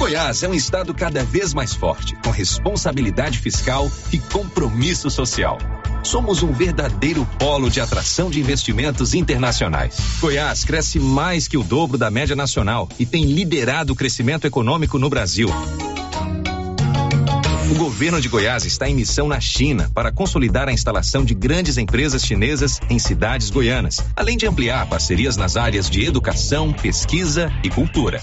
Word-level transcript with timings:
Goiás 0.00 0.42
é 0.42 0.48
um 0.48 0.54
estado 0.54 0.94
cada 0.94 1.22
vez 1.22 1.52
mais 1.52 1.74
forte, 1.74 2.16
com 2.24 2.30
responsabilidade 2.30 3.38
fiscal 3.38 3.92
e 4.10 4.18
compromisso 4.18 5.10
social. 5.10 5.58
Somos 6.02 6.42
um 6.42 6.50
verdadeiro 6.52 7.28
polo 7.38 7.68
de 7.68 7.82
atração 7.82 8.30
de 8.30 8.40
investimentos 8.40 9.12
internacionais. 9.12 9.98
Goiás 10.18 10.64
cresce 10.64 10.98
mais 10.98 11.46
que 11.46 11.58
o 11.58 11.62
dobro 11.62 11.98
da 11.98 12.10
média 12.10 12.34
nacional 12.34 12.88
e 12.98 13.04
tem 13.04 13.26
liderado 13.26 13.92
o 13.92 13.94
crescimento 13.94 14.46
econômico 14.46 14.98
no 14.98 15.10
Brasil. 15.10 15.50
O 17.70 17.74
governo 17.74 18.22
de 18.22 18.28
Goiás 18.30 18.64
está 18.64 18.88
em 18.88 18.94
missão 18.94 19.28
na 19.28 19.38
China 19.38 19.90
para 19.94 20.10
consolidar 20.10 20.66
a 20.66 20.72
instalação 20.72 21.26
de 21.26 21.34
grandes 21.34 21.76
empresas 21.76 22.24
chinesas 22.24 22.80
em 22.88 22.98
cidades 22.98 23.50
goianas, 23.50 23.98
além 24.16 24.38
de 24.38 24.46
ampliar 24.46 24.86
parcerias 24.86 25.36
nas 25.36 25.58
áreas 25.58 25.90
de 25.90 26.06
educação, 26.06 26.72
pesquisa 26.72 27.52
e 27.62 27.68
cultura. 27.68 28.22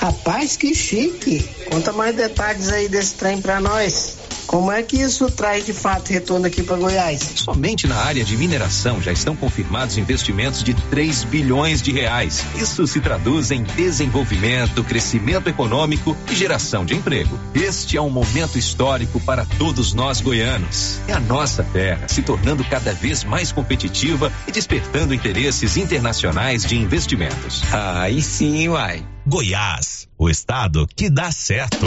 Rapaz, 0.00 0.56
que 0.56 0.74
chique! 0.74 1.46
Conta 1.70 1.92
mais 1.92 2.16
detalhes 2.16 2.70
aí 2.70 2.88
desse 2.88 3.16
trem 3.16 3.38
para 3.38 3.60
nós. 3.60 4.16
Como 4.46 4.72
é 4.72 4.82
que 4.82 4.96
isso 4.96 5.30
traz 5.30 5.66
de 5.66 5.74
fato 5.74 6.10
retorno 6.10 6.46
aqui 6.46 6.62
para 6.62 6.76
Goiás? 6.76 7.20
Somente 7.36 7.86
na 7.86 7.96
área 7.96 8.24
de 8.24 8.34
mineração 8.36 9.00
já 9.00 9.12
estão 9.12 9.36
confirmados 9.36 9.98
investimentos 9.98 10.64
de 10.64 10.72
3 10.72 11.24
bilhões 11.24 11.82
de 11.82 11.92
reais. 11.92 12.44
Isso 12.56 12.84
se 12.86 12.98
traduz 13.00 13.50
em 13.50 13.62
desenvolvimento, 13.62 14.82
crescimento 14.82 15.48
econômico 15.48 16.16
e 16.28 16.34
geração 16.34 16.84
de 16.84 16.96
emprego. 16.96 17.38
Este 17.54 17.98
é 17.98 18.00
um 18.00 18.10
momento 18.10 18.58
histórico 18.58 19.20
para 19.20 19.44
todos 19.58 19.92
nós 19.92 20.22
goianos. 20.22 20.98
É 21.06 21.12
a 21.12 21.20
nossa 21.20 21.62
terra 21.62 22.08
se 22.08 22.22
tornando 22.22 22.64
cada 22.64 22.94
vez 22.94 23.22
mais 23.22 23.52
competitiva 23.52 24.32
e 24.48 24.50
despertando 24.50 25.12
interesses 25.12 25.76
internacionais 25.76 26.64
de 26.64 26.76
investimentos. 26.76 27.62
Aí 27.70 28.22
sim, 28.22 28.66
uai. 28.68 29.04
Goiás, 29.30 30.08
o 30.18 30.28
estado 30.28 30.88
que 30.88 31.08
dá 31.08 31.30
certo. 31.30 31.86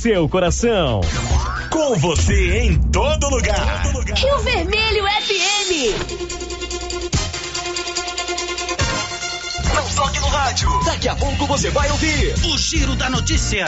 seu 0.01 0.27
coração. 0.27 1.01
Com 1.69 1.95
você 1.99 2.61
em 2.61 2.75
todo 2.89 3.29
lugar. 3.29 3.83
Rio 4.15 4.39
Vermelho 4.39 5.03
FM. 5.03 5.71
Não 9.75 9.87
toque 9.95 10.19
no 10.19 10.25
rádio. 10.25 10.69
Daqui 10.85 11.07
a 11.07 11.15
pouco 11.15 11.45
você 11.45 11.69
vai 11.69 11.91
ouvir 11.91 12.33
o 12.51 12.57
Giro 12.57 12.95
da 12.95 13.11
Notícia. 13.11 13.67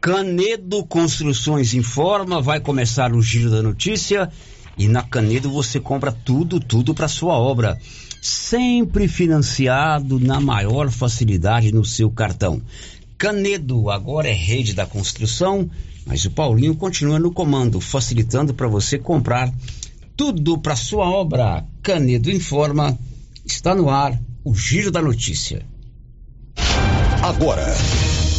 Canedo 0.00 0.82
Construções 0.86 1.74
informa, 1.74 2.40
vai 2.40 2.58
começar 2.58 3.12
o 3.12 3.20
Giro 3.20 3.50
da 3.50 3.60
Notícia 3.62 4.30
e 4.78 4.88
na 4.88 5.02
Canedo 5.02 5.50
você 5.50 5.78
compra 5.78 6.10
tudo, 6.10 6.58
tudo 6.58 6.94
para 6.94 7.06
sua 7.06 7.34
obra. 7.34 7.78
Sempre 8.22 9.06
financiado 9.08 10.18
na 10.18 10.40
maior 10.40 10.90
facilidade 10.90 11.70
no 11.70 11.84
seu 11.84 12.10
cartão. 12.10 12.62
Canedo 13.22 13.88
agora 13.88 14.28
é 14.28 14.32
rede 14.32 14.74
da 14.74 14.84
construção, 14.84 15.70
mas 16.04 16.24
o 16.24 16.30
Paulinho 16.32 16.74
continua 16.74 17.20
no 17.20 17.32
comando, 17.32 17.80
facilitando 17.80 18.52
para 18.52 18.66
você 18.66 18.98
comprar 18.98 19.48
tudo 20.16 20.58
para 20.58 20.74
sua 20.74 21.08
obra. 21.08 21.64
Canedo 21.84 22.28
informa, 22.32 22.98
está 23.46 23.76
no 23.76 23.88
ar 23.88 24.20
o 24.44 24.52
Giro 24.52 24.90
da 24.90 25.00
Notícia. 25.00 25.64
Agora, 27.22 27.64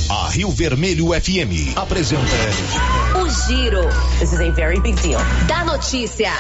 a 0.09 0.29
Rio 0.31 0.51
Vermelho 0.51 1.13
FM 1.13 1.77
apresenta 1.77 2.21
O 3.17 3.29
Giro. 3.47 3.87
This 4.19 4.33
is 4.33 4.41
a 4.41 4.51
very 4.51 4.81
big 4.81 5.01
deal. 5.01 5.21
Da 5.47 5.63
notícia. 5.63 6.33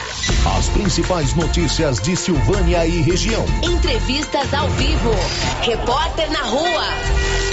as 0.57 0.67
principais 0.67 1.33
notícias 1.33 2.01
de 2.01 2.17
Silvânia 2.17 2.85
e 2.85 3.01
região. 3.03 3.45
Entrevistas 3.63 4.53
ao 4.53 4.69
vivo. 4.71 5.11
Repórter 5.61 6.29
na 6.29 6.41
rua. 6.41 7.52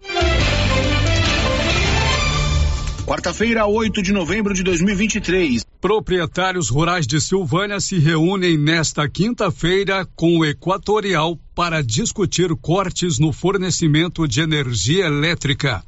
Quarta-feira, 3.11 3.67
8 3.67 4.01
de 4.01 4.13
novembro 4.13 4.53
de 4.53 4.63
2023. 4.63 5.65
Proprietários 5.81 6.69
rurais 6.69 7.05
de 7.05 7.19
Silvânia 7.19 7.77
se 7.81 7.99
reúnem 7.99 8.57
nesta 8.57 9.09
quinta-feira 9.09 10.07
com 10.15 10.37
o 10.37 10.45
Equatorial 10.45 11.37
para 11.53 11.83
discutir 11.83 12.55
cortes 12.55 13.19
no 13.19 13.33
fornecimento 13.33 14.25
de 14.25 14.39
energia 14.39 15.07
elétrica. 15.07 15.83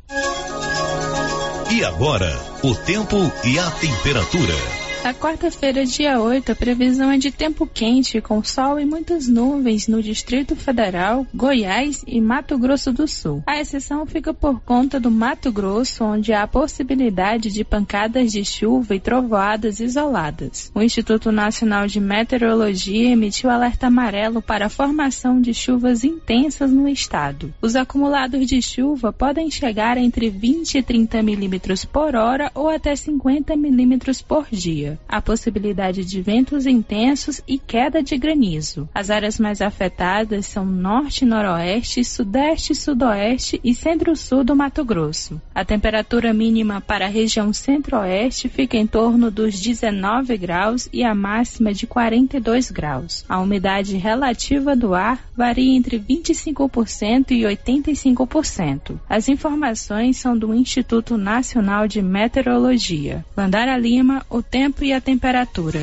E 1.72 1.82
agora, 1.86 2.38
o 2.62 2.76
tempo 2.76 3.16
e 3.46 3.58
a 3.58 3.72
temperatura. 3.72 4.83
Na 5.04 5.14
quarta-feira, 5.14 5.86
dia 5.86 6.18
8, 6.18 6.54
a 6.54 6.56
previsão 6.56 7.12
é 7.12 7.18
de 7.18 7.30
tempo 7.30 7.68
quente, 7.68 8.22
com 8.22 8.42
sol 8.42 8.80
e 8.80 8.86
muitas 8.86 9.28
nuvens 9.28 9.86
no 9.86 10.02
Distrito 10.02 10.56
Federal, 10.56 11.28
Goiás 11.36 12.06
e 12.08 12.22
Mato 12.22 12.58
Grosso 12.58 12.94
do 12.94 13.06
Sul. 13.06 13.44
A 13.46 13.60
exceção 13.60 14.06
fica 14.06 14.34
por 14.34 14.62
conta 14.62 15.02
do 15.02 15.12
Mato 15.12 15.52
Grosso, 15.52 16.06
onde 16.06 16.32
há 16.32 16.48
possibilidade 16.48 17.52
de 17.52 17.66
pancadas 17.66 18.32
de 18.32 18.46
chuva 18.46 18.96
e 18.96 19.00
trovoadas 19.00 19.82
isoladas. 19.82 20.72
O 20.74 20.82
Instituto 20.82 21.34
Nacional 21.34 21.86
de 21.86 22.00
Meteorologia 22.00 23.10
emitiu 23.10 23.50
alerta 23.50 23.88
amarelo 23.88 24.42
para 24.42 24.68
a 24.68 24.70
formação 24.70 25.42
de 25.42 25.54
chuvas 25.54 26.06
intensas 26.06 26.72
no 26.72 26.88
estado. 26.88 27.54
Os 27.62 27.76
acumulados 27.76 28.48
de 28.48 28.62
chuva 28.62 29.12
podem 29.12 29.52
chegar 29.52 29.98
entre 29.98 30.30
20 30.30 30.78
e 30.78 30.82
30 30.82 31.22
milímetros 31.22 31.84
por 31.84 32.16
hora 32.16 32.50
ou 32.56 32.70
até 32.70 32.96
50 32.96 33.54
milímetros 33.58 34.22
por 34.22 34.48
dia 34.50 34.93
a 35.08 35.22
possibilidade 35.22 36.06
de 36.06 36.22
ventos 36.22 36.66
intensos 36.66 37.42
e 37.48 37.58
queda 37.58 38.02
de 38.02 38.18
granizo. 38.18 38.88
As 38.94 39.10
áreas 39.10 39.40
mais 39.40 39.62
afetadas 39.62 40.46
são 40.46 40.66
norte, 40.66 41.26
noroeste, 41.26 42.04
sudeste, 42.04 42.76
sudoeste 42.76 43.60
e 43.64 43.74
centro-sul 43.74 44.44
do 44.44 44.56
Mato 44.56 44.84
Grosso. 44.84 45.42
A 45.54 45.66
temperatura 45.66 46.34
mínima 46.34 46.82
para 46.82 47.06
a 47.06 47.10
região 47.10 47.52
centro-oeste 47.54 48.50
fica 48.50 48.78
em 48.78 48.88
torno 48.88 49.30
dos 49.30 49.60
19 49.60 50.38
graus 50.38 50.88
e 50.92 51.04
a 51.04 51.16
máxima 51.16 51.74
de 51.74 51.88
42 51.88 52.72
graus. 52.72 53.26
A 53.28 53.40
umidade 53.40 53.98
relativa 53.98 54.76
do 54.76 54.94
ar 54.94 55.24
varia 55.36 55.76
entre 55.76 56.00
25% 56.00 57.32
e 57.32 57.42
85%. 57.42 59.00
As 59.10 59.28
informações 59.28 60.18
são 60.18 60.38
do 60.38 60.54
Instituto 60.54 61.18
Nacional 61.18 61.88
de 61.88 62.02
Meteorologia. 62.02 63.26
Landara 63.36 63.78
Lima, 63.78 64.26
o 64.30 64.42
tempo 64.42 64.83
e 64.84 64.92
a 64.92 65.00
temperatura. 65.00 65.80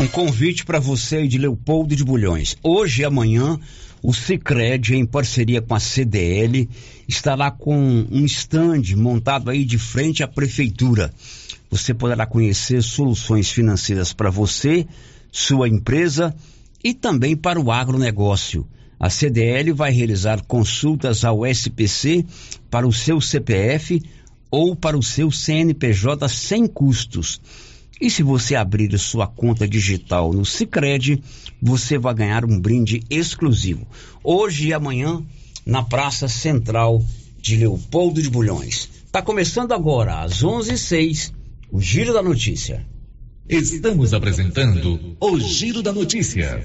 Um 0.00 0.06
convite 0.08 0.64
para 0.64 0.78
você 0.78 1.26
de 1.26 1.38
Leopoldo 1.38 1.94
de 1.94 2.04
Bulhões. 2.04 2.56
Hoje 2.62 3.02
e 3.02 3.04
amanhã, 3.04 3.58
o 4.02 4.12
Cicred, 4.12 4.94
em 4.94 5.06
parceria 5.06 5.62
com 5.62 5.74
a 5.74 5.80
CDL, 5.80 6.68
estará 7.08 7.50
com 7.50 8.06
um 8.10 8.24
stand 8.24 8.82
montado 8.96 9.50
aí 9.50 9.64
de 9.64 9.78
frente 9.78 10.22
à 10.22 10.28
prefeitura. 10.28 11.12
Você 11.70 11.94
poderá 11.94 12.26
conhecer 12.26 12.82
soluções 12.82 13.50
financeiras 13.50 14.12
para 14.12 14.30
você, 14.30 14.86
sua 15.30 15.68
empresa 15.68 16.34
e 16.82 16.92
também 16.92 17.36
para 17.36 17.60
o 17.60 17.72
agronegócio. 17.72 18.66
A 18.98 19.10
CDL 19.10 19.72
vai 19.72 19.90
realizar 19.90 20.42
consultas 20.42 21.24
ao 21.24 21.46
SPC 21.46 22.24
para 22.70 22.86
o 22.86 22.92
seu 22.92 23.20
CPF 23.20 24.02
ou 24.54 24.76
para 24.76 24.96
o 24.96 25.02
seu 25.02 25.32
CNPJ 25.32 26.28
sem 26.28 26.64
custos. 26.68 27.40
E 28.00 28.08
se 28.08 28.22
você 28.22 28.54
abrir 28.54 28.96
sua 29.00 29.26
conta 29.26 29.66
digital 29.66 30.32
no 30.32 30.44
Sicredi, 30.44 31.20
você 31.60 31.98
vai 31.98 32.14
ganhar 32.14 32.44
um 32.44 32.60
brinde 32.60 33.02
exclusivo. 33.10 33.84
Hoje 34.22 34.68
e 34.68 34.72
amanhã 34.72 35.20
na 35.66 35.82
Praça 35.82 36.28
Central 36.28 37.04
de 37.36 37.56
Leopoldo 37.56 38.22
de 38.22 38.30
Bulhões. 38.30 38.88
Tá 39.10 39.20
começando 39.20 39.72
agora 39.72 40.20
às 40.22 40.44
11:06 40.44 41.32
o 41.72 41.80
Giro 41.80 42.12
da 42.12 42.22
Notícia. 42.22 42.86
Estamos 43.48 44.14
apresentando 44.14 45.16
o 45.18 45.40
Giro 45.40 45.82
da 45.82 45.92
Notícia. 45.92 46.64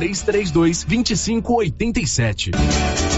3332 0.00 0.86
2587. 0.86 3.17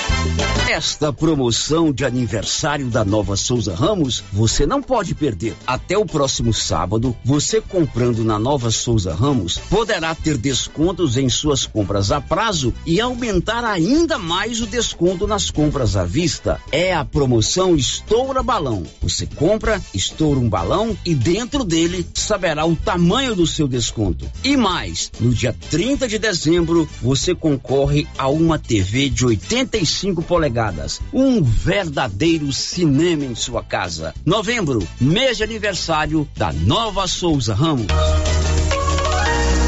Esta 0.71 1.11
promoção 1.11 1.91
de 1.91 2.05
aniversário 2.05 2.87
da 2.87 3.03
Nova 3.03 3.35
Souza 3.35 3.75
Ramos 3.75 4.23
você 4.31 4.65
não 4.65 4.81
pode 4.81 5.13
perder. 5.13 5.53
Até 5.67 5.97
o 5.97 6.05
próximo 6.05 6.53
sábado, 6.53 7.15
você 7.25 7.59
comprando 7.59 8.23
na 8.23 8.39
Nova 8.39 8.71
Souza 8.71 9.13
Ramos 9.13 9.57
poderá 9.57 10.15
ter 10.15 10.37
descontos 10.37 11.17
em 11.17 11.27
suas 11.27 11.65
compras 11.65 12.09
a 12.11 12.21
prazo 12.21 12.73
e 12.85 13.01
aumentar 13.01 13.65
ainda 13.65 14.17
mais 14.17 14.61
o 14.61 14.65
desconto 14.65 15.27
nas 15.27 15.51
compras 15.51 15.97
à 15.97 16.05
vista. 16.05 16.57
É 16.71 16.93
a 16.93 17.03
promoção 17.03 17.75
Estoura 17.75 18.41
Balão. 18.41 18.83
Você 19.01 19.25
compra, 19.25 19.81
estoura 19.93 20.39
um 20.39 20.47
balão 20.47 20.97
e 21.05 21.13
dentro 21.13 21.65
dele 21.65 22.07
saberá 22.13 22.65
o 22.65 22.77
tamanho 22.77 23.35
do 23.35 23.45
seu 23.45 23.67
desconto. 23.67 24.25
E 24.43 24.55
mais, 24.55 25.11
no 25.19 25.31
dia 25.31 25.53
30 25.69 26.07
de 26.07 26.17
dezembro, 26.17 26.87
você 27.01 27.35
concorre 27.35 28.07
a 28.17 28.29
uma 28.29 28.57
TV 28.57 29.09
de 29.09 29.25
85 29.25 30.10
polegadas 30.19 30.99
um 31.13 31.43
verdadeiro 31.43 32.51
cinema 32.51 33.23
em 33.23 33.35
sua 33.35 33.61
casa. 33.61 34.15
Novembro, 34.25 34.87
mês 34.99 35.37
de 35.37 35.43
aniversário 35.43 36.27
da 36.35 36.51
Nova 36.51 37.05
Souza 37.05 37.53
Ramos. 37.53 37.85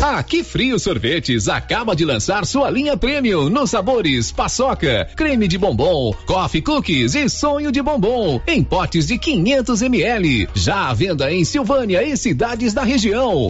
Aqui 0.01 0.44
Frio 0.44 0.78
Sorvetes 0.78 1.48
acaba 1.48 1.95
de 1.95 2.04
lançar 2.04 2.45
sua 2.45 2.69
linha 2.69 2.98
premium 2.98 3.50
nos 3.50 3.69
sabores 3.69 4.31
paçoca, 4.31 5.10
creme 5.16 5.48
de 5.48 5.57
bombom, 5.57 6.13
coffee 6.25 6.62
cookies 6.62 7.16
e 7.16 7.30
sonho 7.30 7.72
de 7.72 7.81
bombom 7.81 8.42
em 8.45 8.63
potes 8.63 9.07
de 9.07 9.18
500 9.18 9.81
ml. 9.81 10.50
Já 10.54 10.90
à 10.90 10.94
venda 10.94 11.31
em 11.31 11.45
Silvânia 11.45 12.04
e 12.04 12.18
cidades 12.18 12.74
da 12.74 12.84
região. 12.84 13.50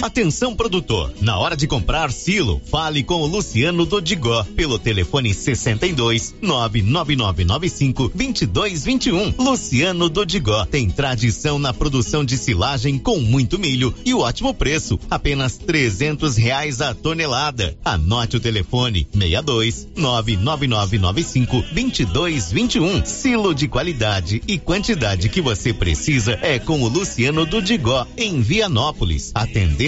Atenção 0.00 0.54
produtor, 0.54 1.12
na 1.20 1.36
hora 1.38 1.56
de 1.56 1.66
comprar 1.66 2.12
silo, 2.12 2.62
fale 2.70 3.02
com 3.02 3.16
o 3.16 3.26
Luciano 3.26 3.84
Dodigó 3.84 4.44
pelo 4.54 4.78
telefone 4.78 5.34
62 5.34 6.36
99995 6.40 8.12
2221. 8.14 9.34
Luciano 9.36 10.08
Dodigó 10.08 10.64
tem 10.64 10.88
tradição 10.88 11.58
na 11.58 11.74
produção 11.74 12.24
de 12.24 12.38
silagem 12.38 12.96
com 12.96 13.18
muito 13.18 13.58
milho 13.58 13.92
e 14.04 14.14
ótimo 14.14 14.54
preço, 14.54 15.00
apenas 15.10 15.58
300 15.58 16.36
reais 16.36 16.80
a 16.80 16.94
tonelada. 16.94 17.76
Anote 17.84 18.36
o 18.36 18.40
telefone 18.40 19.06
62 19.12 19.88
99995 19.96 21.64
2221. 21.72 23.04
Silo 23.04 23.52
de 23.52 23.66
qualidade 23.66 24.40
e 24.46 24.58
quantidade 24.58 25.28
que 25.28 25.40
você 25.40 25.74
precisa 25.74 26.38
é 26.40 26.58
com 26.60 26.82
o 26.82 26.88
Luciano 26.88 27.44
Dodigó 27.44 28.06
em 28.16 28.40
Vianópolis, 28.40 29.32
atendendo 29.34 29.87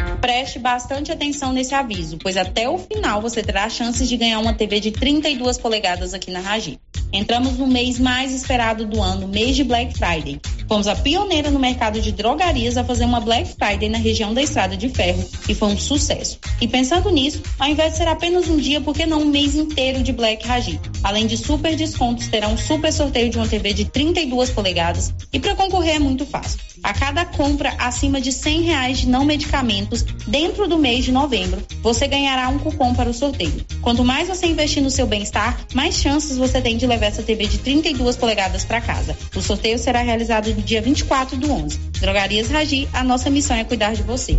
Preste 0.21 0.59
bastante 0.59 1.11
atenção 1.11 1.51
nesse 1.51 1.73
aviso, 1.73 2.19
pois 2.19 2.37
até 2.37 2.69
o 2.69 2.77
final 2.77 3.19
você 3.19 3.41
terá 3.41 3.67
chances 3.67 4.07
de 4.07 4.15
ganhar 4.15 4.37
uma 4.37 4.53
TV 4.53 4.79
de 4.79 4.91
32 4.91 5.57
polegadas 5.57 6.13
aqui 6.13 6.29
na 6.29 6.39
Ragi. 6.39 6.79
Entramos 7.11 7.57
no 7.57 7.65
mês 7.65 7.97
mais 7.97 8.31
esperado 8.31 8.85
do 8.85 9.01
ano, 9.01 9.27
mês 9.27 9.55
de 9.55 9.63
Black 9.63 9.97
Friday. 9.97 10.39
Fomos 10.67 10.87
a 10.87 10.95
pioneira 10.95 11.49
no 11.49 11.59
mercado 11.59 11.99
de 11.99 12.11
drogarias 12.11 12.77
a 12.77 12.83
fazer 12.83 13.03
uma 13.03 13.19
Black 13.19 13.55
Friday 13.55 13.89
na 13.89 13.97
região 13.97 14.31
da 14.31 14.43
Estrada 14.43 14.77
de 14.77 14.87
Ferro 14.89 15.27
e 15.49 15.55
foi 15.55 15.69
um 15.69 15.77
sucesso. 15.77 16.39
E 16.61 16.67
pensando 16.67 17.09
nisso, 17.09 17.41
ao 17.59 17.67
invés 17.67 17.93
de 17.93 17.97
ser 17.97 18.07
apenas 18.07 18.47
um 18.47 18.57
dia, 18.57 18.79
por 18.79 18.93
que 18.93 19.07
não 19.07 19.23
um 19.23 19.25
mês 19.25 19.55
inteiro 19.55 20.03
de 20.03 20.13
Black 20.13 20.47
Ragi? 20.47 20.79
Além 21.03 21.25
de 21.25 21.35
super 21.35 21.75
descontos, 21.75 22.27
terá 22.27 22.47
um 22.47 22.57
super 22.57 22.93
sorteio 22.93 23.29
de 23.29 23.37
uma 23.37 23.47
TV 23.47 23.73
de 23.73 23.85
32 23.85 24.51
polegadas 24.51 25.13
e 25.33 25.39
para 25.39 25.55
concorrer 25.55 25.95
é 25.95 25.99
muito 25.99 26.25
fácil. 26.27 26.70
A 26.83 26.93
cada 26.93 27.25
compra 27.25 27.75
acima 27.77 28.19
de 28.19 28.31
100 28.31 28.61
reais 28.61 28.97
de 28.99 29.07
não 29.07 29.23
medicamentos 29.23 30.01
dentro 30.27 30.67
do 30.67 30.79
mês 30.79 31.05
de 31.05 31.11
novembro, 31.11 31.61
você 31.81 32.07
ganhará 32.07 32.49
um 32.49 32.57
cupom 32.57 32.93
para 32.95 33.09
o 33.09 33.13
sorteio. 33.13 33.63
Quanto 33.81 34.03
mais 34.03 34.27
você 34.27 34.47
investir 34.47 34.81
no 34.81 34.89
seu 34.89 35.05
bem-estar, 35.05 35.59
mais 35.73 35.95
chances 35.95 36.37
você 36.37 36.59
tem 36.59 36.77
de 36.77 36.87
levar 36.87 37.07
essa 37.07 37.21
TV 37.21 37.45
de 37.45 37.59
32 37.59 38.17
polegadas 38.17 38.65
para 38.65 38.81
casa. 38.81 39.15
O 39.35 39.41
sorteio 39.41 39.77
será 39.77 40.01
realizado 40.01 40.49
no 40.53 40.61
dia 40.61 40.81
24 40.81 41.37
do 41.37 41.51
11. 41.51 41.77
Drogarias 41.99 42.49
Ragi, 42.49 42.89
a 42.93 43.03
nossa 43.03 43.29
missão 43.29 43.55
é 43.55 43.63
cuidar 43.63 43.93
de 43.93 44.01
você. 44.01 44.35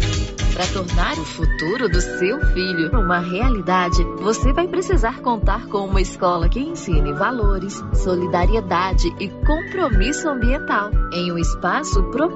Para 0.53 0.67
tornar 0.67 1.19
o 1.19 1.25
futuro 1.25 1.89
do 1.89 2.01
seu 2.01 2.41
filho 2.53 2.91
uma 2.93 3.21
realidade, 3.21 4.03
você 4.21 4.53
vai 4.53 4.67
precisar 4.67 5.21
contar 5.21 5.67
com 5.67 5.87
uma 5.87 6.01
escola 6.01 6.49
que 6.49 6.61
ensine 6.61 7.13
valores, 7.13 7.83
solidariedade 7.95 9.09
e 9.19 9.29
compromisso 9.29 10.29
ambiental 10.29 10.91
em 11.13 11.33
um 11.33 11.39
espaço 11.39 12.03
propício 12.11 12.32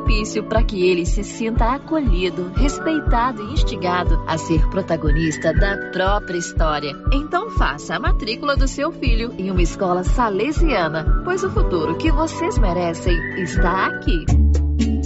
para 0.48 0.62
que 0.62 0.88
ele 0.88 1.04
se 1.04 1.22
sinta 1.22 1.74
acolhido, 1.74 2.50
respeitado 2.56 3.42
e 3.42 3.52
instigado 3.52 4.22
a 4.26 4.38
ser 4.38 4.66
protagonista 4.68 5.52
da 5.52 5.76
própria 5.92 6.38
história. 6.38 6.92
Então 7.12 7.50
faça 7.50 7.96
a 7.96 8.00
matrícula 8.00 8.56
do 8.56 8.66
seu 8.66 8.92
filho 8.92 9.32
em 9.38 9.50
uma 9.50 9.62
escola 9.62 10.04
salesiana, 10.04 11.22
pois 11.24 11.42
o 11.44 11.50
futuro 11.50 11.96
que 11.96 12.10
vocês 12.10 12.58
merecem 12.58 13.16
está 13.42 13.86
aqui. 13.86 14.24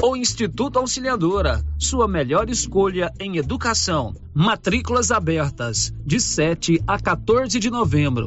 O 0.02 0.16
Instituto 0.16 0.78
Auxiliadora, 0.78 1.62
sua 1.78 2.09
melhor 2.09 2.49
escolha 2.49 3.12
em 3.20 3.37
educação. 3.37 4.14
Matrículas 4.35 5.11
abertas 5.11 5.92
de 6.04 6.18
7 6.18 6.82
a 6.87 6.99
14 6.99 7.59
de 7.59 7.70
novembro. 7.70 8.26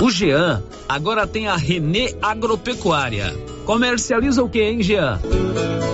O 0.00 0.10
Jean 0.10 0.62
agora 0.88 1.26
tem 1.26 1.48
a 1.48 1.56
Renê 1.56 2.14
Agropecuária. 2.20 3.34
Comercializa 3.64 4.42
o 4.42 4.48
que, 4.48 4.62
hein, 4.62 4.82
Jean? 4.82 5.18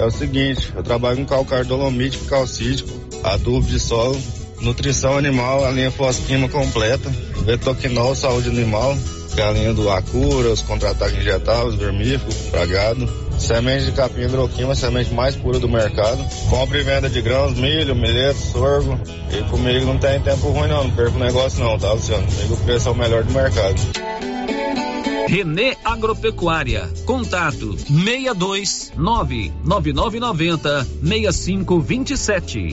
É 0.01 0.05
o 0.05 0.11
seguinte, 0.11 0.73
eu 0.75 0.83
trabalho 0.83 1.19
com 1.19 1.27
calcário 1.27 1.67
dolomítico, 1.67 2.25
calcítico, 2.25 2.91
adubo 3.23 3.67
de 3.67 3.79
solo, 3.79 4.21
nutrição 4.61 5.17
animal, 5.17 5.65
a 5.65 5.71
linha 5.71 5.91
fosquima 5.91 6.49
completa, 6.49 7.09
betoquinol, 7.45 8.15
saúde 8.17 8.49
animal, 8.49 8.97
galinha 9.37 9.73
do 9.73 9.89
Acura, 9.89 10.51
os 10.51 10.63
contra-ataques 10.63 11.19
injetáveis, 11.19 11.77
vermífugo, 11.77 12.35
pragado, 12.51 13.09
semente 13.43 13.85
de 13.85 13.93
capim 13.93 14.23
hidroquima, 14.23 14.75
semente 14.75 15.13
mais 15.13 15.37
pura 15.37 15.59
do 15.59 15.69
mercado, 15.69 16.25
compra 16.49 16.79
e 16.79 16.83
venda 16.83 17.11
de 17.11 17.21
grãos, 17.21 17.55
milho, 17.55 17.95
milheto, 17.95 18.39
sorgo, 18.39 18.99
e 19.31 19.43
comigo 19.51 19.87
não 19.87 19.99
tem 19.99 20.21
tempo 20.21 20.49
ruim 20.49 20.69
não, 20.69 20.85
não 20.85 20.91
perco 20.93 21.19
negócio 21.19 21.63
não, 21.63 21.79
tá 21.79 21.93
Luciano? 21.93 22.27
Comigo 22.27 22.55
o 22.55 22.57
preço 22.59 22.89
é 22.89 22.93
o 22.93 22.95
melhor 22.95 23.25
do 23.25 23.33
mercado. 23.33 23.81
Renê 25.27 25.77
Agropecuária. 25.83 26.89
Contato 27.07 27.77
62 27.79 28.93
99990 28.97 30.85
6527. 30.85 32.73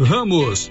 Ramos, 0.00 0.70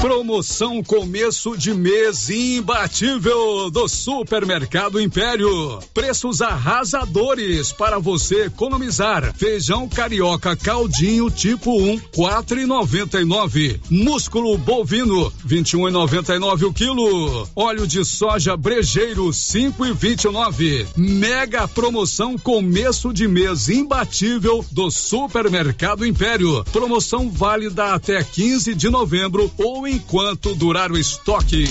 Promoção 0.00 0.80
começo 0.80 1.56
de 1.58 1.74
mês 1.74 2.30
imbatível 2.30 3.68
do 3.68 3.88
Supermercado 3.88 5.00
Império. 5.00 5.80
Preços 5.92 6.40
arrasadores 6.40 7.72
para 7.72 7.98
você 7.98 8.44
economizar. 8.44 9.34
Feijão 9.36 9.88
carioca 9.88 10.54
caldinho 10.54 11.28
tipo 11.28 11.76
1, 11.76 11.98
quatro 12.14 12.60
e 12.60 12.64
noventa 12.64 13.20
e 13.20 13.24
nove. 13.24 13.80
Músculo 13.90 14.56
bovino, 14.56 15.32
vinte 15.44 15.72
e 15.72 15.76
um 15.76 15.88
e 15.88 15.90
noventa 15.90 16.32
e 16.32 16.38
nove 16.38 16.64
o 16.64 16.72
quilo. 16.72 17.48
Óleo 17.56 17.84
de 17.84 18.04
soja 18.04 18.56
brejeiro, 18.56 19.32
cinco 19.32 19.84
e 19.84 19.92
vinte 19.92 20.24
e 20.24 20.30
nove. 20.30 20.86
Mega 20.96 21.66
promoção 21.66 22.38
começo 22.38 23.12
de 23.12 23.26
mês 23.26 23.68
imbatível 23.68 24.64
do 24.70 24.92
Supermercado 24.92 26.06
Império. 26.06 26.64
Promoção 26.72 27.28
válida 27.28 27.94
até 27.94 28.22
15 28.22 28.76
de 28.76 28.88
novembro 28.88 29.50
ou 29.58 29.87
enquanto 29.88 30.54
durar 30.54 30.92
o 30.92 30.98
estoque. 30.98 31.66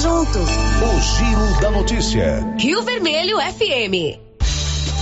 junto. 0.00 0.38
O 0.38 1.00
Giro 1.00 1.60
da 1.60 1.70
Notícia. 1.70 2.56
Rio 2.58 2.82
Vermelho 2.82 3.36
FM. 3.36 4.18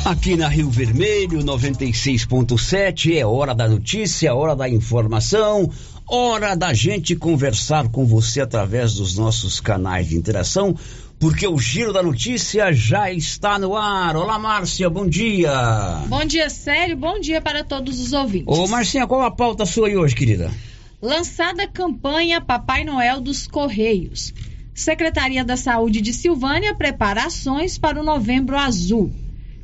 Aqui 0.04 0.36
na 0.36 0.48
Rio 0.48 0.68
Vermelho 0.70 1.38
96.7 1.38 3.16
é 3.16 3.24
hora 3.24 3.54
da 3.54 3.68
notícia, 3.68 4.34
hora 4.34 4.56
da 4.56 4.68
informação, 4.68 5.70
hora 6.04 6.56
da 6.56 6.74
gente 6.74 7.14
conversar 7.14 7.88
com 7.88 8.04
você 8.04 8.40
através 8.40 8.94
dos 8.94 9.16
nossos 9.16 9.60
canais 9.60 10.08
de 10.08 10.16
interação, 10.16 10.74
porque 11.20 11.46
o 11.46 11.58
Giro 11.58 11.92
da 11.92 12.02
Notícia 12.02 12.72
já 12.72 13.12
está 13.12 13.56
no 13.56 13.76
ar. 13.76 14.16
Olá, 14.16 14.36
Márcia, 14.36 14.90
bom 14.90 15.06
dia. 15.06 16.02
Bom 16.08 16.24
dia, 16.24 16.50
Sério, 16.50 16.96
bom 16.96 17.20
dia 17.20 17.40
para 17.40 17.62
todos 17.62 18.00
os 18.00 18.12
ouvintes. 18.12 18.48
Ô, 18.48 18.66
Marcinha, 18.66 19.06
qual 19.06 19.22
a 19.22 19.30
pauta 19.30 19.64
sua 19.64 19.86
aí 19.86 19.96
hoje, 19.96 20.16
querida? 20.16 20.50
Lançada 21.00 21.62
a 21.62 21.68
campanha 21.68 22.40
Papai 22.40 22.82
Noel 22.82 23.20
dos 23.20 23.46
Correios. 23.46 24.34
Secretaria 24.78 25.44
da 25.44 25.56
Saúde 25.56 26.00
de 26.00 26.12
Silvânia 26.12 26.72
prepara 26.72 27.24
ações 27.24 27.76
para 27.76 28.00
o 28.00 28.04
Novembro 28.04 28.56
Azul. 28.56 29.12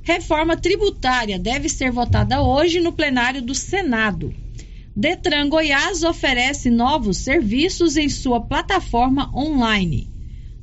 Reforma 0.02 0.56
tributária 0.56 1.38
deve 1.38 1.68
ser 1.68 1.92
votada 1.92 2.42
hoje 2.42 2.80
no 2.80 2.90
plenário 2.90 3.40
do 3.40 3.54
Senado. 3.54 4.35
Detran 4.94 5.49
Goiás 5.49 6.02
oferece 6.02 6.68
novos 6.68 7.18
serviços 7.18 7.97
em 7.97 8.09
sua 8.09 8.40
plataforma 8.40 9.30
online. 9.33 10.11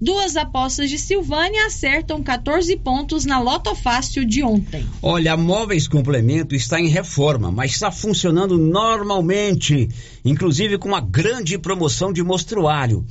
Duas 0.01 0.35
apostas 0.35 0.89
de 0.89 0.97
Silvânia 0.97 1.67
acertam 1.67 2.21
14 2.21 2.75
pontos 2.75 3.23
na 3.23 3.39
Loto 3.39 3.73
Fácil 3.73 4.25
de 4.25 4.43
ontem. 4.43 4.85
Olha, 5.01 5.31
a 5.31 5.37
Móveis 5.37 5.87
Complemento 5.87 6.55
está 6.55 6.77
em 6.77 6.89
reforma, 6.89 7.49
mas 7.51 7.71
está 7.71 7.89
funcionando 7.89 8.57
normalmente, 8.57 9.87
inclusive 10.25 10.77
com 10.77 10.89
uma 10.89 10.99
grande 10.99 11.57
promoção 11.57 12.11
de 12.11 12.21
mostruário. 12.21 13.05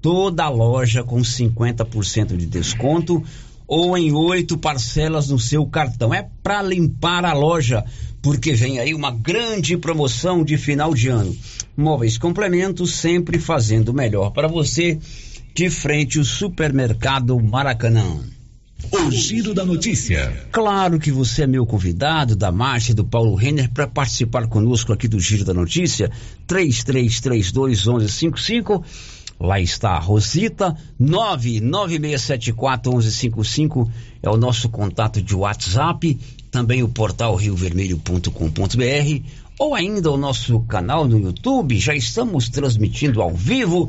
Toda 0.00 0.44
a 0.44 0.48
loja 0.48 1.02
com 1.02 1.20
50% 1.20 2.36
de 2.36 2.46
desconto 2.46 3.22
ou 3.68 3.96
em 3.98 4.12
oito 4.12 4.56
parcelas 4.56 5.28
no 5.28 5.38
seu 5.38 5.66
cartão. 5.66 6.14
É 6.14 6.26
para 6.42 6.62
limpar 6.62 7.24
a 7.24 7.34
loja, 7.34 7.84
porque 8.22 8.52
vem 8.54 8.78
aí 8.78 8.94
uma 8.94 9.10
grande 9.10 9.76
promoção 9.76 10.42
de 10.42 10.56
final 10.56 10.94
de 10.94 11.08
ano. 11.08 11.36
Móveis 11.76 12.16
Complementos 12.16 12.94
sempre 12.94 13.38
fazendo 13.38 13.92
melhor 13.92 14.30
para 14.30 14.48
você, 14.48 14.98
de 15.54 15.68
frente 15.68 16.18
ao 16.18 16.24
supermercado 16.24 17.38
Maracanã. 17.38 18.20
O 18.92 19.10
Giro 19.10 19.52
da 19.52 19.64
Notícia. 19.64 20.46
Claro 20.52 21.00
que 21.00 21.10
você 21.10 21.42
é 21.42 21.46
meu 21.46 21.66
convidado, 21.66 22.36
da 22.36 22.50
Márcia 22.50 22.92
e 22.92 22.94
do 22.94 23.04
Paulo 23.04 23.34
Renner, 23.34 23.68
para 23.70 23.88
participar 23.88 24.46
conosco 24.46 24.92
aqui 24.92 25.08
do 25.08 25.18
Giro 25.18 25.44
da 25.44 25.52
Notícia. 25.52 26.10
3332 26.46 27.86
1155 27.86 28.84
Lá 29.40 29.60
está 29.60 29.90
a 29.90 30.00
Rosita, 30.00 30.76
996741155 31.00 33.88
é 34.20 34.28
o 34.28 34.36
nosso 34.36 34.68
contato 34.68 35.22
de 35.22 35.32
WhatsApp, 35.34 36.18
também 36.50 36.82
o 36.82 36.88
portal 36.88 37.36
riovermelho.com.br 37.36 39.22
ou 39.58 39.74
ainda 39.74 40.10
o 40.10 40.16
nosso 40.16 40.60
canal 40.62 41.06
no 41.06 41.18
YouTube. 41.18 41.78
Já 41.78 41.94
estamos 41.94 42.48
transmitindo 42.48 43.22
ao 43.22 43.32
vivo 43.32 43.88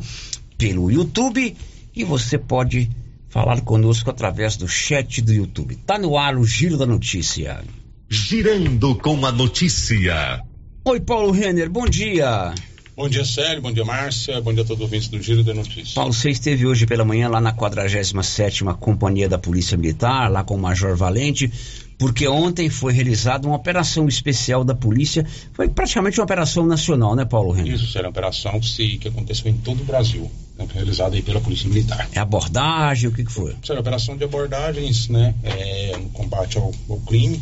pelo 0.57 0.91
YouTube 0.91 1.55
e 1.95 2.03
você 2.03 2.37
pode 2.37 2.89
falar 3.29 3.61
conosco 3.61 4.09
através 4.09 4.55
do 4.55 4.67
chat 4.67 5.21
do 5.21 5.33
YouTube. 5.33 5.75
Tá 5.77 5.97
no 5.97 6.17
ar 6.17 6.37
o 6.37 6.43
Giro 6.43 6.77
da 6.77 6.85
Notícia. 6.85 7.63
Girando 8.09 8.95
com 8.95 9.25
a 9.25 9.31
notícia. 9.31 10.43
Oi, 10.83 10.99
Paulo 10.99 11.31
Renner, 11.31 11.69
bom 11.69 11.85
dia. 11.85 12.53
Bom 12.99 13.07
dia, 13.07 13.23
Célio. 13.23 13.61
Bom 13.61 13.71
dia, 13.71 13.85
Márcia. 13.85 14.41
Bom 14.41 14.53
dia 14.53 14.61
a 14.61 14.65
todos 14.65 14.81
os 14.81 14.83
ouvintes 14.83 15.07
do 15.07 15.21
Giro 15.21 15.41
da 15.41 15.53
Notícia. 15.53 15.95
Paulo, 15.95 16.11
você 16.11 16.31
esteve 16.31 16.67
hoje 16.67 16.85
pela 16.85 17.05
manhã 17.05 17.29
lá 17.29 17.39
na 17.39 17.53
47 17.53 18.65
Companhia 18.77 19.29
da 19.29 19.37
Polícia 19.37 19.77
Militar, 19.77 20.29
lá 20.29 20.43
com 20.43 20.55
o 20.55 20.59
Major 20.59 20.97
Valente, 20.97 21.49
porque 21.97 22.27
ontem 22.27 22.69
foi 22.69 22.91
realizada 22.91 23.47
uma 23.47 23.55
operação 23.55 24.05
especial 24.05 24.65
da 24.65 24.75
polícia. 24.75 25.25
Foi 25.53 25.69
praticamente 25.69 26.19
uma 26.19 26.25
operação 26.25 26.65
nacional, 26.65 27.15
né, 27.15 27.23
Paulo 27.23 27.53
Renner? 27.53 27.75
Isso, 27.75 27.89
será 27.89 28.07
uma 28.07 28.11
operação 28.11 28.59
que, 28.59 28.97
que 28.97 29.07
aconteceu 29.07 29.49
em 29.49 29.55
todo 29.55 29.79
o 29.79 29.85
Brasil, 29.85 30.29
né, 30.57 30.67
realizada 30.73 31.15
aí 31.15 31.21
pela 31.21 31.39
Polícia 31.39 31.69
Militar. 31.69 32.09
É 32.11 32.19
abordagem? 32.19 33.09
O 33.09 33.13
que, 33.13 33.23
que 33.23 33.31
foi? 33.31 33.55
Será 33.63 33.79
operação 33.79 34.17
de 34.17 34.25
abordagens, 34.25 35.07
né, 35.07 35.33
é, 35.41 35.95
no 35.97 36.09
combate 36.09 36.57
ao, 36.57 36.73
ao 36.89 36.97
crime 36.99 37.41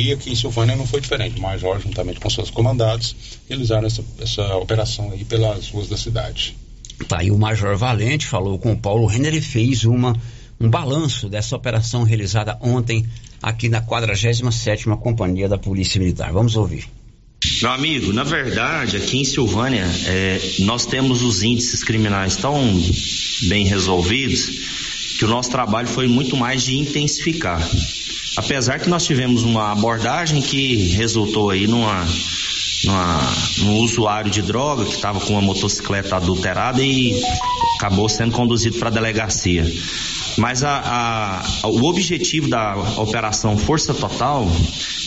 e 0.00 0.12
aqui 0.12 0.30
em 0.30 0.34
Silvânia 0.36 0.76
não 0.76 0.86
foi 0.86 1.00
diferente. 1.00 1.38
O 1.38 1.42
Major, 1.42 1.80
juntamente 1.80 2.20
com 2.20 2.28
seus 2.28 2.50
comandados, 2.50 3.14
realizaram 3.48 3.86
essa, 3.86 4.04
essa 4.20 4.56
operação 4.56 5.10
aí 5.12 5.24
pelas 5.24 5.68
ruas 5.68 5.88
da 5.88 5.96
cidade. 5.96 6.56
Tá 7.08 7.20
aí 7.20 7.30
o 7.30 7.38
Major 7.38 7.76
Valente 7.76 8.26
falou 8.26 8.58
com 8.58 8.72
o 8.72 8.76
Paulo 8.76 9.06
Renner 9.06 9.34
e 9.34 9.40
fez 9.40 9.84
uma, 9.84 10.16
um 10.60 10.68
balanço 10.68 11.28
dessa 11.28 11.56
operação 11.56 12.02
realizada 12.02 12.58
ontem 12.60 13.04
aqui 13.42 13.68
na 13.68 13.80
47 13.80 14.42
Companhia 15.00 15.48
da 15.48 15.58
Polícia 15.58 15.98
Militar. 15.98 16.32
Vamos 16.32 16.56
ouvir. 16.56 16.88
Meu 17.60 17.70
amigo, 17.72 18.12
na 18.12 18.24
verdade, 18.24 18.96
aqui 18.96 19.18
em 19.18 19.24
Silvânia, 19.24 19.84
é, 20.06 20.40
nós 20.60 20.86
temos 20.86 21.22
os 21.22 21.42
índices 21.42 21.84
criminais 21.84 22.36
tão 22.36 22.58
bem 23.48 23.66
resolvidos 23.66 24.46
que 25.18 25.24
o 25.24 25.28
nosso 25.28 25.50
trabalho 25.50 25.86
foi 25.86 26.08
muito 26.08 26.36
mais 26.36 26.62
de 26.62 26.78
intensificar. 26.78 27.60
Apesar 28.36 28.80
que 28.80 28.88
nós 28.88 29.04
tivemos 29.04 29.42
uma 29.44 29.72
abordagem 29.72 30.40
que 30.40 30.88
resultou 30.88 31.50
aí 31.50 31.66
numa, 31.66 32.04
num 33.58 33.78
usuário 33.78 34.30
de 34.30 34.42
droga 34.42 34.84
que 34.84 34.94
estava 34.94 35.20
com 35.20 35.34
uma 35.34 35.42
motocicleta 35.42 36.16
adulterada 36.16 36.82
e 36.82 37.14
acabou 37.76 38.08
sendo 38.08 38.32
conduzido 38.32 38.78
para 38.78 38.88
a 38.88 38.92
delegacia. 38.92 39.64
Mas 40.36 40.64
a, 40.64 41.42
a, 41.62 41.68
o 41.68 41.84
objetivo 41.84 42.48
da 42.48 42.76
operação 42.96 43.56
Força 43.56 43.94
Total, 43.94 44.50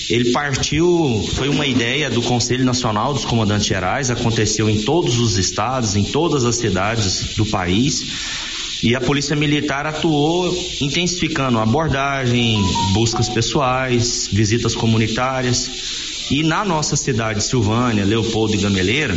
ele 0.09 0.31
partiu, 0.31 1.21
foi 1.33 1.49
uma 1.49 1.67
ideia 1.67 2.09
do 2.09 2.21
Conselho 2.21 2.63
Nacional 2.63 3.13
dos 3.13 3.25
Comandantes 3.25 3.67
Gerais, 3.67 4.09
aconteceu 4.09 4.69
em 4.69 4.81
todos 4.83 5.19
os 5.19 5.37
estados, 5.37 5.97
em 5.97 6.03
todas 6.03 6.45
as 6.45 6.55
cidades 6.55 7.35
do 7.35 7.45
país 7.45 8.46
e 8.83 8.95
a 8.95 9.01
Polícia 9.01 9.35
Militar 9.35 9.85
atuou 9.87 10.55
intensificando 10.79 11.59
abordagem, 11.59 12.61
buscas 12.93 13.27
pessoais, 13.27 14.29
visitas 14.31 14.75
comunitárias. 14.75 16.27
E 16.29 16.43
na 16.43 16.63
nossa 16.63 16.95
cidade, 16.95 17.43
Silvânia, 17.43 18.05
Leopoldo 18.05 18.53
e 18.53 18.57
Gameleira, 18.57 19.15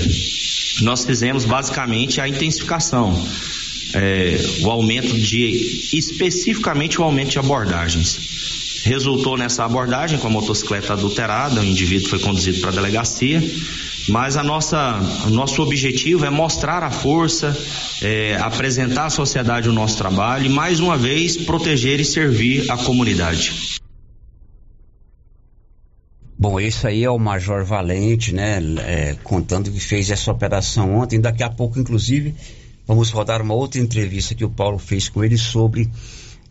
nós 0.82 1.04
fizemos 1.04 1.44
basicamente 1.44 2.20
a 2.20 2.28
intensificação. 2.28 3.12
É, 3.92 4.38
o 4.62 4.70
aumento 4.70 5.18
de, 5.18 5.88
especificamente 5.92 7.00
o 7.00 7.04
aumento 7.04 7.30
de 7.30 7.38
abordagens. 7.40 8.20
Resultou 8.84 9.36
nessa 9.36 9.64
abordagem 9.64 10.18
com 10.18 10.28
a 10.28 10.30
motocicleta 10.30 10.92
adulterada, 10.92 11.60
o 11.60 11.64
indivíduo 11.64 12.08
foi 12.08 12.20
conduzido 12.20 12.60
para 12.60 12.70
a 12.70 12.74
delegacia 12.74 13.42
mas 14.10 14.36
a 14.36 14.42
nossa, 14.42 14.98
o 15.26 15.30
nosso 15.30 15.62
objetivo 15.62 16.24
é 16.24 16.30
mostrar 16.30 16.82
a 16.82 16.90
força, 16.90 17.56
é, 18.02 18.36
apresentar 18.36 19.06
à 19.06 19.10
sociedade 19.10 19.68
o 19.68 19.72
nosso 19.72 19.96
trabalho 19.96 20.46
e, 20.46 20.48
mais 20.48 20.80
uma 20.80 20.96
vez, 20.96 21.36
proteger 21.36 22.00
e 22.00 22.04
servir 22.04 22.70
a 22.70 22.76
comunidade. 22.76 23.80
Bom, 26.36 26.58
esse 26.58 26.86
aí 26.86 27.04
é 27.04 27.10
o 27.10 27.18
Major 27.18 27.64
Valente, 27.64 28.34
né? 28.34 28.58
É, 28.78 29.16
contando 29.22 29.70
que 29.70 29.78
fez 29.78 30.10
essa 30.10 30.32
operação 30.32 30.94
ontem. 30.94 31.20
Daqui 31.20 31.42
a 31.42 31.50
pouco, 31.50 31.78
inclusive, 31.78 32.34
vamos 32.86 33.10
rodar 33.10 33.42
uma 33.42 33.54
outra 33.54 33.78
entrevista 33.78 34.34
que 34.34 34.44
o 34.44 34.50
Paulo 34.50 34.78
fez 34.78 35.08
com 35.08 35.22
ele 35.22 35.36
sobre 35.36 35.88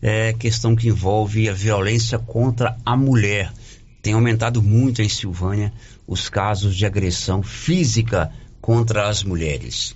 é, 0.00 0.32
questão 0.32 0.74
que 0.74 0.88
envolve 0.88 1.48
a 1.48 1.52
violência 1.52 2.18
contra 2.18 2.76
a 2.86 2.96
mulher. 2.96 3.52
Tem 4.02 4.14
aumentado 4.14 4.62
muito 4.62 5.02
em 5.02 5.08
Silvânia 5.08 5.72
os 6.06 6.28
casos 6.28 6.74
de 6.74 6.86
agressão 6.86 7.42
física 7.42 8.32
contra 8.60 9.08
as 9.08 9.22
mulheres. 9.22 9.94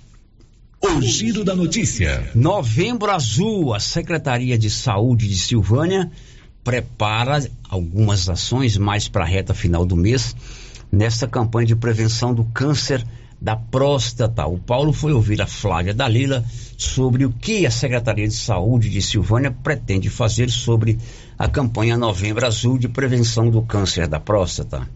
O 0.81 1.01
giro 1.01 1.43
da 1.43 1.55
notícia. 1.55 2.29
Novembro 2.35 3.09
Azul, 3.09 3.73
a 3.73 3.79
Secretaria 3.79 4.57
de 4.57 4.69
Saúde 4.69 5.27
de 5.27 5.37
Silvânia 5.37 6.11
prepara 6.63 7.49
algumas 7.67 8.29
ações 8.29 8.77
mais 8.77 9.07
para 9.07 9.23
a 9.23 9.27
reta 9.27 9.53
final 9.53 9.85
do 9.85 9.95
mês 9.95 10.35
nessa 10.91 11.27
campanha 11.27 11.67
de 11.67 11.75
prevenção 11.75 12.33
do 12.33 12.43
câncer 12.45 13.05
da 13.39 13.55
próstata. 13.55 14.45
O 14.45 14.57
Paulo 14.57 14.91
foi 14.91 15.13
ouvir 15.13 15.41
a 15.41 15.47
Flávia 15.47 15.93
Dalila 15.93 16.43
sobre 16.77 17.25
o 17.25 17.31
que 17.31 17.65
a 17.65 17.71
Secretaria 17.71 18.27
de 18.27 18.33
Saúde 18.33 18.89
de 18.89 19.01
Silvânia 19.01 19.51
pretende 19.51 20.09
fazer 20.09 20.49
sobre 20.49 20.97
a 21.37 21.47
campanha 21.47 21.97
Novembro 21.97 22.45
Azul 22.45 22.77
de 22.77 22.87
prevenção 22.87 23.49
do 23.49 23.61
câncer 23.61 24.07
da 24.07 24.19
próstata. 24.19 24.87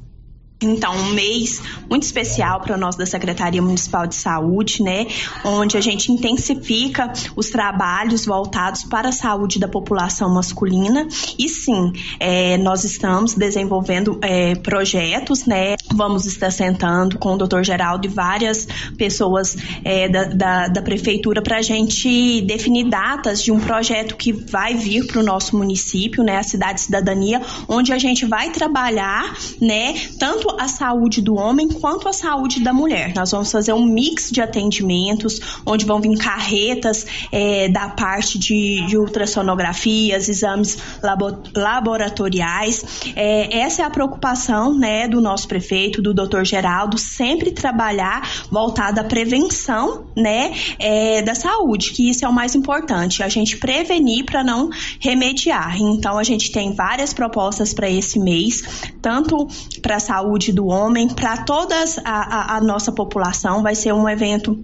Então, 0.62 0.94
um 0.94 1.14
mês 1.14 1.62
muito 1.90 2.04
especial 2.04 2.60
para 2.60 2.76
nós 2.76 2.98
da 2.98 3.06
Secretaria 3.06 3.62
Municipal 3.62 4.06
de 4.06 4.16
Saúde, 4.16 4.84
né? 4.84 5.08
Onde 5.46 5.78
a 5.78 5.82
gente 5.82 6.12
intensifica 6.12 7.14
os 7.34 7.50
trabalhos 7.50 8.26
voltados 8.26 8.84
para 8.84 9.08
a 9.08 9.12
saúde 9.14 9.58
da 9.58 9.70
população 9.70 10.30
masculina. 10.34 11.08
E 11.38 11.48
sim, 11.48 11.94
é, 12.20 12.58
nós 12.58 12.84
estamos 12.84 13.36
desenvolvendo 13.36 14.20
é, 14.22 14.54
projetos, 14.56 15.46
né? 15.46 15.78
Vamos 15.94 16.26
estar 16.26 16.52
sentando 16.52 17.18
com 17.18 17.36
o 17.36 17.38
doutor 17.38 17.64
Geraldo 17.64 18.06
e 18.06 18.10
várias 18.10 18.68
pessoas 18.98 19.56
é, 19.86 20.10
da, 20.10 20.26
da, 20.26 20.68
da, 20.68 20.82
Prefeitura 20.82 21.42
para 21.42 21.58
a 21.58 21.62
gente 21.62 22.42
definir 22.42 22.90
datas 22.90 23.42
de 23.44 23.52
um 23.52 23.60
projeto 23.60 24.18
que 24.18 24.34
vai 24.34 24.74
vir 24.74 25.08
para 25.08 25.20
o 25.20 25.24
nosso 25.24 25.56
município, 25.56 26.22
né? 26.22 26.38
A 26.38 26.44
Cidade 26.44 26.82
Cidadania, 26.82 27.42
onde 27.68 27.94
a 27.94 27.98
gente 27.98 28.26
vai 28.26 28.50
trabalhar, 28.50 29.38
né? 29.62 29.94
Tanto 30.18 30.49
a 30.58 30.68
saúde 30.68 31.22
do 31.22 31.36
homem 31.36 31.68
quanto 31.68 32.08
a 32.08 32.14
saúde 32.14 32.62
da 32.62 32.74
mulher. 32.74 33.14
Nós 33.16 33.32
vamos 33.32 33.52
fazer 33.52 33.74
um 33.74 33.86
mix 33.86 34.30
de 34.32 34.42
atendimentos, 34.42 35.62
onde 35.66 35.86
vão 35.86 36.00
vir 36.00 36.18
carretas 36.18 37.06
é, 37.32 37.68
da 37.70 37.90
parte 37.90 38.38
de, 38.40 38.86
de 38.88 38.98
ultrassonografias, 38.98 40.30
exames 40.30 40.78
labo, 41.04 41.38
laboratoriais. 41.56 43.12
É, 43.16 43.60
essa 43.60 43.82
é 43.82 43.86
a 43.86 43.90
preocupação 43.90 44.74
né, 44.74 45.08
do 45.08 45.22
nosso 45.22 45.48
prefeito, 45.48 46.02
do 46.02 46.14
doutor 46.14 46.46
Geraldo, 46.46 46.98
sempre 46.98 47.52
trabalhar 47.52 48.22
voltado 48.50 49.00
à 49.00 49.04
prevenção 49.04 50.06
né, 50.16 50.54
é, 50.80 51.22
da 51.22 51.36
saúde, 51.36 51.92
que 51.92 52.10
isso 52.10 52.26
é 52.26 52.30
o 52.30 52.34
mais 52.34 52.56
importante, 52.56 53.24
a 53.24 53.30
gente 53.30 53.58
prevenir 53.58 54.26
para 54.26 54.44
não 54.44 54.70
remediar. 55.00 55.78
Então, 55.80 56.18
a 56.18 56.24
gente 56.24 56.52
tem 56.52 56.74
várias 56.74 57.14
propostas 57.14 57.74
para 57.74 57.90
esse 57.90 58.20
mês, 58.20 58.64
tanto 59.02 59.48
para 59.82 59.98
a 59.98 60.00
saúde 60.00 60.39
saúde 60.40 60.54
do 60.54 60.68
homem 60.68 61.10
para 61.10 61.38
toda 61.38 61.76
a, 62.06 62.12
a, 62.12 62.58
a 62.58 62.62
nossa 62.62 62.92
população. 62.92 63.62
Vai 63.62 63.76
ser 63.76 63.94
um 63.94 64.08
evento 64.08 64.58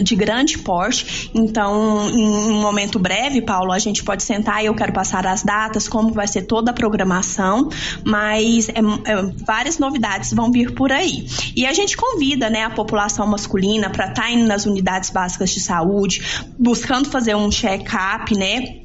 de 0.00 0.14
grande 0.14 0.58
porte. 0.58 1.30
Então, 1.34 2.08
em 2.08 2.24
um 2.24 2.62
momento 2.62 2.98
breve, 2.98 3.42
Paulo, 3.42 3.72
a 3.72 3.78
gente 3.78 4.02
pode 4.04 4.22
sentar 4.22 4.62
e 4.62 4.66
eu 4.66 4.74
quero 4.74 4.92
passar 4.92 5.26
as 5.26 5.42
datas, 5.42 5.88
como 5.88 6.12
vai 6.12 6.26
ser 6.26 6.42
toda 6.42 6.70
a 6.70 6.74
programação, 6.74 7.68
mas 8.04 8.68
é, 8.68 8.78
é, 8.78 9.22
várias 9.44 9.78
novidades 9.78 10.32
vão 10.32 10.50
vir 10.50 10.72
por 10.72 10.92
aí. 10.92 11.26
E 11.56 11.66
a 11.66 11.72
gente 11.72 11.96
convida 11.96 12.48
né, 12.48 12.62
a 12.62 12.70
população 12.70 13.26
masculina 13.26 13.90
para 13.90 14.08
estar 14.08 14.30
tá 14.30 14.36
nas 14.36 14.64
unidades 14.64 15.10
básicas 15.10 15.50
de 15.50 15.60
saúde, 15.60 16.22
buscando 16.58 17.10
fazer 17.10 17.34
um 17.34 17.50
check-up, 17.50 18.34
né? 18.34 18.81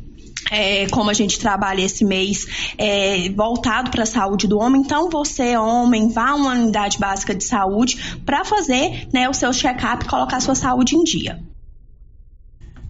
É, 0.52 0.88
como 0.88 1.10
a 1.10 1.14
gente 1.14 1.40
trabalha 1.40 1.82
esse 1.82 2.06
mês 2.06 2.74
é, 2.78 3.30
voltado 3.30 3.92
para 3.92 4.04
a 4.04 4.06
saúde 4.06 4.48
do 4.48 4.60
homem, 4.60 4.82
então 4.82 5.10
você, 5.10 5.58
homem, 5.58 6.10
vá 6.10 6.30
a 6.30 6.36
uma 6.36 6.52
unidade 6.52 6.98
básica 6.98 7.34
de 7.34 7.44
saúde 7.44 8.18
para 8.26 8.44
fazer 8.44 9.08
né, 9.14 9.30
o 9.30 9.34
seu 9.34 9.54
check-up 9.54 10.06
e 10.06 10.10
colocar 10.10 10.38
a 10.38 10.42
sua 10.42 10.56
saúde 10.56 10.96
em 10.96 11.04
dia. 11.04 11.40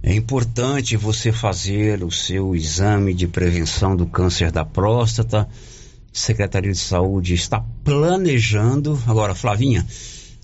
É 0.02 0.14
importante 0.14 0.96
você 0.96 1.32
fazer 1.32 2.04
o 2.04 2.12
seu 2.12 2.56
exame 2.56 3.14
de 3.14 3.28
prevenção 3.28 3.96
do 3.96 4.06
câncer 4.06 4.52
da 4.52 4.64
próstata. 4.64 5.48
Secretaria 6.14 6.72
de 6.72 6.78
Saúde 6.78 7.34
está 7.34 7.64
planejando. 7.84 8.98
Agora, 9.06 9.36
Flavinha, 9.36 9.86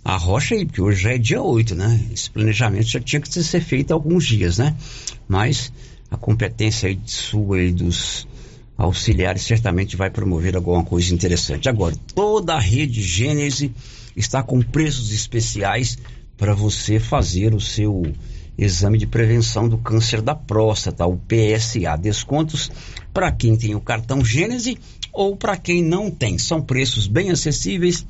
arrocha 0.03 0.55
aí, 0.55 0.65
porque 0.65 0.81
hoje 0.81 1.07
é 1.07 1.17
dia 1.17 1.41
8, 1.41 1.75
né? 1.75 2.07
Esse 2.11 2.29
planejamento 2.29 2.87
já 2.87 2.99
tinha 2.99 3.21
que 3.21 3.29
ser 3.29 3.61
feito 3.61 3.91
há 3.91 3.93
alguns 3.93 4.25
dias, 4.25 4.57
né? 4.57 4.75
Mas 5.27 5.71
a 6.13 6.17
competência 6.17 6.95
sua 7.05 7.63
e 7.63 7.71
dos 7.71 8.27
auxiliares 8.77 9.41
certamente 9.41 9.97
vai 9.97 10.11
promover 10.11 10.55
alguma 10.55 10.83
coisa 10.83 11.11
interessante. 11.11 11.67
Agora, 11.67 11.95
toda 12.13 12.53
a 12.53 12.59
rede 12.59 13.01
Gênese 13.01 13.73
está 14.15 14.43
com 14.43 14.61
preços 14.61 15.11
especiais 15.11 15.97
para 16.37 16.53
você 16.53 16.99
fazer 16.99 17.55
o 17.55 17.59
seu 17.59 18.03
exame 18.55 18.99
de 18.99 19.07
prevenção 19.07 19.67
do 19.67 19.79
câncer 19.79 20.21
da 20.21 20.35
próstata, 20.35 21.07
o 21.07 21.17
PSA. 21.17 21.97
Descontos 21.99 22.69
para 23.11 23.31
quem 23.31 23.57
tem 23.57 23.73
o 23.73 23.81
cartão 23.81 24.23
Gênese 24.23 24.77
ou 25.11 25.35
para 25.35 25.57
quem 25.57 25.83
não 25.83 26.11
tem. 26.11 26.37
São 26.37 26.61
preços 26.61 27.07
bem 27.07 27.31
acessíveis 27.31 28.05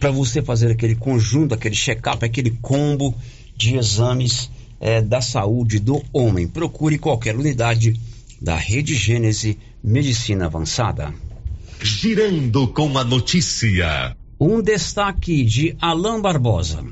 para 0.00 0.10
você 0.10 0.42
fazer 0.42 0.72
aquele 0.72 0.96
conjunto, 0.96 1.54
aquele 1.54 1.76
check-up, 1.76 2.24
aquele 2.24 2.50
combo 2.50 3.14
de 3.56 3.76
exames 3.76 4.50
é, 4.80 5.00
da 5.00 5.20
saúde 5.20 5.78
do 5.78 6.02
homem. 6.12 6.46
Procure 6.46 6.98
qualquer 6.98 7.36
unidade 7.36 7.98
da 8.40 8.56
Rede 8.56 8.94
Gênese 8.94 9.58
Medicina 9.82 10.46
Avançada. 10.46 11.12
Girando 11.82 12.68
com 12.68 12.96
a 12.98 13.04
notícia. 13.04 14.16
Um 14.40 14.62
destaque 14.62 15.44
de 15.44 15.76
Alain 15.80 16.20
Barbosa. 16.20 16.84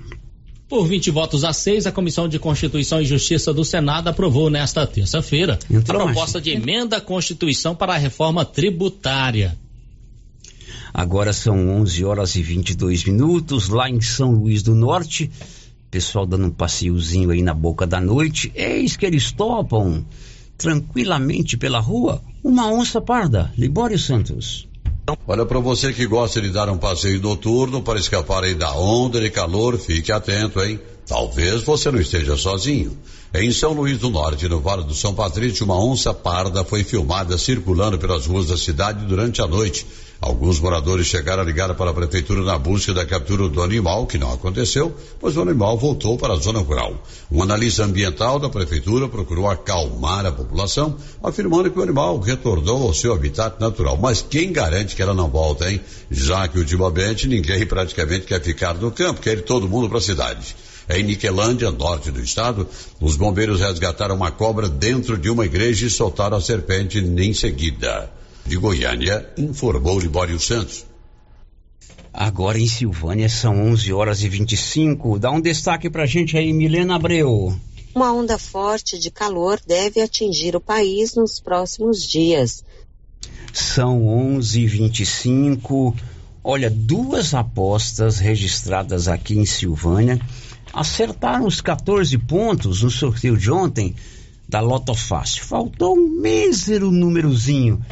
Por 0.69 0.89
20 0.89 1.13
votos 1.13 1.45
a 1.45 1.53
6, 1.53 1.87
a 1.87 1.93
Comissão 1.93 2.29
de 2.29 2.41
Constituição 2.41 3.01
e 3.01 3.05
Justiça 3.05 3.55
do 3.55 3.65
Senado 3.65 4.09
aprovou 4.09 4.51
nesta 4.51 4.85
terça-feira 4.85 5.61
a 5.73 5.81
proposta 5.81 6.41
de 6.41 6.51
emenda 6.51 6.97
à 6.97 7.01
Constituição 7.01 7.73
para 7.73 7.95
a 7.95 7.99
reforma 7.99 8.45
tributária. 8.45 9.57
Agora 10.93 11.33
são 11.33 11.69
11 11.69 12.05
horas 12.05 12.35
e 12.35 12.43
22 12.43 13.05
minutos, 13.05 13.69
lá 13.69 13.89
em 13.89 14.01
São 14.01 14.33
Luís 14.33 14.63
do 14.63 14.75
Norte 14.75 15.31
pessoal 15.97 16.27
dando 16.27 16.49
um 16.49 16.51
passeiozinho 16.51 17.31
aí 17.31 17.41
na 17.41 17.55
boca 17.55 17.87
da 17.87 17.99
noite, 17.99 18.53
eis 18.55 18.97
que 18.97 19.07
eles 19.07 19.33
topam 19.33 20.05
tranquilamente 20.59 21.57
pela 21.57 21.81
rua 21.81 22.21
uma 22.45 22.71
onça 22.71 23.01
parda. 23.01 23.51
Libório 23.57 23.99
Santos. 23.99 24.69
Olha, 25.27 25.47
para 25.47 25.59
você 25.59 25.95
que 25.95 26.07
gosta 26.07 26.39
de 26.43 26.51
dar 26.51 26.69
um 26.69 26.77
passeio 26.77 27.19
noturno 27.23 27.81
para 27.81 27.99
escapar 27.99 28.45
aí 28.45 28.55
da 28.55 28.77
onda 28.77 29.19
de 29.19 29.31
calor, 29.31 29.79
fique 29.79 30.13
atento, 30.13 30.61
hein? 30.61 30.79
Talvez 31.07 31.63
você 31.63 31.91
não 31.91 31.99
esteja 31.99 32.37
sozinho. 32.37 32.99
Em 33.33 33.51
São 33.51 33.73
Luís 33.73 33.99
do 33.99 34.11
Norte, 34.11 34.47
no 34.49 34.61
Vale 34.61 34.85
do 34.85 34.95
São 34.95 35.15
Patrício, 35.15 35.65
uma 35.65 35.83
onça 35.83 36.13
parda 36.13 36.63
foi 36.63 36.85
filmada 36.85 37.39
circulando 37.39 37.99
pelas 37.99 38.27
ruas 38.27 38.49
da 38.49 38.57
cidade 38.59 39.07
durante 39.07 39.41
a 39.41 39.47
noite. 39.47 39.87
Alguns 40.21 40.59
moradores 40.59 41.07
chegaram 41.07 41.43
a 41.43 41.45
ligar 41.45 41.75
para 41.75 41.91
a 41.91 41.95
prefeitura 41.95 42.41
na 42.41 42.57
busca 42.59 42.95
da 42.95 43.05
captura 43.05 43.49
do 43.51 43.63
animal, 43.63 44.07
que 44.07 44.17
não 44.17 44.33
aconteceu, 44.33 44.95
pois 45.21 45.37
o 45.37 45.43
animal 45.43 45.77
voltou 45.77 46.17
para 46.17 46.33
a 46.33 46.37
zona 46.37 46.59
rural. 46.61 46.95
Um 47.31 47.43
analista 47.43 47.85
ambiental 47.85 48.39
da 48.39 48.49
prefeitura 48.49 49.09
procurou 49.09 49.49
acalmar 49.49 50.25
a 50.25 50.33
população, 50.33 50.97
afirmando 51.23 51.71
que 51.71 51.79
o 51.79 51.83
animal 51.83 52.19
retornou 52.19 52.85
ao 52.85 52.95
seu 52.95 53.13
habitat 53.13 53.61
natural. 53.61 53.99
Mas 53.99 54.23
quem 54.23 54.53
garante 54.53 54.97
que 54.97 55.03
ela 55.03 55.13
não 55.13 55.29
volta, 55.29 55.71
hein? 55.71 55.81
Já 56.11 56.49
que 56.49 56.59
ultimamente 56.59 57.29
ninguém 57.29 57.67
praticamente 57.67 58.25
quer 58.25 58.43
ficar 58.43 58.75
no 58.75 58.91
campo, 58.91 59.21
quer 59.21 59.37
ir 59.39 59.43
todo 59.43 59.69
mundo 59.69 59.87
para 59.89 59.99
a 59.99 60.03
cidade. 60.03 60.57
Em 60.89 61.03
Niquelândia, 61.03 61.71
norte 61.71 62.11
do 62.11 62.23
estado, 62.23 62.67
os 63.01 63.17
bombeiros 63.17 63.61
resgataram 63.61 64.15
uma 64.15 64.31
cobra 64.31 64.67
dentro 64.67 65.19
de 65.19 65.29
uma 65.29 65.45
igreja 65.45 65.87
e 65.87 65.91
soltaram 65.91 66.39
a 66.39 66.41
serpente 66.41 66.99
em 66.99 67.35
seguida 67.35 68.11
de 68.47 68.57
Goiânia, 68.57 69.29
informou 69.37 69.99
Libório 69.99 70.39
Santos. 70.39 70.87
Agora 72.13 72.59
em 72.59 72.69
Silvânia 72.69 73.29
são 73.29 73.73
11 73.73 73.93
horas 73.93 74.23
e 74.23 74.29
25. 74.29 75.19
Dá 75.19 75.31
um 75.31 75.41
destaque 75.41 75.91
pra 75.91 76.07
gente 76.07 76.37
aí, 76.37 76.53
Milena 76.53 76.95
Abreu. 76.95 77.55
Uma 77.95 78.13
onda 78.13 78.39
forte 78.39 78.99
de 78.99 79.11
calor 79.11 79.61
deve 79.67 80.01
atingir 80.01 80.55
o 80.55 80.61
país 80.61 81.15
nos 81.15 81.41
próximos 81.41 82.07
dias. 82.07 82.65
São 83.53 84.07
11 84.07 84.61
e 84.61 84.67
25. 84.67 85.97
Olha, 86.45 86.71
duas 86.71 87.35
apostas 87.35 88.19
registradas 88.19 89.09
aqui 89.09 89.37
em 89.37 89.45
Silvânia 89.45 90.21
acertaram 90.73 91.47
os 91.47 91.61
14 91.61 92.17
pontos 92.19 92.83
no 92.83 92.91
sorteio 92.91 93.37
de 93.37 93.51
ontem 93.51 93.97
da 94.49 94.61
Loto 94.61 94.95
Fácil. 94.95 95.45
Faltou 95.45 95.97
um 95.97 96.21
mísero 96.21 96.91
númerozinho 96.91 97.85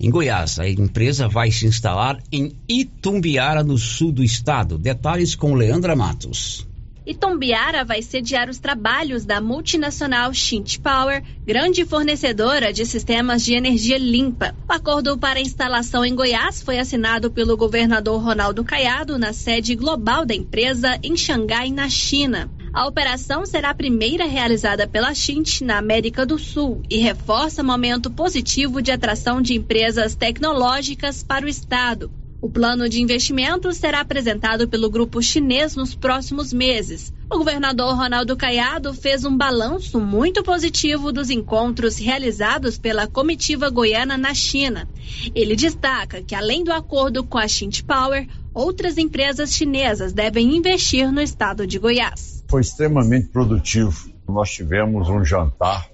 em 0.00 0.10
Goiás. 0.10 0.58
A 0.58 0.68
empresa 0.68 1.28
vai 1.28 1.50
se 1.50 1.66
instalar 1.66 2.18
em 2.32 2.56
Itumbiara, 2.68 3.62
no 3.62 3.76
sul 3.76 4.10
do 4.10 4.24
estado. 4.24 4.78
Detalhes 4.78 5.34
com 5.34 5.54
Leandra 5.54 5.94
Matos. 5.94 6.66
Itombiara 7.06 7.84
vai 7.84 8.02
sediar 8.02 8.48
os 8.48 8.58
trabalhos 8.58 9.24
da 9.24 9.40
multinacional 9.40 10.32
Shint 10.32 10.78
Power, 10.78 11.22
grande 11.44 11.84
fornecedora 11.84 12.72
de 12.72 12.86
sistemas 12.86 13.44
de 13.44 13.54
energia 13.54 13.98
limpa. 13.98 14.54
O 14.68 14.72
acordo 14.72 15.18
para 15.18 15.38
a 15.38 15.42
instalação 15.42 16.04
em 16.04 16.14
Goiás 16.14 16.62
foi 16.62 16.78
assinado 16.78 17.30
pelo 17.30 17.56
governador 17.56 18.22
Ronaldo 18.22 18.62
Caiado 18.62 19.18
na 19.18 19.32
sede 19.32 19.74
global 19.74 20.24
da 20.24 20.34
empresa 20.34 20.98
em 21.02 21.16
Xangai, 21.16 21.70
na 21.70 21.88
China. 21.88 22.48
A 22.72 22.86
operação 22.86 23.44
será 23.44 23.70
a 23.70 23.74
primeira 23.74 24.26
realizada 24.26 24.86
pela 24.86 25.12
Shint 25.12 25.62
na 25.62 25.76
América 25.76 26.24
do 26.24 26.38
Sul 26.38 26.82
e 26.88 26.98
reforça 26.98 27.62
o 27.62 27.64
momento 27.64 28.08
positivo 28.12 28.80
de 28.80 28.92
atração 28.92 29.42
de 29.42 29.54
empresas 29.54 30.14
tecnológicas 30.14 31.20
para 31.20 31.44
o 31.44 31.48
estado. 31.48 32.12
O 32.40 32.48
plano 32.48 32.88
de 32.88 33.02
investimento 33.02 33.72
será 33.72 34.00
apresentado 34.00 34.68
pelo 34.68 34.88
grupo 34.88 35.20
chinês 35.20 35.74
nos 35.74 35.96
próximos 35.96 36.52
meses. 36.52 37.12
O 37.28 37.38
governador 37.38 37.96
Ronaldo 37.96 38.36
Caiado 38.36 38.94
fez 38.94 39.24
um 39.24 39.36
balanço 39.36 40.00
muito 40.00 40.42
positivo 40.44 41.12
dos 41.12 41.28
encontros 41.28 41.98
realizados 41.98 42.78
pela 42.78 43.08
comitiva 43.08 43.68
goiana 43.68 44.16
na 44.16 44.32
China. 44.32 44.88
Ele 45.34 45.56
destaca 45.56 46.22
que, 46.22 46.36
além 46.36 46.62
do 46.62 46.72
acordo 46.72 47.24
com 47.24 47.36
a 47.36 47.48
Xint 47.48 47.82
Power, 47.82 48.26
outras 48.54 48.96
empresas 48.96 49.52
chinesas 49.52 50.12
devem 50.12 50.56
investir 50.56 51.12
no 51.12 51.20
estado 51.20 51.66
de 51.66 51.76
Goiás. 51.76 52.39
Foi 52.50 52.62
extremamente 52.62 53.28
produtivo. 53.28 54.10
Nós 54.28 54.50
tivemos 54.50 55.08
um 55.08 55.24
jantar 55.24 55.88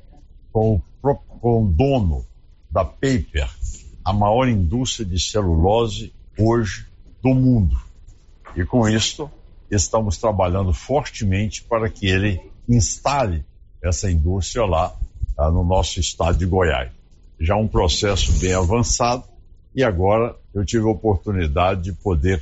com 0.51 0.81
o, 1.03 1.67
dono 1.67 2.25
da 2.71 2.83
Paper, 2.83 3.47
a 4.03 4.11
maior 4.11 4.49
indústria 4.49 5.05
de 5.05 5.21
celulose 5.21 6.15
hoje 6.39 6.87
do 7.23 7.35
mundo. 7.35 7.79
E 8.57 8.65
com 8.65 8.89
isso, 8.89 9.31
estamos 9.71 10.17
trabalhando 10.17 10.73
fortemente 10.73 11.63
para 11.63 11.91
que 11.91 12.07
ele 12.07 12.41
instale 12.67 13.45
essa 13.83 14.11
indústria 14.11 14.65
lá 14.65 14.97
ah, 15.37 15.51
no 15.51 15.63
nosso 15.63 16.01
estado 16.01 16.39
de 16.39 16.47
Goiás. 16.47 16.91
Já 17.39 17.55
um 17.55 17.69
processo 17.69 18.33
bem 18.39 18.55
avançado 18.55 19.25
e 19.75 19.85
agora 19.85 20.35
eu 20.55 20.65
tive 20.65 20.87
a 20.87 20.91
oportunidade 20.91 21.83
de 21.83 21.93
poder 21.93 22.41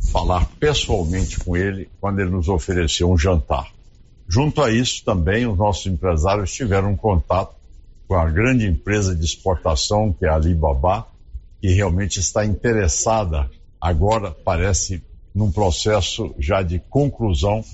falar 0.00 0.46
pessoalmente 0.58 1.38
com 1.40 1.56
ele 1.56 1.88
quando 2.00 2.20
ele 2.20 2.30
nos 2.30 2.48
ofereceu 2.48 3.10
um 3.10 3.18
jantar. 3.18 3.70
Junto 4.28 4.62
a 4.62 4.70
isso, 4.70 5.04
também 5.04 5.46
os 5.46 5.58
nossos 5.58 5.86
empresários 5.86 6.52
tiveram 6.52 6.92
um 6.92 6.96
contato 6.96 7.54
com 8.06 8.14
a 8.14 8.28
grande 8.28 8.66
empresa 8.66 9.14
de 9.14 9.24
exportação, 9.24 10.12
que 10.12 10.24
é 10.24 10.28
a 10.28 10.34
Alibaba, 10.34 11.06
que 11.60 11.68
realmente 11.72 12.18
está 12.18 12.44
interessada, 12.44 13.50
agora 13.80 14.30
parece, 14.30 15.02
num 15.34 15.50
processo 15.50 16.34
já 16.38 16.62
de 16.62 16.78
conclusão, 16.78 17.64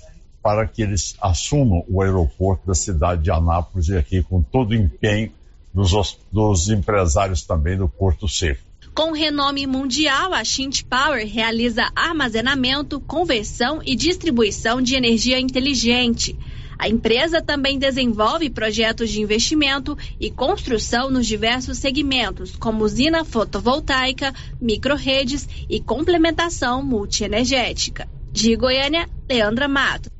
para 0.42 0.66
que 0.66 0.82
eles 0.82 1.16
assumam 1.20 1.84
o 1.88 2.00
aeroporto 2.02 2.66
da 2.66 2.74
cidade 2.74 3.22
de 3.22 3.30
Anápolis 3.30 3.88
e 3.88 3.96
aqui 3.96 4.22
com 4.22 4.42
todo 4.42 4.70
o 4.70 4.74
empenho 4.74 5.32
dos, 5.74 5.92
os- 5.92 6.18
dos 6.32 6.68
empresários 6.68 7.42
também 7.42 7.76
do 7.76 7.88
Porto 7.88 8.28
Seco. 8.28 8.62
Com 8.96 9.12
renome 9.12 9.66
mundial, 9.66 10.32
a 10.32 10.42
Shint 10.42 10.84
Power 10.84 11.28
realiza 11.30 11.92
armazenamento, 11.94 12.98
conversão 12.98 13.82
e 13.84 13.94
distribuição 13.94 14.80
de 14.80 14.94
energia 14.94 15.38
inteligente. 15.38 16.34
A 16.78 16.88
empresa 16.88 17.42
também 17.42 17.78
desenvolve 17.78 18.48
projetos 18.48 19.10
de 19.10 19.20
investimento 19.20 19.98
e 20.18 20.30
construção 20.30 21.10
nos 21.10 21.26
diversos 21.26 21.76
segmentos, 21.76 22.56
como 22.56 22.84
usina 22.84 23.22
fotovoltaica, 23.22 24.32
microredes 24.58 25.46
e 25.68 25.78
complementação 25.78 26.82
multienergética. 26.82 28.08
De 28.32 28.56
Goiânia, 28.56 29.06
Leandra 29.28 29.68
Mato. 29.68 30.15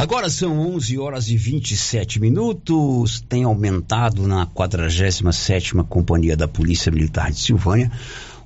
Agora 0.00 0.30
são 0.30 0.58
11 0.58 0.98
horas 0.98 1.28
e 1.28 1.36
27 1.36 2.18
minutos. 2.18 3.22
Tem 3.28 3.44
aumentado 3.44 4.26
na 4.26 4.46
47ª 4.46 5.84
Companhia 5.84 6.34
da 6.34 6.48
Polícia 6.48 6.90
Militar 6.90 7.30
de 7.30 7.38
Silvânia 7.38 7.92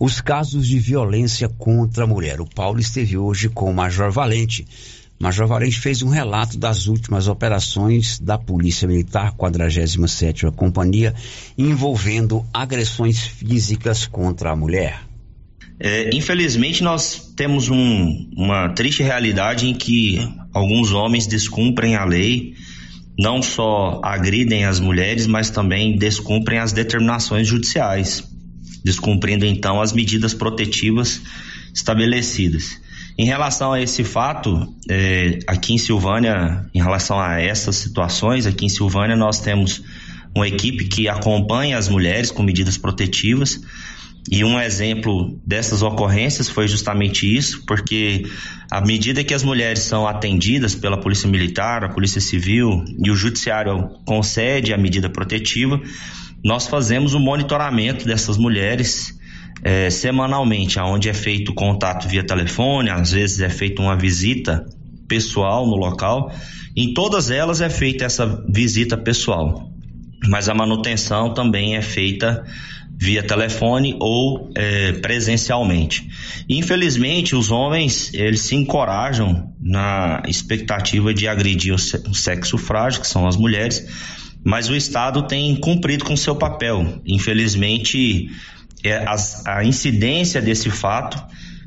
os 0.00 0.20
casos 0.20 0.66
de 0.66 0.80
violência 0.80 1.48
contra 1.48 2.02
a 2.02 2.06
mulher. 2.08 2.40
O 2.40 2.44
Paulo 2.44 2.80
esteve 2.80 3.16
hoje 3.16 3.48
com 3.48 3.70
o 3.70 3.72
Major 3.72 4.10
Valente. 4.10 4.66
Major 5.16 5.46
Valente 5.46 5.78
fez 5.78 6.02
um 6.02 6.08
relato 6.08 6.58
das 6.58 6.88
últimas 6.88 7.28
operações 7.28 8.18
da 8.18 8.36
Polícia 8.36 8.88
Militar 8.88 9.32
47ª 9.36 10.50
Companhia 10.50 11.14
envolvendo 11.56 12.44
agressões 12.52 13.20
físicas 13.20 14.08
contra 14.08 14.50
a 14.50 14.56
mulher. 14.56 15.13
É, 15.78 16.14
infelizmente, 16.14 16.82
nós 16.82 17.32
temos 17.37 17.68
um- 17.68 18.30
uma 18.37 18.68
triste 18.70 19.02
realidade 19.02 19.66
em 19.66 19.74
que 19.74 20.20
alguns 20.52 20.92
homens 20.92 21.26
descumprem 21.26 21.96
a 21.96 22.04
lei, 22.04 22.54
não 23.18 23.42
só 23.42 24.00
agridem 24.02 24.64
as 24.64 24.78
mulheres, 24.80 25.26
mas 25.26 25.50
também 25.50 25.96
descumprem 25.96 26.58
as 26.58 26.72
determinações 26.72 27.46
judiciais, 27.46 28.24
descumprindo 28.84 29.44
então 29.44 29.80
as 29.80 29.92
medidas 29.92 30.32
protetivas 30.32 31.20
estabelecidas. 31.74 32.80
Em 33.16 33.24
relação 33.24 33.72
a 33.72 33.80
esse 33.80 34.02
fato, 34.02 34.74
é, 34.90 35.38
aqui 35.46 35.74
em 35.74 35.78
Silvânia, 35.78 36.66
em 36.74 36.80
relação 36.80 37.18
a 37.18 37.40
essas 37.40 37.76
situações, 37.76 38.46
aqui 38.46 38.66
em 38.66 38.68
Silvânia 38.68 39.16
nós 39.16 39.40
temos 39.40 39.82
uma 40.34 40.48
equipe 40.48 40.87
que 40.87 41.08
acompanha 41.08 41.78
as 41.78 41.88
mulheres 41.88 42.32
com 42.32 42.42
medidas 42.42 42.76
protetivas. 42.76 43.60
E 44.30 44.42
um 44.42 44.58
exemplo 44.58 45.38
dessas 45.46 45.82
ocorrências 45.82 46.48
foi 46.48 46.66
justamente 46.66 47.26
isso, 47.37 47.64
porque 47.66 48.24
à 48.70 48.80
medida 48.80 49.22
que 49.22 49.34
as 49.34 49.42
mulheres 49.42 49.80
são 49.80 50.08
atendidas 50.08 50.74
pela 50.74 50.98
Polícia 50.98 51.28
Militar, 51.28 51.84
a 51.84 51.90
Polícia 51.90 52.20
Civil 52.20 52.84
e 53.02 53.10
o 53.10 53.14
Judiciário 53.14 53.90
concede 54.06 54.72
a 54.72 54.78
medida 54.78 55.10
protetiva, 55.10 55.80
nós 56.42 56.66
fazemos 56.66 57.12
o 57.14 57.20
monitoramento 57.20 58.06
dessas 58.06 58.38
mulheres 58.38 59.18
eh, 59.62 59.90
semanalmente, 59.90 60.78
aonde 60.78 61.08
é 61.08 61.14
feito 61.14 61.54
contato 61.54 62.08
via 62.08 62.24
telefone, 62.24 62.90
às 62.90 63.12
vezes 63.12 63.40
é 63.40 63.50
feita 63.50 63.82
uma 63.82 63.96
visita 63.96 64.64
pessoal 65.06 65.66
no 65.66 65.76
local. 65.76 66.32
Em 66.76 66.92
todas 66.92 67.30
elas 67.30 67.60
é 67.60 67.70
feita 67.70 68.04
essa 68.04 68.42
visita 68.48 68.96
pessoal. 68.96 69.70
mas 70.26 70.48
a 70.48 70.54
manutenção 70.54 71.34
também 71.34 71.76
é 71.76 71.82
feita 71.82 72.42
via 72.96 73.22
telefone 73.22 73.96
ou 73.98 74.50
é, 74.54 74.92
presencialmente. 74.92 76.09
Infelizmente, 76.48 77.35
os 77.35 77.50
homens 77.50 78.12
eles 78.14 78.42
se 78.42 78.54
encorajam 78.54 79.52
na 79.61 80.22
expectativa 80.26 81.12
de 81.12 81.26
agredir 81.26 81.74
o 81.74 82.14
sexo 82.14 82.57
frágil, 82.57 83.00
que 83.00 83.07
são 83.07 83.26
as 83.26 83.37
mulheres, 83.37 83.87
mas 84.44 84.68
o 84.68 84.76
Estado 84.76 85.26
tem 85.26 85.57
cumprido 85.57 86.04
com 86.04 86.16
seu 86.16 86.37
papel. 86.37 87.00
Infelizmente, 87.07 88.30
é, 88.83 89.04
a 89.46 89.64
incidência 89.64 90.40
desse 90.40 90.70
fato 90.70 91.20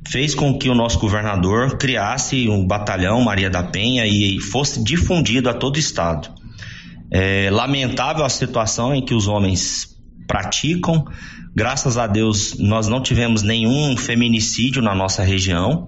fez 0.07 0.33
com 0.33 0.57
que 0.57 0.69
o 0.69 0.75
nosso 0.75 0.99
governador 0.99 1.77
criasse 1.77 2.47
um 2.47 2.65
batalhão 2.65 3.21
Maria 3.21 3.49
da 3.49 3.63
Penha 3.63 4.05
e 4.05 4.39
fosse 4.39 4.81
difundido 4.81 5.49
a 5.49 5.53
todo 5.53 5.75
o 5.75 5.79
estado. 5.79 6.29
É 7.11 7.49
lamentável 7.51 8.23
a 8.23 8.29
situação 8.29 8.93
em 8.93 9.03
que 9.03 9.13
os 9.13 9.27
homens 9.27 9.96
praticam. 10.27 11.05
Graças 11.55 11.97
a 11.97 12.05
Deus, 12.05 12.57
nós 12.59 12.87
não 12.87 13.01
tivemos 13.01 13.41
nenhum 13.41 13.95
feminicídio 13.97 14.81
na 14.81 14.93
nossa 14.93 15.23
região. 15.23 15.87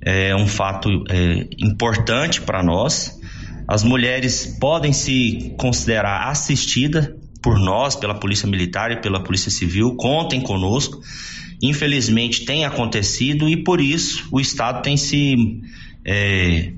É 0.00 0.34
um 0.34 0.46
fato 0.46 0.88
é, 1.10 1.48
importante 1.58 2.40
para 2.40 2.62
nós. 2.62 3.20
As 3.68 3.82
mulheres 3.82 4.56
podem 4.58 4.92
se 4.92 5.54
considerar 5.58 6.28
assistidas 6.28 7.10
por 7.42 7.58
nós, 7.58 7.96
pela 7.96 8.14
Polícia 8.14 8.48
Militar 8.48 8.92
e 8.92 9.00
pela 9.00 9.22
Polícia 9.22 9.50
Civil. 9.50 9.96
Contem 9.96 10.40
conosco. 10.40 11.00
Infelizmente 11.62 12.44
tem 12.44 12.64
acontecido 12.64 13.48
e 13.48 13.56
por 13.56 13.80
isso 13.80 14.26
o 14.32 14.40
Estado 14.40 14.82
tem 14.82 14.96
se 14.96 15.60
é, 16.04 16.72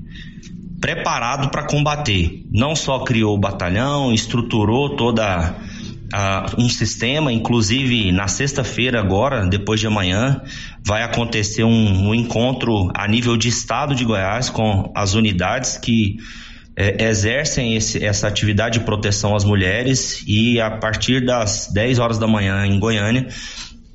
preparado 0.79 1.49
para 1.49 1.65
combater. 1.65 2.43
Não 2.51 2.75
só 2.75 2.99
criou 2.99 3.35
o 3.35 3.39
batalhão, 3.39 4.13
estruturou 4.13 4.95
toda 4.95 5.55
uh, 6.13 6.61
um 6.61 6.69
sistema, 6.69 7.31
inclusive 7.31 8.11
na 8.11 8.27
sexta-feira 8.27 8.99
agora, 8.99 9.45
depois 9.45 9.79
de 9.79 9.87
amanhã, 9.87 10.41
vai 10.83 11.03
acontecer 11.03 11.63
um, 11.63 12.09
um, 12.09 12.15
encontro 12.15 12.91
a 12.93 13.07
nível 13.07 13.37
de 13.37 13.49
estado 13.49 13.95
de 13.95 14.05
Goiás 14.05 14.49
com 14.49 14.91
as 14.95 15.13
unidades 15.13 15.77
que 15.77 16.17
é, 16.75 17.05
exercem 17.05 17.75
esse, 17.75 18.03
essa 18.03 18.27
atividade 18.27 18.79
de 18.79 18.85
proteção 18.85 19.35
às 19.35 19.45
mulheres 19.45 20.23
e 20.27 20.59
a 20.59 20.71
partir 20.71 21.25
das 21.25 21.69
10 21.73 21.99
horas 21.99 22.19
da 22.19 22.27
manhã 22.27 22.65
em 22.65 22.77
Goiânia 22.79 23.27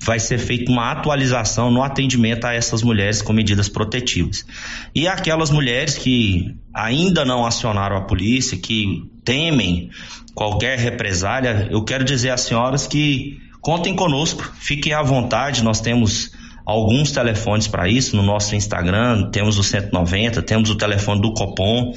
vai 0.03 0.19
ser 0.19 0.39
feita 0.39 0.73
uma 0.73 0.91
atualização 0.91 1.71
no 1.71 1.83
atendimento 1.83 2.47
a 2.47 2.55
essas 2.55 2.83
mulheres 2.83 3.21
com 3.21 3.33
medidas 3.33 3.69
protetivas. 3.69 4.47
E 4.95 5.07
aquelas 5.07 5.51
mulheres 5.51 5.99
que 5.99 6.57
ainda 6.75 7.25
não 7.25 7.45
acionaram 7.45 7.97
a 7.97 8.01
polícia, 8.01 8.57
que 8.57 9.11
temem 9.25 9.91
qualquer 10.35 10.79
represália, 10.79 11.69
eu 11.71 11.85
quero 11.85 12.03
dizer 12.03 12.31
às 12.31 12.41
senhoras 12.41 12.87
que 12.87 13.39
contem 13.61 13.95
conosco, 13.95 14.51
fiquem 14.59 14.95
à 14.95 15.03
vontade, 15.03 15.63
nós 15.63 15.81
temos 15.81 16.33
alguns 16.65 17.13
telefones 17.13 17.69
para 17.69 17.89
isso 17.89 18.17
no 18.17 18.23
nosso 18.23 18.55
Instagram, 18.55 19.31
temos 19.31 19.59
o 19.59 19.63
190, 19.63 20.41
temos 20.43 20.71
o 20.71 20.77
telefone 20.77 21.21
do 21.21 21.35
Copom, 21.35 21.93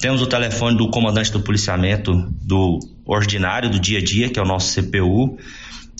temos 0.00 0.22
o 0.22 0.26
telefone 0.26 0.76
do 0.76 0.88
comandante 0.88 1.32
do 1.32 1.40
policiamento 1.40 2.14
do 2.42 2.78
ordinário 3.04 3.68
do 3.68 3.78
dia 3.78 3.98
a 3.98 4.04
dia, 4.04 4.28
que 4.28 4.38
é 4.38 4.42
o 4.42 4.46
nosso 4.46 4.80
CPU. 4.80 5.36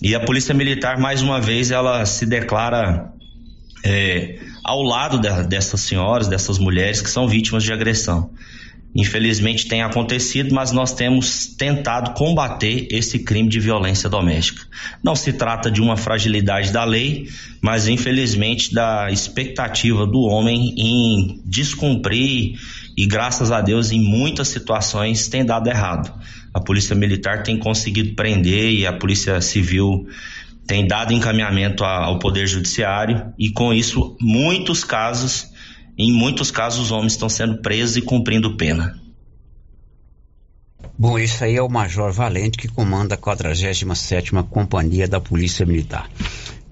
E 0.02 0.14
a 0.14 0.20
Polícia 0.20 0.54
Militar, 0.54 0.98
mais 0.98 1.20
uma 1.20 1.40
vez, 1.40 1.70
ela 1.70 2.06
se 2.06 2.24
declara 2.24 3.12
é, 3.84 4.38
ao 4.64 4.82
lado 4.82 5.18
de, 5.18 5.28
dessas 5.46 5.80
senhoras, 5.82 6.26
dessas 6.26 6.58
mulheres 6.58 7.02
que 7.02 7.10
são 7.10 7.28
vítimas 7.28 7.62
de 7.62 7.72
agressão. 7.72 8.30
Infelizmente 8.94 9.68
tem 9.68 9.82
acontecido, 9.82 10.52
mas 10.52 10.72
nós 10.72 10.92
temos 10.92 11.46
tentado 11.46 12.12
combater 12.14 12.88
esse 12.90 13.20
crime 13.20 13.48
de 13.48 13.60
violência 13.60 14.08
doméstica. 14.08 14.64
Não 15.02 15.14
se 15.14 15.32
trata 15.32 15.70
de 15.70 15.80
uma 15.80 15.96
fragilidade 15.96 16.72
da 16.72 16.84
lei, 16.84 17.28
mas 17.60 17.86
infelizmente 17.86 18.74
da 18.74 19.08
expectativa 19.10 20.06
do 20.06 20.22
homem 20.22 20.74
em 20.76 21.40
descumprir 21.44 22.58
e 22.96 23.06
graças 23.06 23.52
a 23.52 23.60
Deus 23.60 23.92
em 23.92 24.00
muitas 24.00 24.48
situações 24.48 25.28
tem 25.28 25.44
dado 25.44 25.68
errado. 25.68 26.12
A 26.52 26.60
Polícia 26.60 26.94
Militar 26.96 27.42
tem 27.42 27.58
conseguido 27.58 28.14
prender 28.14 28.72
e 28.72 28.86
a 28.86 28.92
Polícia 28.92 29.40
Civil 29.40 30.06
tem 30.66 30.86
dado 30.86 31.12
encaminhamento 31.12 31.84
ao 31.84 32.18
Poder 32.18 32.46
Judiciário 32.46 33.32
e 33.38 33.50
com 33.50 33.72
isso 33.72 34.16
muitos 34.20 34.84
casos 34.84 35.50
em 36.02 36.10
muitos 36.14 36.50
casos, 36.50 36.86
os 36.86 36.92
homens 36.92 37.12
estão 37.12 37.28
sendo 37.28 37.60
presos 37.60 37.98
e 37.98 38.00
cumprindo 38.00 38.56
pena. 38.56 38.98
Bom, 40.98 41.18
isso 41.18 41.44
aí 41.44 41.56
é 41.56 41.62
o 41.62 41.68
Major 41.68 42.10
Valente 42.10 42.56
que 42.56 42.68
comanda 42.68 43.16
a 43.16 43.18
47 43.18 43.84
Companhia 44.48 45.06
da 45.06 45.20
Polícia 45.20 45.66
Militar. 45.66 46.08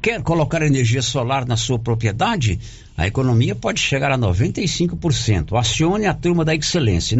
Quer 0.08 0.22
colocar 0.22 0.62
energia 0.62 1.02
solar 1.02 1.44
na 1.44 1.54
sua 1.54 1.78
propriedade? 1.78 2.58
A 2.96 3.06
economia 3.06 3.54
pode 3.54 3.78
chegar 3.78 4.10
a 4.10 4.16
95%. 4.16 5.54
Acione 5.54 6.06
a 6.06 6.14
turma 6.14 6.46
da 6.46 6.54
Excelência. 6.54 7.14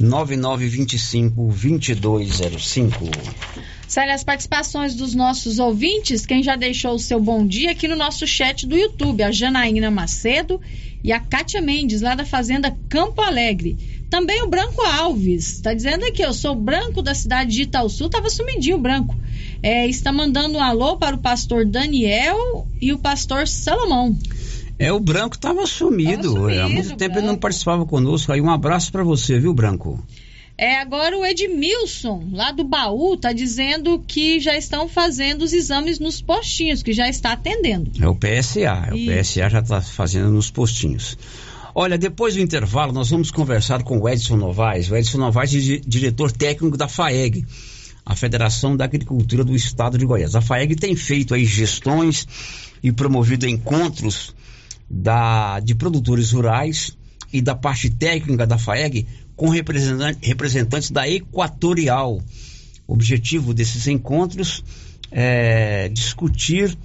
99925-2205. 0.00 2.90
Sério, 3.86 4.14
as 4.14 4.24
participações 4.24 4.94
dos 4.94 5.14
nossos 5.14 5.58
ouvintes, 5.58 6.24
quem 6.24 6.42
já 6.42 6.56
deixou 6.56 6.94
o 6.94 6.98
seu 6.98 7.20
bom 7.20 7.46
dia 7.46 7.72
aqui 7.72 7.86
no 7.86 7.96
nosso 7.96 8.26
chat 8.26 8.66
do 8.66 8.78
YouTube, 8.78 9.22
a 9.22 9.30
Janaína 9.30 9.90
Macedo 9.90 10.58
e 11.04 11.12
a 11.12 11.20
Kátia 11.20 11.60
Mendes, 11.60 12.00
lá 12.00 12.14
da 12.14 12.24
Fazenda 12.24 12.74
Campo 12.88 13.20
Alegre. 13.20 13.76
Também 14.08 14.42
o 14.42 14.48
Branco 14.48 14.80
Alves, 14.80 15.56
está 15.56 15.74
dizendo 15.74 16.06
aqui, 16.06 16.22
eu 16.22 16.32
sou 16.32 16.54
branco 16.54 17.02
da 17.02 17.14
cidade 17.14 17.52
de 17.52 17.60
Itaúsu, 17.62 18.06
estava 18.06 18.30
sumidinho 18.30 18.78
branco. 18.78 19.14
É, 19.62 19.86
está 19.86 20.10
mandando 20.10 20.58
um 20.58 20.62
alô 20.62 20.96
para 20.96 21.16
o 21.16 21.18
pastor 21.18 21.66
Daniel 21.66 22.66
e 22.80 22.92
o 22.92 22.98
pastor 22.98 23.46
Salomão. 23.46 24.16
É, 24.78 24.90
o 24.90 24.98
Branco 24.98 25.36
estava 25.36 25.66
sumido. 25.66 26.32
sumido. 26.32 26.60
Há 26.60 26.68
muito 26.68 26.96
tempo 26.96 27.18
ele 27.18 27.26
não 27.26 27.36
participava 27.36 27.84
conosco. 27.84 28.32
Aí 28.32 28.40
um 28.40 28.50
abraço 28.50 28.90
para 28.90 29.04
você, 29.04 29.38
viu, 29.38 29.52
Branco? 29.52 30.02
É, 30.56 30.76
agora 30.76 31.16
o 31.18 31.24
Edmilson, 31.24 32.28
lá 32.32 32.50
do 32.50 32.64
baú, 32.64 33.14
está 33.14 33.32
dizendo 33.32 33.98
que 34.06 34.40
já 34.40 34.56
estão 34.56 34.88
fazendo 34.88 35.42
os 35.42 35.52
exames 35.52 35.98
nos 35.98 36.20
postinhos, 36.20 36.82
que 36.82 36.92
já 36.92 37.08
está 37.08 37.32
atendendo. 37.32 37.90
É 37.98 38.06
o 38.06 38.14
PSA, 38.14 38.60
é 38.60 38.94
o 38.94 39.22
PSA 39.22 39.48
já 39.48 39.60
está 39.60 39.80
fazendo 39.80 40.30
nos 40.30 40.50
postinhos. 40.50 41.16
Olha, 41.74 41.96
depois 41.96 42.34
do 42.34 42.40
intervalo, 42.40 42.92
nós 42.92 43.10
vamos 43.10 43.30
conversar 43.30 43.82
com 43.82 43.98
o 43.98 44.08
Edson 44.08 44.36
Novaes. 44.36 44.90
O 44.90 44.96
Edson 44.96 45.18
Novaes 45.18 45.54
é 45.54 45.80
diretor 45.86 46.30
técnico 46.32 46.76
da 46.76 46.88
FAEG, 46.88 47.46
a 48.04 48.16
Federação 48.16 48.76
da 48.76 48.84
Agricultura 48.84 49.44
do 49.44 49.54
Estado 49.54 49.98
de 49.98 50.06
Goiás. 50.06 50.34
A 50.34 50.40
FAEG 50.40 50.76
tem 50.76 50.96
feito 50.96 51.34
aí 51.34 51.44
gestões 51.44 52.26
e 52.82 52.90
promovido 52.90 53.46
encontros 53.46 54.34
da, 54.88 55.60
de 55.60 55.74
produtores 55.74 56.32
rurais 56.32 56.96
e 57.32 57.40
da 57.40 57.54
parte 57.54 57.90
técnica 57.90 58.46
da 58.46 58.58
FAEG 58.58 59.06
com 59.36 59.48
representantes 59.48 60.90
da 60.90 61.08
Equatorial. 61.08 62.20
O 62.86 62.92
objetivo 62.92 63.54
desses 63.54 63.86
encontros 63.86 64.64
é 65.10 65.88
discutir 65.88 66.76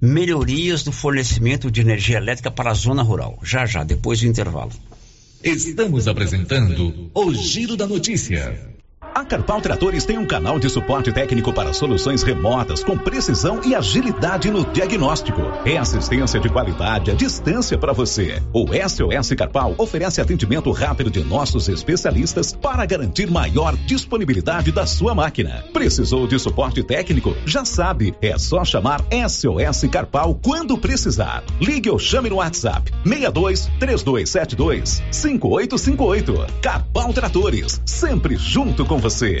melhorias 0.00 0.82
do 0.82 0.92
fornecimento 0.92 1.70
de 1.70 1.80
energia 1.80 2.16
elétrica 2.16 2.50
para 2.50 2.70
a 2.70 2.74
zona 2.74 3.02
rural. 3.02 3.38
Já 3.42 3.66
já, 3.66 3.84
depois 3.84 4.20
do 4.20 4.26
intervalo. 4.26 4.72
Estamos 5.42 6.06
apresentando 6.06 7.10
o 7.14 7.34
Giro 7.34 7.76
da 7.76 7.86
Notícia. 7.86 8.69
A 9.12 9.24
Carpal 9.24 9.60
Tratores 9.60 10.04
tem 10.04 10.16
um 10.18 10.26
canal 10.26 10.58
de 10.58 10.70
suporte 10.70 11.12
técnico 11.12 11.52
para 11.52 11.72
soluções 11.72 12.22
remotas 12.22 12.84
com 12.84 12.96
precisão 12.96 13.60
e 13.64 13.74
agilidade 13.74 14.50
no 14.50 14.64
diagnóstico. 14.64 15.42
É 15.64 15.76
assistência 15.76 16.38
de 16.38 16.48
qualidade 16.48 17.10
à 17.10 17.14
distância 17.14 17.76
para 17.76 17.92
você. 17.92 18.40
O 18.52 18.66
SOS 18.66 19.32
Carpal 19.36 19.74
oferece 19.78 20.20
atendimento 20.20 20.70
rápido 20.70 21.10
de 21.10 21.24
nossos 21.24 21.68
especialistas 21.68 22.52
para 22.52 22.86
garantir 22.86 23.28
maior 23.28 23.76
disponibilidade 23.76 24.70
da 24.70 24.86
sua 24.86 25.12
máquina. 25.12 25.64
Precisou 25.72 26.26
de 26.28 26.38
suporte 26.38 26.82
técnico? 26.84 27.36
Já 27.44 27.64
sabe, 27.64 28.14
é 28.22 28.38
só 28.38 28.64
chamar 28.64 29.00
SOS 29.10 29.90
Carpal 29.90 30.38
quando 30.40 30.78
precisar. 30.78 31.42
Ligue 31.60 31.90
ou 31.90 31.98
chame 31.98 32.30
no 32.30 32.36
WhatsApp 32.36 32.92
62 33.02 33.70
3272 33.80 35.02
5858. 35.10 36.46
Carpal 36.62 37.12
Tratores, 37.12 37.80
sempre 37.84 38.36
junto 38.36 38.84
com 38.84 38.99
você. 39.00 39.40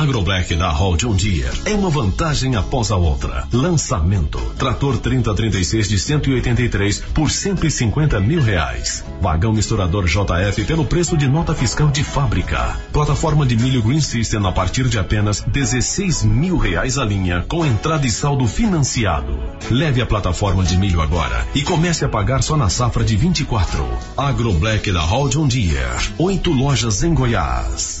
A 0.00 0.02
Agroblack 0.02 0.56
da 0.56 0.70
Hall 0.70 0.96
John 0.96 1.14
Deere 1.14 1.60
é 1.66 1.74
uma 1.74 1.90
vantagem 1.90 2.56
após 2.56 2.90
a 2.90 2.96
outra. 2.96 3.46
Lançamento: 3.52 4.38
trator 4.56 4.96
3036 4.96 5.90
de 5.90 5.98
183 5.98 7.00
por 7.12 7.30
150 7.30 8.18
mil 8.18 8.40
reais. 8.40 9.04
Vagão 9.20 9.52
misturador 9.52 10.06
JF 10.06 10.64
pelo 10.64 10.86
preço 10.86 11.18
de 11.18 11.28
nota 11.28 11.52
fiscal 11.52 11.88
de 11.88 12.02
fábrica. 12.02 12.78
Plataforma 12.94 13.44
de 13.44 13.58
milho 13.58 13.82
Green 13.82 14.00
System 14.00 14.46
a 14.46 14.52
partir 14.52 14.88
de 14.88 14.98
apenas 14.98 15.42
16 15.42 16.22
mil 16.22 16.56
reais 16.56 16.96
a 16.96 17.04
linha, 17.04 17.44
com 17.46 17.66
entrada 17.66 18.06
e 18.06 18.10
saldo 18.10 18.46
financiado. 18.46 19.38
Leve 19.70 20.00
a 20.00 20.06
plataforma 20.06 20.64
de 20.64 20.78
milho 20.78 21.02
agora 21.02 21.46
e 21.54 21.60
comece 21.60 22.06
a 22.06 22.08
pagar 22.08 22.42
só 22.42 22.56
na 22.56 22.70
safra 22.70 23.04
de 23.04 23.18
24. 23.18 23.86
Agroblack 24.16 24.90
da 24.92 25.02
Hall 25.02 25.28
John 25.28 25.46
Deere. 25.46 26.14
Oito 26.16 26.50
lojas 26.52 27.04
em 27.04 27.12
Goiás. 27.12 28.00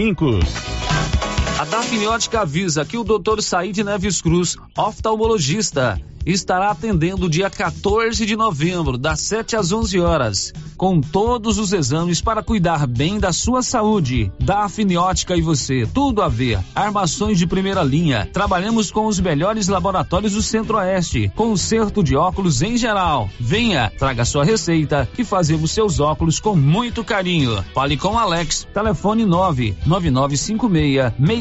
cinco. 0.00 0.40
A 1.60 1.64
Dafniótica 1.66 2.40
avisa 2.40 2.86
que 2.86 2.96
o 2.96 3.04
Dr. 3.04 3.42
Said 3.42 3.84
Neves 3.84 4.22
Cruz, 4.22 4.56
oftalmologista, 4.74 6.00
estará 6.24 6.70
atendendo 6.70 7.28
dia 7.28 7.50
14 7.50 8.24
de 8.24 8.36
novembro, 8.36 8.96
das 8.96 9.20
7 9.20 9.56
às 9.56 9.72
11 9.72 10.00
horas, 10.00 10.52
com 10.76 11.00
todos 11.00 11.58
os 11.58 11.72
exames 11.72 12.20
para 12.20 12.42
cuidar 12.42 12.86
bem 12.86 13.18
da 13.18 13.32
sua 13.32 13.62
saúde. 13.62 14.30
Da 14.40 14.60
Afiniótica 14.64 15.36
e 15.36 15.42
você, 15.42 15.86
tudo 15.92 16.22
a 16.22 16.28
ver. 16.28 16.58
Armações 16.74 17.38
de 17.38 17.46
primeira 17.46 17.82
linha. 17.82 18.28
Trabalhamos 18.32 18.90
com 18.90 19.06
os 19.06 19.20
melhores 19.20 19.68
laboratórios 19.68 20.32
do 20.32 20.42
Centro-Oeste. 20.42 21.30
Conserto 21.34 22.02
de 22.02 22.16
óculos 22.16 22.62
em 22.62 22.76
geral. 22.76 23.28
Venha, 23.38 23.92
traga 23.98 24.24
sua 24.24 24.44
receita 24.44 25.08
que 25.14 25.22
fazemos 25.24 25.70
seus 25.70 26.00
óculos 26.00 26.40
com 26.40 26.56
muito 26.56 27.04
carinho. 27.04 27.62
Fale 27.74 27.96
com 27.96 28.18
Alex. 28.18 28.66
Telefone 28.72 29.24
99956 29.26 31.12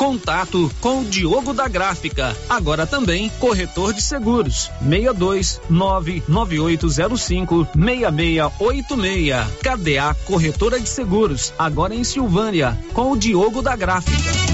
Contato 0.00 0.72
com 0.80 1.02
o 1.02 1.04
Diogo 1.04 1.52
da 1.52 1.68
Gráfica, 1.68 2.34
agora 2.48 2.86
também 2.86 3.28
corretor 3.38 3.92
de 3.92 4.00
seguros. 4.00 4.70
62 4.80 5.60
99805 5.68 7.68
6686. 7.74 9.46
KDA 9.60 10.16
Corretora 10.24 10.80
de 10.80 10.88
Seguros, 10.88 11.52
agora 11.58 11.94
em 11.94 12.02
Silvânia, 12.02 12.78
com 12.94 13.12
o 13.12 13.16
Diogo 13.16 13.60
da 13.60 13.76
Gráfica. 13.76 14.49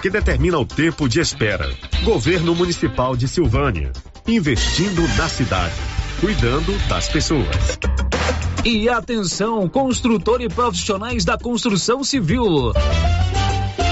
que 0.00 0.08
determina 0.08 0.58
o 0.58 0.64
tempo 0.64 1.08
de 1.08 1.20
espera. 1.20 1.70
Governo 2.02 2.54
Municipal 2.54 3.16
de 3.16 3.28
Silvânia, 3.28 3.92
investindo 4.26 5.02
na 5.16 5.28
cidade, 5.28 5.74
cuidando 6.20 6.72
das 6.88 7.08
pessoas. 7.08 7.78
E 8.64 8.88
atenção, 8.88 9.68
construtor 9.68 10.40
e 10.40 10.48
profissionais 10.48 11.24
da 11.24 11.36
construção 11.36 12.02
civil. 12.02 12.72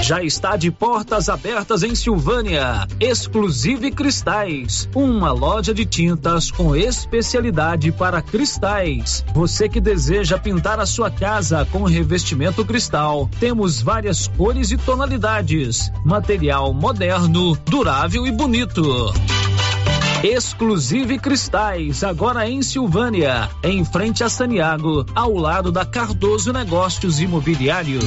Já 0.01 0.23
está 0.23 0.55
de 0.55 0.71
portas 0.71 1.29
abertas 1.29 1.83
em 1.83 1.93
Silvânia. 1.93 2.87
Exclusive 2.99 3.91
Cristais, 3.91 4.89
uma 4.95 5.31
loja 5.31 5.73
de 5.73 5.85
tintas 5.85 6.49
com 6.49 6.75
especialidade 6.75 7.91
para 7.91 8.21
cristais. 8.21 9.23
Você 9.33 9.69
que 9.69 9.79
deseja 9.79 10.37
pintar 10.37 10.79
a 10.79 10.85
sua 10.85 11.11
casa 11.11 11.67
com 11.71 11.83
revestimento 11.83 12.65
cristal, 12.65 13.29
temos 13.39 13.81
várias 13.81 14.27
cores 14.27 14.71
e 14.71 14.77
tonalidades. 14.77 15.91
Material 16.03 16.73
moderno, 16.73 17.55
durável 17.65 18.25
e 18.25 18.31
bonito. 18.31 19.13
Exclusive 20.23 21.17
Cristais, 21.17 22.03
agora 22.03 22.49
em 22.49 22.61
Silvânia, 22.61 23.49
em 23.63 23.85
frente 23.85 24.21
a 24.21 24.27
Saniago, 24.27 25.05
ao 25.15 25.33
lado 25.33 25.71
da 25.71 25.85
Cardoso 25.85 26.51
Negócios 26.51 27.21
Imobiliários. 27.21 28.03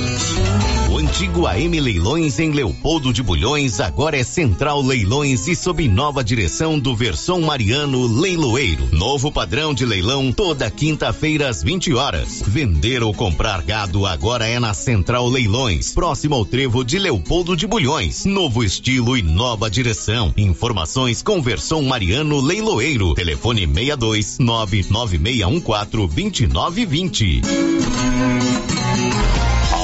O 0.90 0.98
antigo 0.98 1.46
AM 1.46 1.80
Leilões 1.80 2.38
em 2.38 2.50
Leopoldo 2.50 3.14
de 3.14 3.22
Bulhões 3.22 3.80
agora 3.80 4.18
é 4.18 4.22
Central 4.22 4.82
Leilões 4.82 5.48
e 5.48 5.56
sob 5.56 5.88
nova 5.88 6.22
direção 6.22 6.78
do 6.78 6.94
Versão 6.94 7.40
Mariano 7.40 8.06
Leiloeiro. 8.06 8.90
Novo 8.92 9.32
padrão 9.32 9.72
de 9.72 9.86
leilão 9.86 10.30
toda 10.30 10.70
quinta-feira 10.70 11.48
às 11.48 11.62
20 11.62 11.94
horas. 11.94 12.42
Vender 12.46 13.02
ou 13.02 13.14
comprar 13.14 13.62
gado 13.62 14.04
agora 14.04 14.46
é 14.46 14.60
na 14.60 14.74
Central 14.74 15.26
Leilões, 15.26 15.94
próximo 15.94 16.34
ao 16.34 16.44
trevo 16.44 16.84
de 16.84 16.98
Leopoldo 16.98 17.56
de 17.56 17.66
Bulhões. 17.66 18.26
Novo 18.26 18.62
estilo 18.62 19.16
e 19.16 19.22
nova 19.22 19.70
direção. 19.70 20.34
Informações 20.36 21.22
com 21.22 21.40
Versão 21.40 21.80
Mariano 21.82 22.01
Leiloeiro. 22.40 23.14
Telefone 23.14 23.66
62 23.66 24.38
99614 24.38 26.14
2920. 26.14 27.42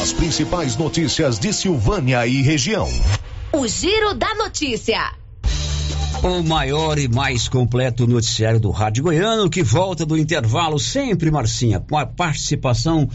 As 0.03 0.13
principais 0.13 0.77
notícias 0.77 1.39
de 1.39 1.53
Silvânia 1.53 2.27
e 2.27 2.43
região. 2.43 2.89
O 3.53 3.67
Giro 3.67 4.15
da 4.15 4.35
Notícia. 4.35 5.13
O 6.23 6.43
maior 6.43 6.99
e 6.99 7.07
mais 7.07 7.49
completo 7.49 8.07
noticiário 8.07 8.59
do 8.59 8.71
Rádio 8.71 9.05
Goiano, 9.05 9.49
que 9.49 9.63
volta 9.63 10.05
do 10.05 10.19
intervalo 10.19 10.79
sempre, 10.79 11.31
Marcinha, 11.31 11.79
com 11.79 11.97
a 11.97 12.05
participação 12.05 13.09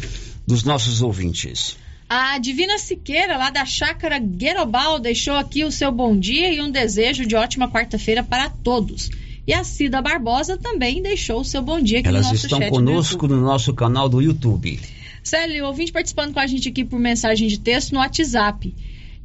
dos 0.48 0.64
nossos 0.64 1.02
ouvintes. 1.02 1.83
A 2.16 2.38
Divina 2.38 2.78
Siqueira, 2.78 3.38
lá 3.38 3.50
da 3.50 3.66
Chácara 3.66 4.20
Guerobal, 4.20 5.00
deixou 5.00 5.34
aqui 5.34 5.64
o 5.64 5.72
seu 5.72 5.92
bom 5.92 6.16
dia 6.16 6.54
e 6.54 6.62
um 6.62 6.70
desejo 6.70 7.26
de 7.26 7.36
ótima 7.36 7.68
quarta-feira 7.68 8.22
para 8.22 8.52
todos. 8.52 9.10
E 9.48 9.52
a 9.52 9.64
Cida 9.64 10.00
Barbosa 10.00 10.56
também 10.56 11.02
deixou 11.02 11.42
o 11.42 11.44
seu 11.44 11.64
bom 11.64 11.82
dia 11.82 12.02
aqui 12.02 12.10
Elas 12.10 12.28
no 12.28 12.34
nosso 12.34 12.46
estão 12.46 12.70
conosco 12.70 13.28
no 13.28 13.42
nosso 13.42 13.74
canal 13.74 14.08
do 14.08 14.22
YouTube. 14.22 14.80
Célio, 15.24 15.66
ouvinte 15.66 15.92
participando 15.92 16.34
com 16.34 16.40
a 16.40 16.46
gente 16.46 16.70
aqui 16.70 16.86
por 16.86 17.00
mensagem 17.00 17.48
de 17.48 17.60
texto 17.60 17.94
no 17.94 18.00
WhatsApp. 18.00 18.72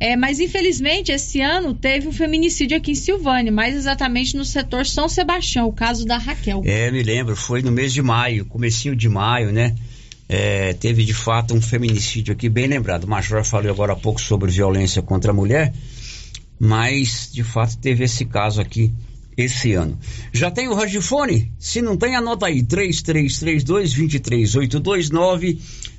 É, 0.01 0.16
mas 0.16 0.41
infelizmente 0.41 1.12
esse 1.12 1.43
ano 1.43 1.74
teve 1.74 2.09
um 2.09 2.12
feminicídio 2.12 2.74
aqui 2.74 2.93
em 2.93 2.95
Silvânia, 2.95 3.53
mais 3.53 3.76
exatamente 3.76 4.34
no 4.34 4.47
setor 4.47 4.86
São 4.86 5.11
Sebastião, 5.11 5.68
o 5.68 5.74
caso 5.74 6.07
da 6.07 6.16
Raquel. 6.16 6.62
É, 6.64 6.91
me 6.91 7.03
lembro, 7.03 7.36
foi 7.36 7.61
no 7.61 7.70
mês 7.70 7.93
de 7.93 8.01
maio, 8.01 8.47
comecinho 8.47 8.97
de 8.97 9.11
maio, 9.11 9.53
né? 9.53 9.74
É, 10.29 10.74
teve 10.74 11.05
de 11.05 11.14
fato 11.14 11.55
um 11.55 11.61
feminicídio 11.61 12.35
aqui, 12.35 12.49
bem 12.49 12.66
lembrado. 12.66 13.05
O 13.05 13.09
Major 13.09 13.45
falou 13.45 13.70
agora 13.70 13.93
há 13.95 13.97
pouco 13.97 14.20
sobre 14.20 14.51
violência 14.51 15.01
contra 15.01 15.31
a 15.31 15.35
mulher, 15.35 15.72
mas 16.59 17.31
de 17.33 17.43
fato 17.43 17.79
teve 17.79 18.05
esse 18.05 18.26
caso 18.26 18.61
aqui 18.61 18.93
esse 19.37 19.72
ano. 19.72 19.99
Já 20.33 20.51
tem 20.51 20.68
o 20.68 20.74
Radiofone? 20.74 21.51
Se 21.59 21.81
não 21.81 21.97
tem, 21.97 22.14
anota 22.16 22.47
aí: 22.47 22.62
3332-23829 22.62 25.59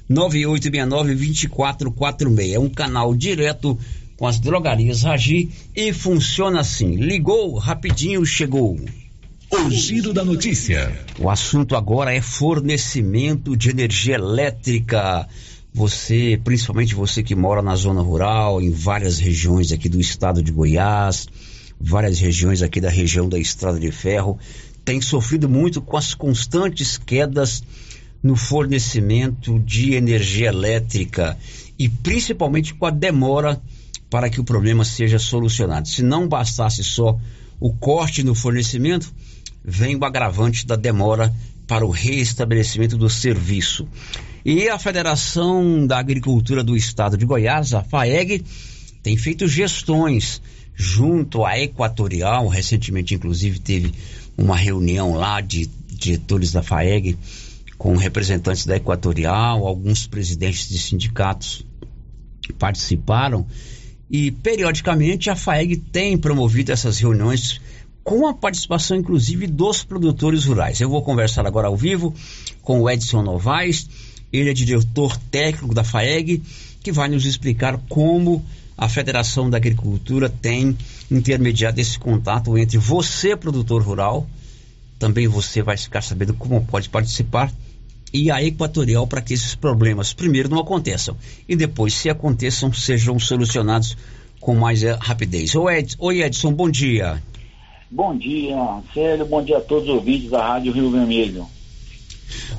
9869-2446. 0.09 2.53
É 2.53 2.59
um 2.59 2.69
canal 2.69 3.15
direto 3.15 3.77
com 4.17 4.27
as 4.27 4.39
drogarias 4.39 5.03
Ragi 5.03 5.49
e 5.75 5.93
funciona 5.93 6.61
assim: 6.61 6.95
ligou, 6.95 7.55
rapidinho 7.57 8.25
chegou. 8.25 8.79
O 9.51 9.71
giro 9.71 10.13
da 10.13 10.23
notícia. 10.23 10.93
O 11.17 11.27
assunto 11.27 11.75
agora 11.75 12.13
é 12.13 12.21
fornecimento 12.21 13.57
de 13.57 13.71
energia 13.71 14.13
elétrica. 14.13 15.27
Você, 15.73 16.39
principalmente 16.43 16.93
você 16.93 17.23
que 17.23 17.33
mora 17.33 17.59
na 17.59 17.75
zona 17.75 17.99
rural, 17.99 18.61
em 18.61 18.69
várias 18.69 19.17
regiões 19.17 19.71
aqui 19.71 19.89
do 19.89 19.99
estado 19.99 20.43
de 20.43 20.51
Goiás, 20.51 21.27
várias 21.81 22.19
regiões 22.19 22.61
aqui 22.61 22.79
da 22.79 22.91
região 22.91 23.27
da 23.27 23.39
Estrada 23.39 23.79
de 23.79 23.91
Ferro, 23.91 24.37
tem 24.85 25.01
sofrido 25.01 25.49
muito 25.49 25.81
com 25.81 25.97
as 25.97 26.13
constantes 26.13 26.99
quedas 26.99 27.63
no 28.21 28.35
fornecimento 28.35 29.57
de 29.59 29.95
energia 29.95 30.49
elétrica 30.49 31.35
e 31.77 31.89
principalmente 31.89 32.75
com 32.75 32.85
a 32.85 32.91
demora 32.91 33.59
para 34.11 34.29
que 34.29 34.39
o 34.39 34.43
problema 34.43 34.85
seja 34.85 35.17
solucionado. 35.17 35.87
Se 35.87 36.03
não 36.03 36.27
bastasse 36.27 36.83
só 36.83 37.17
o 37.59 37.73
corte 37.73 38.23
no 38.23 38.35
fornecimento, 38.35 39.11
vem 39.63 39.95
o 39.95 40.05
agravante 40.05 40.65
da 40.65 40.75
demora 40.75 41.33
para 41.67 41.85
o 41.85 41.89
reestabelecimento 41.89 42.97
do 42.97 43.09
serviço. 43.09 43.87
E 44.43 44.69
a 44.69 44.79
Federação 44.79 45.85
da 45.85 45.99
Agricultura 45.99 46.63
do 46.63 46.75
Estado 46.75 47.17
de 47.17 47.25
Goiás, 47.25 47.73
a 47.73 47.83
FAEG, 47.83 48.43
tem 49.03 49.15
feito 49.17 49.47
gestões 49.47 50.41
junto 50.75 51.45
à 51.45 51.59
Equatorial. 51.59 52.47
Recentemente, 52.47 53.13
inclusive, 53.13 53.59
teve 53.59 53.93
uma 54.37 54.55
reunião 54.55 55.13
lá 55.13 55.41
de 55.41 55.69
diretores 55.87 56.51
da 56.51 56.63
FAEG 56.63 57.17
com 57.77 57.95
representantes 57.95 58.65
da 58.65 58.75
Equatorial, 58.75 59.65
alguns 59.65 60.05
presidentes 60.05 60.67
de 60.67 60.77
sindicatos 60.77 61.65
participaram 62.57 63.45
e 64.09 64.31
periodicamente 64.31 65.29
a 65.29 65.35
FAEG 65.35 65.77
tem 65.77 66.17
promovido 66.17 66.71
essas 66.71 66.97
reuniões 66.97 67.61
com 68.09 68.25
a 68.25 68.33
participação 68.33 68.97
inclusive 68.97 69.45
dos 69.45 69.83
produtores 69.83 70.45
rurais. 70.45 70.81
Eu 70.81 70.89
vou 70.89 71.03
conversar 71.03 71.45
agora 71.45 71.67
ao 71.67 71.77
vivo 71.77 72.11
com 72.63 72.81
o 72.81 72.89
Edson 72.89 73.21
Novaes, 73.21 73.87
ele 74.33 74.49
é 74.49 74.53
diretor 74.53 75.15
técnico 75.29 75.75
da 75.75 75.83
FAEG, 75.83 76.41
que 76.81 76.91
vai 76.91 77.07
nos 77.07 77.23
explicar 77.23 77.77
como 77.87 78.43
a 78.75 78.89
Federação 78.89 79.47
da 79.47 79.57
Agricultura 79.57 80.27
tem 80.27 80.75
intermediado 81.11 81.79
esse 81.79 81.99
contato 81.99 82.57
entre 82.57 82.79
você, 82.79 83.35
produtor 83.35 83.83
rural, 83.83 84.27
também 84.97 85.27
você 85.27 85.61
vai 85.61 85.77
ficar 85.77 86.01
sabendo 86.01 86.33
como 86.33 86.65
pode 86.65 86.89
participar, 86.89 87.53
e 88.11 88.31
a 88.31 88.43
Equatorial 88.43 89.05
para 89.05 89.21
que 89.21 89.35
esses 89.35 89.53
problemas, 89.53 90.13
primeiro, 90.13 90.49
não 90.49 90.57
aconteçam 90.57 91.15
e 91.47 91.55
depois, 91.55 91.93
se 91.93 92.09
aconteçam, 92.09 92.73
sejam 92.73 93.19
solucionados 93.19 93.95
com 94.39 94.55
mais 94.55 94.81
eh, 94.81 94.97
rapidez. 94.99 95.53
Oi, 95.53 95.77
Edson, 95.77 95.97
Oi, 95.99 96.23
Edson 96.23 96.51
bom 96.51 96.71
dia. 96.71 97.21
Bom 97.91 98.15
dia, 98.15 98.55
Célio. 98.93 99.25
Bom 99.25 99.43
dia 99.43 99.57
a 99.57 99.61
todos 99.61 99.89
os 99.89 99.95
ouvintes 99.95 100.29
da 100.29 100.45
Rádio 100.45 100.71
Rio 100.71 100.91
Vermelho. 100.91 101.47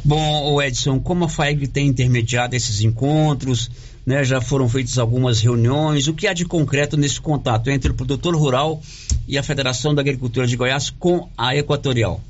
Bom, 0.05 0.61
Edson, 0.61 0.99
como 0.99 1.25
a 1.25 1.29
FAEG 1.29 1.69
tem 1.69 1.87
intermediado 1.87 2.57
esses 2.57 2.81
encontros, 2.81 3.71
né, 4.05 4.25
já 4.25 4.41
foram 4.41 4.69
feitas 4.69 4.99
algumas 4.99 5.41
reuniões, 5.41 6.09
o 6.09 6.15
que 6.15 6.27
há 6.27 6.33
de 6.33 6.45
concreto 6.45 6.97
nesse 6.97 7.21
contato 7.21 7.71
entre 7.71 7.93
o 7.93 7.95
produtor 7.95 8.35
rural 8.35 8.83
e 9.29 9.39
a 9.39 9.43
Federação 9.43 9.95
da 9.95 10.01
Agricultura 10.01 10.49
de 10.49 10.57
Goiás 10.57 10.91
com 10.91 11.29
a 11.39 11.55
Equatorial? 11.55 12.21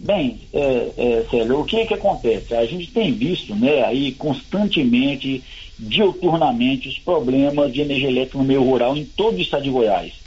Bem, 0.00 0.40
é, 0.52 0.90
é, 0.96 1.26
Célio, 1.30 1.60
o 1.60 1.64
que 1.64 1.86
que 1.86 1.94
acontece? 1.94 2.54
A 2.54 2.66
gente 2.66 2.90
tem 2.90 3.12
visto, 3.12 3.54
né, 3.54 3.84
aí 3.84 4.12
constantemente, 4.12 5.44
diuturnamente, 5.78 6.88
os 6.88 6.98
problemas 6.98 7.72
de 7.72 7.80
energia 7.80 8.08
elétrica 8.08 8.38
no 8.38 8.44
meio 8.44 8.64
rural 8.64 8.96
em 8.96 9.04
todo 9.04 9.36
o 9.36 9.40
estado 9.40 9.62
de 9.62 9.70
Goiás 9.70 10.17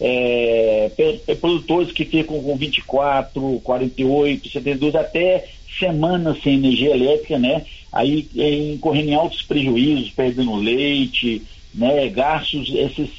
é, 0.00 0.90
produtores 1.40 1.92
que 1.92 2.04
ficam 2.04 2.42
com 2.42 2.56
24, 2.56 3.60
48, 3.62 4.48
72, 4.48 4.94
até 4.94 5.46
semanas 5.78 6.42
sem 6.42 6.54
energia 6.54 6.90
elétrica, 6.90 7.38
né? 7.38 7.64
Aí 7.92 8.26
incorrendo 8.74 9.10
em 9.10 9.14
altos 9.14 9.42
prejuízos, 9.42 10.10
perdendo 10.10 10.54
leite, 10.56 11.42
né? 11.74 12.08
Gastos 12.08 12.72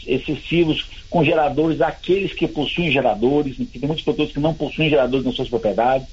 excessivos 0.08 0.86
com 1.10 1.24
geradores, 1.24 1.82
aqueles 1.82 2.34
que 2.34 2.48
possuem 2.48 2.92
geradores, 2.92 3.60
né? 3.60 3.68
tem 3.72 3.82
muitos 3.86 4.04
produtores 4.04 4.34
que 4.34 4.40
não 4.40 4.54
possuem 4.54 4.90
geradores 4.90 5.26
nas 5.26 5.36
suas 5.36 5.50
propriedades. 5.50 6.08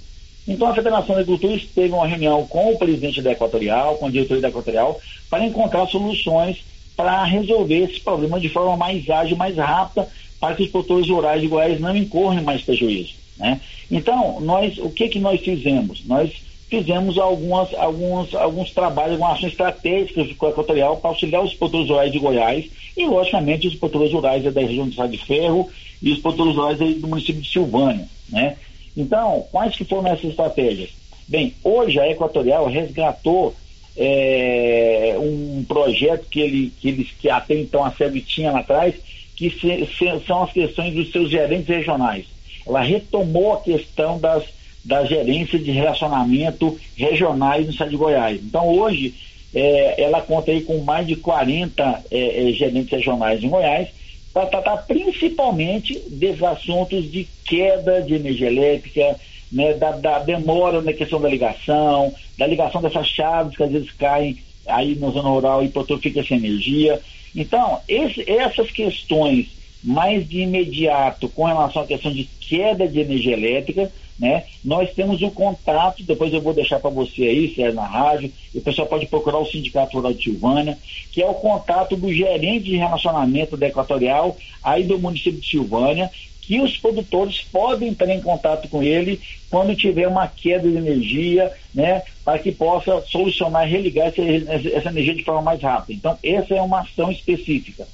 Então 0.47 0.66
a 0.66 0.75
Federação 0.75 1.14
da 1.14 1.21
Agricultura 1.21 1.61
teve 1.75 1.93
uma 1.93 2.07
reunião 2.07 2.47
com 2.47 2.73
o 2.73 2.79
presidente 2.79 3.23
da 3.23 3.33
Equatorial, 3.33 3.97
com 3.97 4.07
a 4.07 4.11
diretoria 4.11 4.43
da 4.43 4.49
Equatorial, 4.49 5.01
para 5.31 5.45
encontrar 5.45 5.87
soluções 5.87 6.64
para 6.97 7.23
resolver 7.23 7.85
esse 7.85 8.01
problema 8.01 8.41
de 8.41 8.49
forma 8.49 8.77
mais 8.77 9.09
ágil, 9.09 9.37
mais 9.37 9.57
rápida, 9.57 10.09
para 10.41 10.55
que 10.55 10.62
os 10.64 10.70
produtores 10.70 11.09
rurais 11.09 11.41
de 11.41 11.49
Goiás 11.49 11.80
não 11.80 11.97
incorram 11.97 12.43
mais 12.43 12.62
prejuízo. 12.62 13.14
Né? 13.36 13.61
Então, 13.91 14.41
nós, 14.41 14.78
o 14.78 14.91
que, 14.91 15.09
que 15.09 15.18
nós 15.18 15.41
fizemos? 15.41 16.05
Nós 16.05 16.32
fizemos 16.68 17.16
algumas, 17.18 17.72
alguns, 17.74 18.34
alguns 18.34 18.70
trabalhos, 18.72 19.12
algumas 19.12 19.39
ações 19.39 19.53
estratégicas 19.53 20.28
a 20.28 20.49
Equatorial 20.49 20.97
para 20.99 21.11
auxiliar 21.11 21.43
os 21.43 21.55
produtores 21.55 21.89
rurais 21.89 22.12
de 22.12 22.18
Goiás 22.18 22.66
e, 22.97 23.07
logicamente, 23.07 23.68
os 23.68 23.74
produtores 23.74 24.12
rurais 24.12 24.43
da 24.45 24.61
região 24.61 24.84
do 24.84 24.91
Estado 24.91 25.12
de 25.12 25.18
Ferro 25.18 25.70
e 26.03 26.12
os 26.12 26.18
produtores 26.18 26.55
rurais 26.55 26.78
do 26.78 27.09
município 27.09 27.41
de 27.41 27.49
Silvânia. 27.49 28.07
Né? 28.28 28.57
Então, 28.97 29.47
quais 29.51 29.74
que 29.76 29.84
foram 29.84 30.09
essas 30.09 30.30
estratégias? 30.30 30.91
Bem, 31.26 31.55
hoje 31.62 31.99
a 32.01 32.11
Equatorial 32.11 32.66
resgatou 32.66 33.55
é, 33.97 35.16
um 35.18 35.64
projeto 35.66 36.26
que, 36.30 36.41
ele, 36.41 36.72
que 36.80 36.89
eles 36.89 37.09
que 37.18 37.28
até 37.28 37.55
então 37.55 37.84
a 37.84 37.93
SEB 37.93 38.20
tinha 38.20 38.53
lá 38.53 38.61
atrás, 38.61 38.95
que 39.39 39.51
se, 39.51 39.86
se, 39.97 40.26
são 40.26 40.43
as 40.43 40.53
questões 40.53 40.93
dos 40.93 41.12
seus 41.12 41.30
gerentes 41.30 41.68
regionais. 41.68 42.26
Ela 42.66 42.80
retomou 42.80 43.55
a 43.55 43.61
questão 43.61 44.18
das, 44.18 44.43
da 44.84 45.05
gerência 45.05 45.57
de 45.61 45.70
relacionamento 45.70 46.76
regionais 46.97 47.64
no 47.64 47.70
estado 47.70 47.91
de 47.91 47.97
Goiás. 47.97 48.41
Então, 48.43 48.66
hoje, 48.66 49.14
é, 49.55 50.03
ela 50.03 50.20
conta 50.20 50.51
aí 50.51 50.62
com 50.62 50.78
mais 50.78 51.07
de 51.07 51.14
40 51.14 52.05
é, 52.11 52.49
é, 52.49 52.53
gerentes 52.53 52.91
regionais 52.91 53.43
em 53.43 53.49
Goiás 53.49 53.89
para 54.34 54.47
tratar 54.47 54.78
principalmente 54.78 55.97
desses 56.11 56.43
assuntos 56.43 57.09
de 57.11 57.28
queda 57.45 58.03
de 58.03 58.14
energia 58.14 58.49
elétrica, 58.49 59.20
né, 59.53 59.72
da, 59.74 59.93
da, 59.93 60.18
demora 60.18 60.82
na 60.82 60.93
questão 60.93 61.20
da 61.20 61.28
ligação, 61.28 62.12
da 62.36 62.47
ligação 62.47 62.82
dessas 62.82 63.07
chaves 63.07 63.57
que 63.57 63.62
às 63.62 63.70
vezes 63.70 63.93
caem 63.93 64.36
aí 64.66 64.97
na 64.97 65.11
zona 65.11 65.28
rural 65.28 65.62
e 65.62 65.72
fica 66.01 66.24
sem 66.24 66.39
energia. 66.39 67.01
Então, 67.35 67.81
esse, 67.89 68.29
essas 68.31 68.70
questões 68.70 69.47
mais 69.83 70.29
de 70.29 70.41
imediato 70.41 71.29
com 71.29 71.45
relação 71.45 71.83
à 71.83 71.87
questão 71.87 72.12
de 72.12 72.24
queda 72.41 72.89
de 72.89 73.01
energia 73.01 73.35
elétrica, 73.35 73.93
né? 74.18 74.45
Nós 74.64 74.93
temos 74.93 75.22
o 75.22 75.31
contato, 75.31 76.03
depois 76.03 76.33
eu 76.33 76.41
vou 76.41 76.53
deixar 76.53 76.81
para 76.81 76.91
você 76.91 77.22
aí, 77.22 77.55
se 77.55 77.62
é 77.62 77.70
na 77.70 77.87
rádio, 77.87 78.33
o 78.53 78.61
pessoal 78.61 78.89
pode 78.89 79.07
procurar 79.07 79.39
o 79.39 79.47
Sindicato 79.47 79.97
Rural 79.97 80.12
de 80.12 80.24
Silvânia, 80.24 80.76
que 81.12 81.22
é 81.22 81.26
o 81.26 81.35
contato 81.35 81.97
do 81.97 82.12
gerente 82.12 82.64
de 82.64 82.76
relacionamento 82.76 83.57
da 83.57 83.68
Equatorial, 83.68 84.37
aí 84.62 84.83
do 84.83 84.99
município 84.99 85.41
de 85.41 85.49
Silvânia, 85.49 86.11
que 86.49 86.59
os 86.63 86.79
produtores 86.79 87.43
podem 87.53 87.91
entrar 87.91 88.09
em 88.09 88.23
contato 88.23 88.69
com 88.69 88.83
ele 88.83 89.21
quando 89.51 89.77
tiver 89.77 90.09
uma 90.09 90.27
queda 90.27 90.67
de 90.67 90.79
energia, 90.79 91.53
né, 91.75 92.01
para 92.25 92.39
que 92.39 92.51
possa 92.51 93.03
solucionar 93.03 93.69
religar 93.69 94.07
essa, 94.07 94.23
essa 94.23 94.89
energia 94.89 95.15
de 95.15 95.25
forma 95.25 95.43
mais 95.43 95.61
rápida. 95.61 95.93
Então, 95.93 96.19
essa 96.23 96.55
é 96.55 96.63
uma 96.63 96.81
ação 96.81 97.13
específica. 97.13 97.87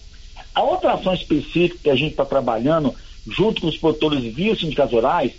A 0.55 0.63
outra 0.63 0.93
ação 0.93 1.13
específica 1.13 1.81
que 1.83 1.91
a 1.91 1.97
gente 1.97 2.13
está 2.13 2.25
trabalhando 2.25 2.95
junto 3.27 3.61
com 3.61 3.67
os 3.67 3.77
produtores 3.77 4.23
via 4.33 4.55
sindicatos 4.55 4.95
rurais 4.95 5.33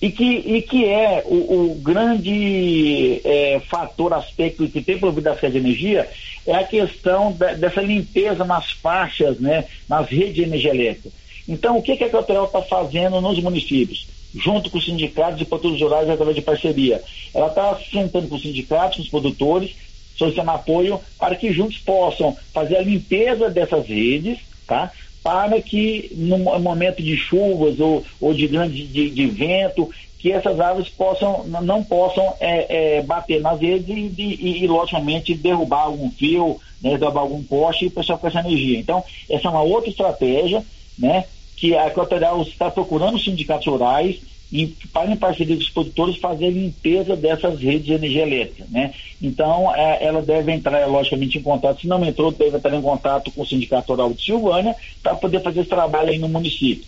e 0.00 0.10
que, 0.10 0.24
e 0.24 0.62
que 0.62 0.86
é 0.86 1.22
o, 1.26 1.72
o 1.72 1.74
grande 1.74 3.20
é, 3.24 3.60
fator, 3.68 4.14
aspecto 4.14 4.66
que 4.68 4.80
tem 4.80 4.98
provido 4.98 5.28
a 5.28 5.34
de 5.34 5.58
energia 5.58 6.08
é 6.46 6.54
a 6.54 6.64
questão 6.64 7.30
da, 7.32 7.52
dessa 7.52 7.82
limpeza 7.82 8.42
nas 8.42 8.72
faixas, 8.72 9.38
né, 9.38 9.66
nas 9.86 10.08
redes 10.08 10.34
de 10.34 10.42
energia 10.44 10.70
elétrica. 10.70 11.10
Então, 11.48 11.76
o 11.76 11.82
que, 11.82 11.96
que 11.96 12.04
a 12.04 12.06
Equatorial 12.06 12.46
está 12.46 12.62
fazendo 12.62 13.20
nos 13.20 13.38
municípios? 13.42 14.06
Junto 14.34 14.70
com 14.70 14.78
os 14.78 14.84
sindicatos 14.84 15.40
e 15.40 15.44
produtores 15.44 15.80
rurais 15.80 16.08
através 16.08 16.34
de 16.34 16.42
parceria. 16.42 17.02
Ela 17.32 17.48
está 17.48 17.78
sentando 17.90 18.28
com 18.28 18.34
os 18.34 18.42
sindicatos, 18.42 18.96
com 18.96 19.02
os 19.02 19.08
produtores, 19.08 19.72
solicitando 20.16 20.50
apoio 20.50 21.00
para 21.18 21.36
que 21.36 21.52
juntos 21.52 21.78
possam 21.78 22.36
fazer 22.52 22.76
a 22.76 22.82
limpeza 22.82 23.50
dessas 23.50 23.86
redes, 23.86 24.38
tá? 24.66 24.90
Para 25.22 25.60
que 25.60 26.10
no 26.14 26.38
momento 26.38 27.02
de 27.02 27.16
chuvas 27.16 27.78
ou, 27.80 28.04
ou 28.20 28.34
de 28.34 28.46
grande 28.46 28.86
de, 28.86 29.10
de 29.10 29.26
vento, 29.26 29.90
que 30.24 30.32
essas 30.32 30.58
árvores 30.58 30.88
possam, 30.88 31.44
não 31.44 31.84
possam 31.84 32.34
é, 32.40 32.96
é, 32.96 33.02
bater 33.02 33.40
nas 33.42 33.60
redes 33.60 33.88
e, 33.88 34.12
e, 34.18 34.64
e, 34.64 34.66
logicamente, 34.66 35.34
derrubar 35.34 35.82
algum 35.82 36.10
fio, 36.10 36.58
né, 36.80 36.96
derrubar 36.96 37.20
algum 37.20 37.42
poste 37.42 37.86
e 37.86 37.90
com 37.90 38.00
essa 38.00 38.40
energia. 38.40 38.78
Então, 38.78 39.04
essa 39.28 39.48
é 39.48 39.50
uma 39.50 39.62
outra 39.62 39.90
estratégia 39.90 40.64
né, 40.98 41.24
que 41.56 41.76
a 41.76 41.86
Equatorial 41.86 42.42
está 42.42 42.70
procurando 42.70 43.16
os 43.16 43.24
sindicatos 43.24 43.66
rurais 43.66 44.20
e, 44.52 44.66
para 44.92 45.10
em 45.10 45.16
parceria 45.16 45.56
com 45.56 45.62
os 45.62 45.70
produtores 45.70 46.16
fazer 46.16 46.46
a 46.46 46.50
limpeza 46.50 47.16
dessas 47.16 47.58
redes 47.58 47.86
de 47.86 47.92
energia 47.94 48.22
elétrica, 48.22 48.66
né? 48.70 48.92
Então, 49.20 49.74
é, 49.74 50.04
ela 50.04 50.22
deve 50.22 50.52
entrar, 50.52 50.86
logicamente, 50.86 51.38
em 51.38 51.42
contato, 51.42 51.80
se 51.80 51.88
não 51.88 52.04
entrou, 52.04 52.30
deve 52.30 52.56
entrar 52.56 52.76
em 52.76 52.82
contato 52.82 53.32
com 53.32 53.42
o 53.42 53.46
Sindicato 53.46 53.92
Rural 53.92 54.12
de 54.12 54.24
Silvânia 54.24 54.76
para 55.02 55.16
poder 55.16 55.40
fazer 55.40 55.60
esse 55.60 55.70
trabalho 55.70 56.10
aí 56.10 56.18
no 56.18 56.28
município. 56.28 56.86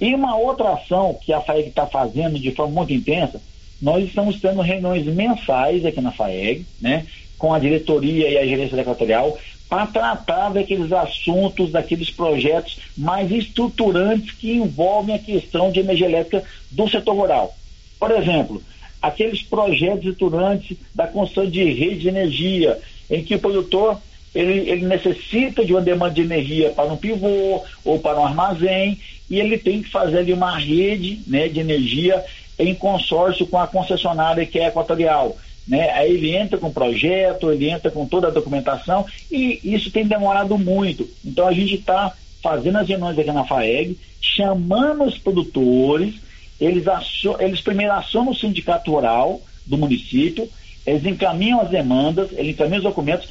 E 0.00 0.14
uma 0.14 0.36
outra 0.36 0.74
ação 0.74 1.18
que 1.20 1.32
a 1.32 1.40
FAEG 1.40 1.68
está 1.68 1.86
fazendo 1.86 2.38
de 2.38 2.52
forma 2.52 2.74
muito 2.74 2.92
intensa, 2.92 3.40
nós 3.82 4.04
estamos 4.04 4.40
tendo 4.40 4.60
reuniões 4.60 5.04
mensais 5.06 5.84
aqui 5.84 6.00
na 6.00 6.12
FAEG, 6.12 6.64
né, 6.80 7.06
com 7.38 7.52
a 7.52 7.58
diretoria 7.58 8.28
e 8.28 8.38
a 8.38 8.46
gerência 8.46 8.80
equatorial, 8.80 9.36
para 9.70 9.86
tratar 9.86 10.50
daqueles 10.50 10.92
assuntos, 10.92 11.70
daqueles 11.70 12.10
projetos 12.10 12.80
mais 12.98 13.30
estruturantes 13.30 14.32
que 14.32 14.52
envolvem 14.52 15.14
a 15.14 15.18
questão 15.18 15.70
de 15.70 15.78
energia 15.78 16.08
elétrica 16.08 16.42
do 16.72 16.88
setor 16.88 17.14
rural. 17.14 17.54
Por 17.98 18.10
exemplo, 18.10 18.60
aqueles 19.00 19.42
projetos 19.42 20.06
estruturantes 20.06 20.76
da 20.92 21.06
construção 21.06 21.48
de 21.48 21.62
rede 21.62 22.00
de 22.00 22.08
energia, 22.08 22.80
em 23.08 23.22
que 23.22 23.36
o 23.36 23.38
produtor 23.38 23.96
ele, 24.34 24.68
ele 24.68 24.86
necessita 24.86 25.64
de 25.64 25.72
uma 25.72 25.80
demanda 25.80 26.14
de 26.14 26.22
energia 26.22 26.70
para 26.70 26.92
um 26.92 26.96
pivô 26.96 27.62
ou 27.84 27.98
para 28.00 28.18
um 28.18 28.24
armazém 28.24 28.98
e 29.28 29.38
ele 29.38 29.56
tem 29.56 29.82
que 29.82 29.90
fazer 29.90 30.18
ali 30.18 30.32
uma 30.32 30.56
rede 30.56 31.20
né, 31.28 31.48
de 31.48 31.60
energia 31.60 32.24
em 32.58 32.74
consórcio 32.74 33.46
com 33.46 33.58
a 33.58 33.68
concessionária 33.68 34.44
que 34.44 34.58
é 34.58 34.66
equatorial. 34.66 35.36
Né? 35.66 35.90
Aí 35.90 36.12
ele 36.12 36.34
entra 36.34 36.58
com 36.58 36.68
o 36.68 36.72
projeto, 36.72 37.52
ele 37.52 37.70
entra 37.70 37.90
com 37.90 38.06
toda 38.06 38.28
a 38.28 38.32
documentação 38.32 39.06
e 39.30 39.60
isso 39.62 39.90
tem 39.90 40.06
demorado 40.06 40.58
muito. 40.58 41.08
Então 41.24 41.46
a 41.46 41.52
gente 41.52 41.74
está 41.74 42.12
fazendo 42.42 42.78
as 42.78 42.88
reuniões 42.88 43.18
aqui 43.18 43.30
na 43.30 43.44
FAEG, 43.44 43.98
chamando 44.20 45.04
os 45.04 45.18
produtores, 45.18 46.14
eles, 46.60 46.84
eles 47.38 47.60
primeiro 47.60 47.92
acionam 47.92 48.32
o 48.32 48.36
sindicato 48.36 48.90
rural 48.90 49.40
do 49.66 49.78
município, 49.78 50.48
eles 50.86 51.04
encaminham 51.04 51.60
as 51.60 51.70
demandas, 51.70 52.30
eles 52.32 52.54
encaminham 52.54 52.78
os 52.78 52.84
documentos, 52.84 53.28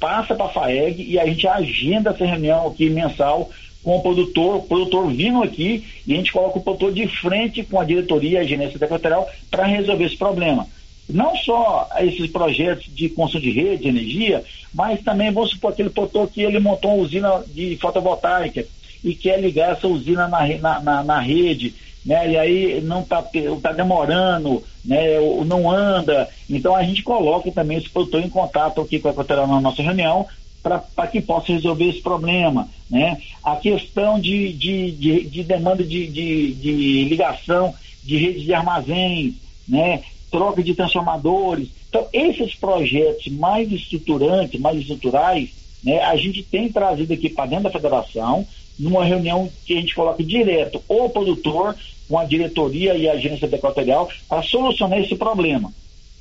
passa 0.00 0.34
para 0.34 0.46
a 0.46 0.50
FAEG 0.50 1.02
e 1.02 1.18
a 1.18 1.26
gente 1.26 1.46
agenda 1.46 2.10
essa 2.10 2.24
reunião 2.24 2.66
aqui 2.66 2.90
mensal 2.90 3.50
com 3.82 3.96
o 3.96 4.02
produtor, 4.02 4.56
o 4.56 4.62
produtor 4.62 5.08
vindo 5.12 5.42
aqui 5.42 5.84
e 6.06 6.12
a 6.12 6.16
gente 6.16 6.32
coloca 6.32 6.58
o 6.58 6.62
produtor 6.62 6.92
de 6.92 7.06
frente 7.06 7.62
com 7.62 7.78
a 7.78 7.84
diretoria 7.84 8.38
e 8.38 8.42
a 8.42 8.44
gerência 8.44 8.78
secretarial 8.78 9.28
para 9.50 9.64
resolver 9.64 10.04
esse 10.04 10.16
problema. 10.16 10.66
Não 11.08 11.36
só 11.36 11.88
esses 12.00 12.30
projetos 12.30 12.86
de 12.92 13.08
construção 13.08 13.40
de 13.40 13.50
rede, 13.50 13.84
de 13.84 13.88
energia, 13.88 14.44
mas 14.74 15.00
também, 15.02 15.30
vamos 15.30 15.50
supor, 15.50 15.72
aquele 15.72 15.90
produtor 15.90 16.28
que 16.28 16.42
ele 16.42 16.58
montou 16.58 16.94
uma 16.94 17.02
usina 17.02 17.44
de 17.46 17.76
fotovoltaica 17.76 18.66
e 19.04 19.14
quer 19.14 19.40
ligar 19.40 19.72
essa 19.72 19.86
usina 19.86 20.26
na, 20.26 20.46
na, 20.58 20.80
na, 20.80 21.04
na 21.04 21.20
rede, 21.20 21.74
né? 22.04 22.32
E 22.32 22.38
aí 22.38 22.80
não 22.80 23.02
está 23.02 23.22
tá 23.62 23.72
demorando, 23.72 24.62
né? 24.84 25.18
Ou 25.20 25.44
não 25.44 25.70
anda. 25.70 26.28
Então 26.48 26.74
a 26.74 26.82
gente 26.82 27.02
coloca 27.02 27.50
também 27.52 27.78
esse 27.78 27.88
produtor 27.88 28.20
em 28.20 28.28
contato 28.28 28.80
aqui 28.80 28.98
com 28.98 29.08
a 29.08 29.12
Equatorial 29.12 29.46
na 29.46 29.60
nossa 29.60 29.82
reunião 29.82 30.26
para 30.62 31.06
que 31.06 31.20
possa 31.20 31.52
resolver 31.52 31.88
esse 31.88 32.00
problema. 32.00 32.68
Né? 32.90 33.20
A 33.42 33.56
questão 33.56 34.18
de, 34.18 34.52
de, 34.52 34.90
de, 34.92 35.24
de 35.26 35.42
demanda 35.44 35.82
de, 35.84 36.06
de, 36.08 36.54
de, 36.54 37.04
ligação 37.04 37.74
de 38.02 38.16
redes 38.16 38.42
de 38.42 38.54
armazéns, 38.54 39.34
né? 39.68 40.02
Troca 40.30 40.62
de 40.62 40.74
transformadores. 40.74 41.68
Então, 41.88 42.06
esses 42.12 42.54
projetos 42.54 43.26
mais 43.28 43.70
estruturantes, 43.70 44.60
mais 44.60 44.80
estruturais, 44.80 45.50
né? 45.82 46.00
a 46.00 46.16
gente 46.16 46.42
tem 46.42 46.70
trazido 46.70 47.12
aqui 47.12 47.28
para 47.28 47.46
dentro 47.46 47.64
da 47.64 47.70
federação, 47.70 48.46
numa 48.78 49.04
reunião 49.04 49.50
que 49.64 49.74
a 49.74 49.80
gente 49.80 49.94
coloca 49.94 50.22
direto 50.22 50.82
o 50.88 51.08
produtor 51.08 51.74
com 52.08 52.18
a 52.18 52.24
diretoria 52.24 52.94
e 52.94 53.08
a 53.08 53.14
agência 53.14 53.46
equatorial 53.46 54.08
para 54.28 54.42
solucionar 54.42 55.00
esse 55.00 55.14
problema. 55.16 55.72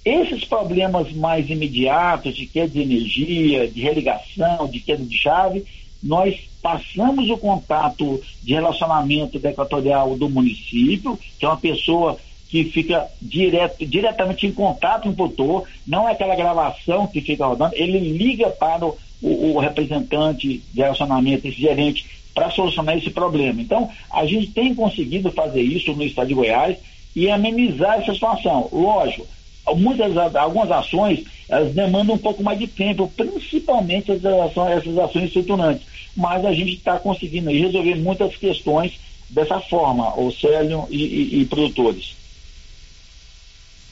Esses 0.04 0.46
problemas 0.46 1.12
mais 1.14 1.50
imediatos 1.50 2.36
de 2.36 2.46
queda 2.46 2.70
de 2.70 2.82
energia, 2.82 3.68
de 3.68 3.82
religação, 3.82 4.68
de 4.68 4.80
queda 4.80 5.04
de 5.04 5.18
chave, 5.18 5.66
nós 6.02 6.40
passamos 6.62 7.30
o 7.30 7.38
contato 7.38 8.22
de 8.44 8.54
relacionamento 8.54 9.40
da 9.40 9.50
equatorial 9.50 10.16
do 10.16 10.30
município, 10.30 11.18
que 11.40 11.46
é 11.46 11.48
uma 11.48 11.58
pessoa 11.58 12.18
que 12.64 12.72
fica 12.72 13.06
direto, 13.22 13.86
diretamente 13.86 14.48
em 14.48 14.52
contato 14.52 15.04
com 15.04 15.10
o 15.10 15.16
produtor, 15.16 15.68
não 15.86 16.08
é 16.08 16.14
aquela 16.14 16.36
gravação 16.36 17.06
que 17.06 17.20
fica 17.20 17.46
rodando, 17.46 17.76
ele 17.76 18.00
liga 18.00 18.50
para 18.50 18.86
o, 18.86 18.98
o 19.22 19.60
representante 19.60 20.64
de 20.74 20.82
relacionamento, 20.82 21.46
esse 21.46 21.60
gerente, 21.60 22.06
para 22.34 22.50
solucionar 22.52 22.98
esse 22.98 23.10
problema. 23.10 23.62
Então, 23.62 23.90
a 24.10 24.26
gente 24.26 24.48
tem 24.48 24.74
conseguido 24.74 25.30
fazer 25.32 25.62
isso 25.62 25.92
no 25.94 26.04
estado 26.04 26.30
de 26.30 26.34
Goiás 26.34 26.78
e 27.14 27.30
amenizar 27.30 28.00
essa 28.00 28.14
situação. 28.14 28.70
Lógico, 28.72 29.28
muitas, 29.76 30.16
algumas 30.36 30.72
ações 30.72 31.26
elas 31.50 31.74
demandam 31.74 32.16
um 32.16 32.20
pouco 32.20 32.42
mais 32.42 32.58
de 32.58 32.68
tempo, 32.68 33.12
principalmente 33.18 34.12
essas 34.12 34.40
ações, 34.40 34.78
essas 34.78 34.98
ações 34.98 35.26
estruturantes. 35.26 35.86
Mas 36.16 36.46
a 36.46 36.54
gente 36.54 36.74
está 36.74 36.98
conseguindo 36.98 37.52
resolver 37.52 37.96
muitas 37.96 38.36
questões 38.38 38.94
dessa 39.30 39.60
forma, 39.60 40.18
o 40.18 40.32
Célio 40.32 40.86
e, 40.90 41.04
e, 41.04 41.42
e, 41.42 41.46
produtores. 41.46 42.16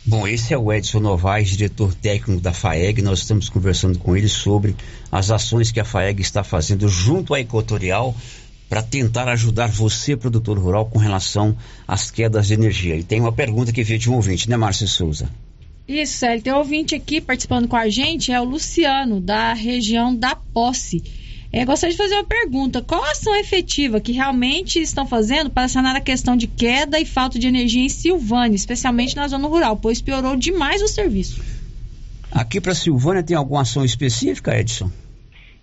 Bom, 0.06 0.28
esse 0.28 0.54
é 0.54 0.58
o 0.58 0.72
Edson 0.72 1.00
Novaes, 1.00 1.52
diretor 1.52 1.96
técnico 1.96 2.42
da 2.42 2.52
FAEG. 2.52 3.02
Nós 3.02 3.20
estamos 3.20 3.48
conversando 3.48 3.98
com 3.98 4.18
ele 4.18 4.28
sobre 4.28 4.76
as 5.10 5.32
ações 5.32 5.72
que 5.72 5.80
a 5.80 5.86
FAEG 5.86 6.22
está 6.22 6.44
fazendo 6.44 6.90
junto 6.90 7.34
à 7.34 7.40
Equatorial 7.40 8.14
para 8.68 8.84
tentar 8.84 9.30
ajudar 9.30 9.68
você, 9.68 10.18
produtor 10.18 10.60
rural, 10.60 10.88
com 10.88 11.00
relação 11.00 11.56
às 11.88 12.12
quedas 12.12 12.48
de 12.48 12.54
energia. 12.54 12.98
E 12.98 13.04
tem 13.04 13.22
uma 13.22 13.32
pergunta 13.32 13.72
que 13.72 13.82
veio 13.82 13.98
de 13.98 14.10
um 14.10 14.16
ouvinte, 14.16 14.50
né, 14.50 14.58
Márcio 14.58 14.90
Souza? 14.90 15.30
Isso, 15.88 16.26
ele 16.26 16.42
tem 16.42 16.52
um 16.52 16.58
ouvinte 16.58 16.94
aqui 16.96 17.22
participando 17.22 17.70
com 17.70 17.78
a 17.78 17.88
gente, 17.88 18.30
é 18.30 18.42
o 18.42 18.44
Luciano, 18.44 19.22
da 19.22 19.54
região 19.54 20.14
da 20.14 20.36
Posse. 20.36 21.02
É, 21.56 21.64
gostaria 21.64 21.96
de 21.96 22.02
fazer 22.02 22.16
uma 22.16 22.24
pergunta: 22.24 22.82
qual 22.82 23.04
a 23.04 23.12
ação 23.12 23.36
efetiva 23.36 24.02
que 24.02 24.12
realmente 24.12 24.82
estão 24.82 25.06
fazendo 25.06 25.52
para 25.52 25.68
sanar 25.68 25.96
a 25.96 26.02
questão 26.02 26.36
de 26.36 26.48
queda 26.48 27.00
e 27.00 27.06
falta 27.06 27.38
de 27.38 27.48
energia 27.48 27.86
em 27.86 27.90
Silvânia, 27.90 28.56
especialmente 28.56 29.16
na 29.16 29.28
zona 29.28 29.48
rural, 29.48 29.78
pois 29.78 30.02
piorou 30.02 30.36
demais 30.36 30.82
o 30.82 30.88
serviço? 30.88 31.44
Aqui 32.32 32.60
para 32.60 32.74
Silvânia 32.74 33.22
tem 33.22 33.38
alguma 33.38 33.62
ação 33.62 33.86
específica, 33.86 34.60
Edson? 34.60 34.90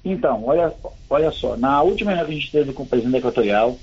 Então, 0.04 0.44
olha, 0.46 0.72
olha 1.10 1.32
só, 1.32 1.56
na 1.56 1.82
última 1.82 2.12
reunião 2.12 2.28
que 2.28 2.32
a 2.32 2.38
gente 2.38 2.52
teve 2.52 2.72
com 2.72 2.84
o 2.84 2.86
presidente 2.86 3.16
equatorial, 3.16 3.76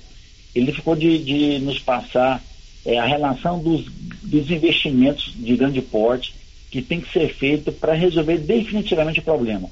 ele 0.54 0.72
ficou 0.72 0.96
de, 0.96 1.18
de 1.18 1.58
nos 1.58 1.78
passar 1.78 2.42
é, 2.86 2.98
a 2.98 3.04
relação 3.04 3.58
dos, 3.58 3.84
dos 4.22 4.50
investimentos 4.50 5.34
de 5.36 5.54
grande 5.56 5.82
porte 5.82 6.34
que 6.70 6.80
tem 6.80 7.02
que 7.02 7.12
ser 7.12 7.34
feito 7.34 7.70
para 7.70 7.92
resolver 7.92 8.38
definitivamente 8.38 9.20
o 9.20 9.22
problema. 9.22 9.68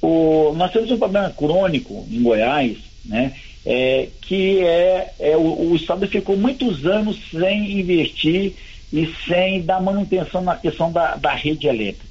O, 0.00 0.52
nós 0.56 0.72
temos 0.72 0.90
um 0.90 0.98
problema 0.98 1.30
crônico 1.30 2.06
em 2.10 2.22
Goiás, 2.22 2.76
né, 3.04 3.32
é, 3.64 4.08
que 4.20 4.60
é, 4.60 5.12
é 5.18 5.36
o, 5.36 5.70
o, 5.70 5.76
Estado 5.76 6.06
ficou 6.06 6.36
muitos 6.36 6.86
anos 6.86 7.18
sem 7.30 7.80
investir 7.80 8.52
e 8.92 9.12
sem 9.26 9.62
dar 9.62 9.80
manutenção 9.80 10.40
na 10.40 10.54
questão 10.56 10.92
da, 10.92 11.16
da 11.16 11.34
rede 11.34 11.66
elétrica. 11.66 12.06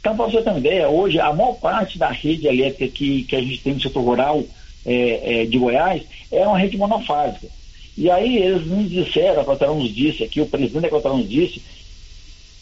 Então, 0.00 0.16
para 0.16 0.26
você 0.26 0.42
ter 0.42 0.50
uma 0.50 0.58
ideia, 0.58 0.88
hoje 0.88 1.20
a 1.20 1.32
maior 1.32 1.54
parte 1.54 1.98
da 1.98 2.10
rede 2.10 2.46
elétrica 2.46 2.88
que, 2.88 3.22
que 3.24 3.36
a 3.36 3.40
gente 3.40 3.60
tem 3.60 3.74
no 3.74 3.80
setor 3.80 4.02
rural 4.02 4.42
é, 4.84 5.42
é, 5.42 5.44
de 5.44 5.58
Goiás 5.58 6.02
é 6.32 6.46
uma 6.46 6.58
rede 6.58 6.76
monofásica. 6.76 7.46
E 7.96 8.10
aí 8.10 8.38
eles 8.38 8.66
nos 8.66 8.90
disseram, 8.90 9.40
a 9.40 9.42
Equatorial 9.42 9.76
nos 9.76 9.94
disse 9.94 10.24
aqui, 10.24 10.40
o 10.40 10.46
presidente 10.46 10.80
da 10.80 10.88
Equatorial 10.88 11.18
nos 11.18 11.28
disse, 11.28 11.62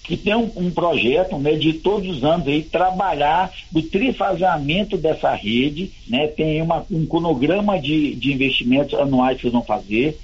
que 0.09 0.17
tem 0.17 0.35
um, 0.35 0.51
um, 0.57 0.71
projeto 0.71 1.37
né, 1.39 1.55
de 1.55 1.75
todos 1.75 2.09
os 2.17 2.25
anos 2.25 2.49
aí 2.49 2.63
trabalhar 2.63 3.53
o 3.75 3.83
trifasamento 3.83 4.97
dessa 4.97 5.35
rede, 5.35 5.93
né, 6.09 6.27
tem 6.29 6.63
uma, 6.63 6.85
um 6.91 7.05
cronograma 7.05 7.79
de, 7.79 8.15
de 8.15 8.33
investimentos 8.33 8.99
anuais 8.99 9.39
que 9.39 9.45
eles 9.45 9.53
vão 9.53 9.63
fazer. 9.63 10.19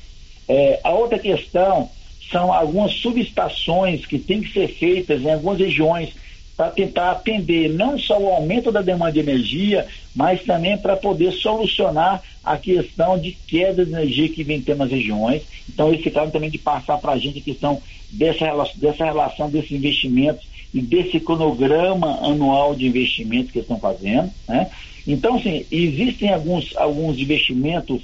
É, 0.49 0.81
a 0.83 0.91
outra 0.91 1.19
questão 1.19 1.91
são 2.33 2.51
algumas 2.51 2.93
subestações 2.93 4.07
que 4.07 4.19
têm 4.19 4.41
que 4.41 4.55
ser 4.55 4.69
feitas 4.69 5.21
em 5.21 5.31
algumas 5.31 5.59
regiões 5.59 6.15
para 6.57 6.71
tentar 6.71 7.11
atender 7.11 7.69
não 7.69 7.99
só 7.99 8.19
o 8.19 8.29
aumento 8.29 8.73
da 8.73 8.81
demanda 8.81 9.13
de 9.13 9.21
energia, 9.21 9.87
mas 10.15 10.43
também 10.45 10.79
para 10.79 10.97
poder 10.97 11.33
solucionar 11.33 12.23
a 12.43 12.57
questão 12.57 13.19
de 13.19 13.33
queda 13.33 13.85
de 13.85 13.93
energia 13.93 14.31
que 14.31 14.45
vem 14.45 14.63
tendo 14.63 14.79
nas 14.79 14.91
regiões. 14.91 15.43
Então, 15.69 15.89
eles 15.89 16.03
ficaram 16.03 16.31
também 16.31 16.51
de 16.51 16.59
passar 16.59 16.97
para 16.99 17.13
a 17.13 17.19
gente 17.19 17.41
a 17.41 17.43
questão 17.43 17.83
dessa, 18.15 18.47
dessa 18.77 19.05
relação 19.05 19.51
desses 19.51 19.73
investimentos 19.73 20.47
e 20.73 20.81
desse 20.81 21.21
cronograma 21.21 22.19
anual 22.27 22.75
de 22.75 22.87
investimentos 22.87 23.53
que 23.53 23.61
estão 23.61 23.79
fazendo. 23.79 24.31
Né? 24.49 24.69
Então, 25.07 25.37
assim, 25.37 25.65
existem 25.71 26.33
alguns, 26.33 26.75
alguns 26.77 27.19
investimentos 27.19 28.03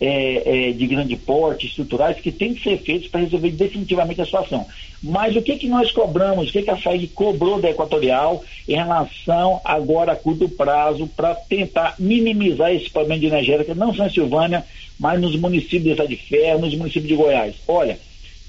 é, 0.00 0.68
é, 0.68 0.72
de 0.72 0.86
grande 0.86 1.16
porte, 1.16 1.66
estruturais, 1.66 2.20
que 2.20 2.32
têm 2.32 2.54
que 2.54 2.62
ser 2.62 2.76
feitos 2.78 3.08
para 3.08 3.20
resolver 3.20 3.50
definitivamente 3.50 4.20
a 4.20 4.24
situação. 4.24 4.66
Mas 5.00 5.36
o 5.36 5.42
que, 5.42 5.56
que 5.56 5.68
nós 5.68 5.90
cobramos, 5.92 6.48
o 6.48 6.52
que, 6.52 6.62
que 6.62 6.70
a 6.70 6.76
FAIG 6.76 7.08
cobrou 7.08 7.60
da 7.60 7.70
Equatorial 7.70 8.42
em 8.68 8.74
relação 8.74 9.60
agora 9.64 10.12
a 10.12 10.16
curto 10.16 10.48
prazo 10.48 11.08
para 11.16 11.34
tentar 11.34 11.94
minimizar 11.98 12.72
esse 12.72 12.90
problema 12.90 13.20
de 13.20 13.26
energética, 13.26 13.74
não 13.74 13.94
só 13.94 14.06
em 14.06 14.10
Silvânia, 14.10 14.64
mas 14.98 15.20
nos 15.20 15.36
municípios 15.36 15.84
de 15.84 15.90
Estado 15.90 16.08
de 16.08 16.16
Ferro, 16.16 16.60
nos 16.60 16.74
municípios 16.74 17.08
de 17.08 17.14
Goiás. 17.16 17.54
Olha, 17.66 17.98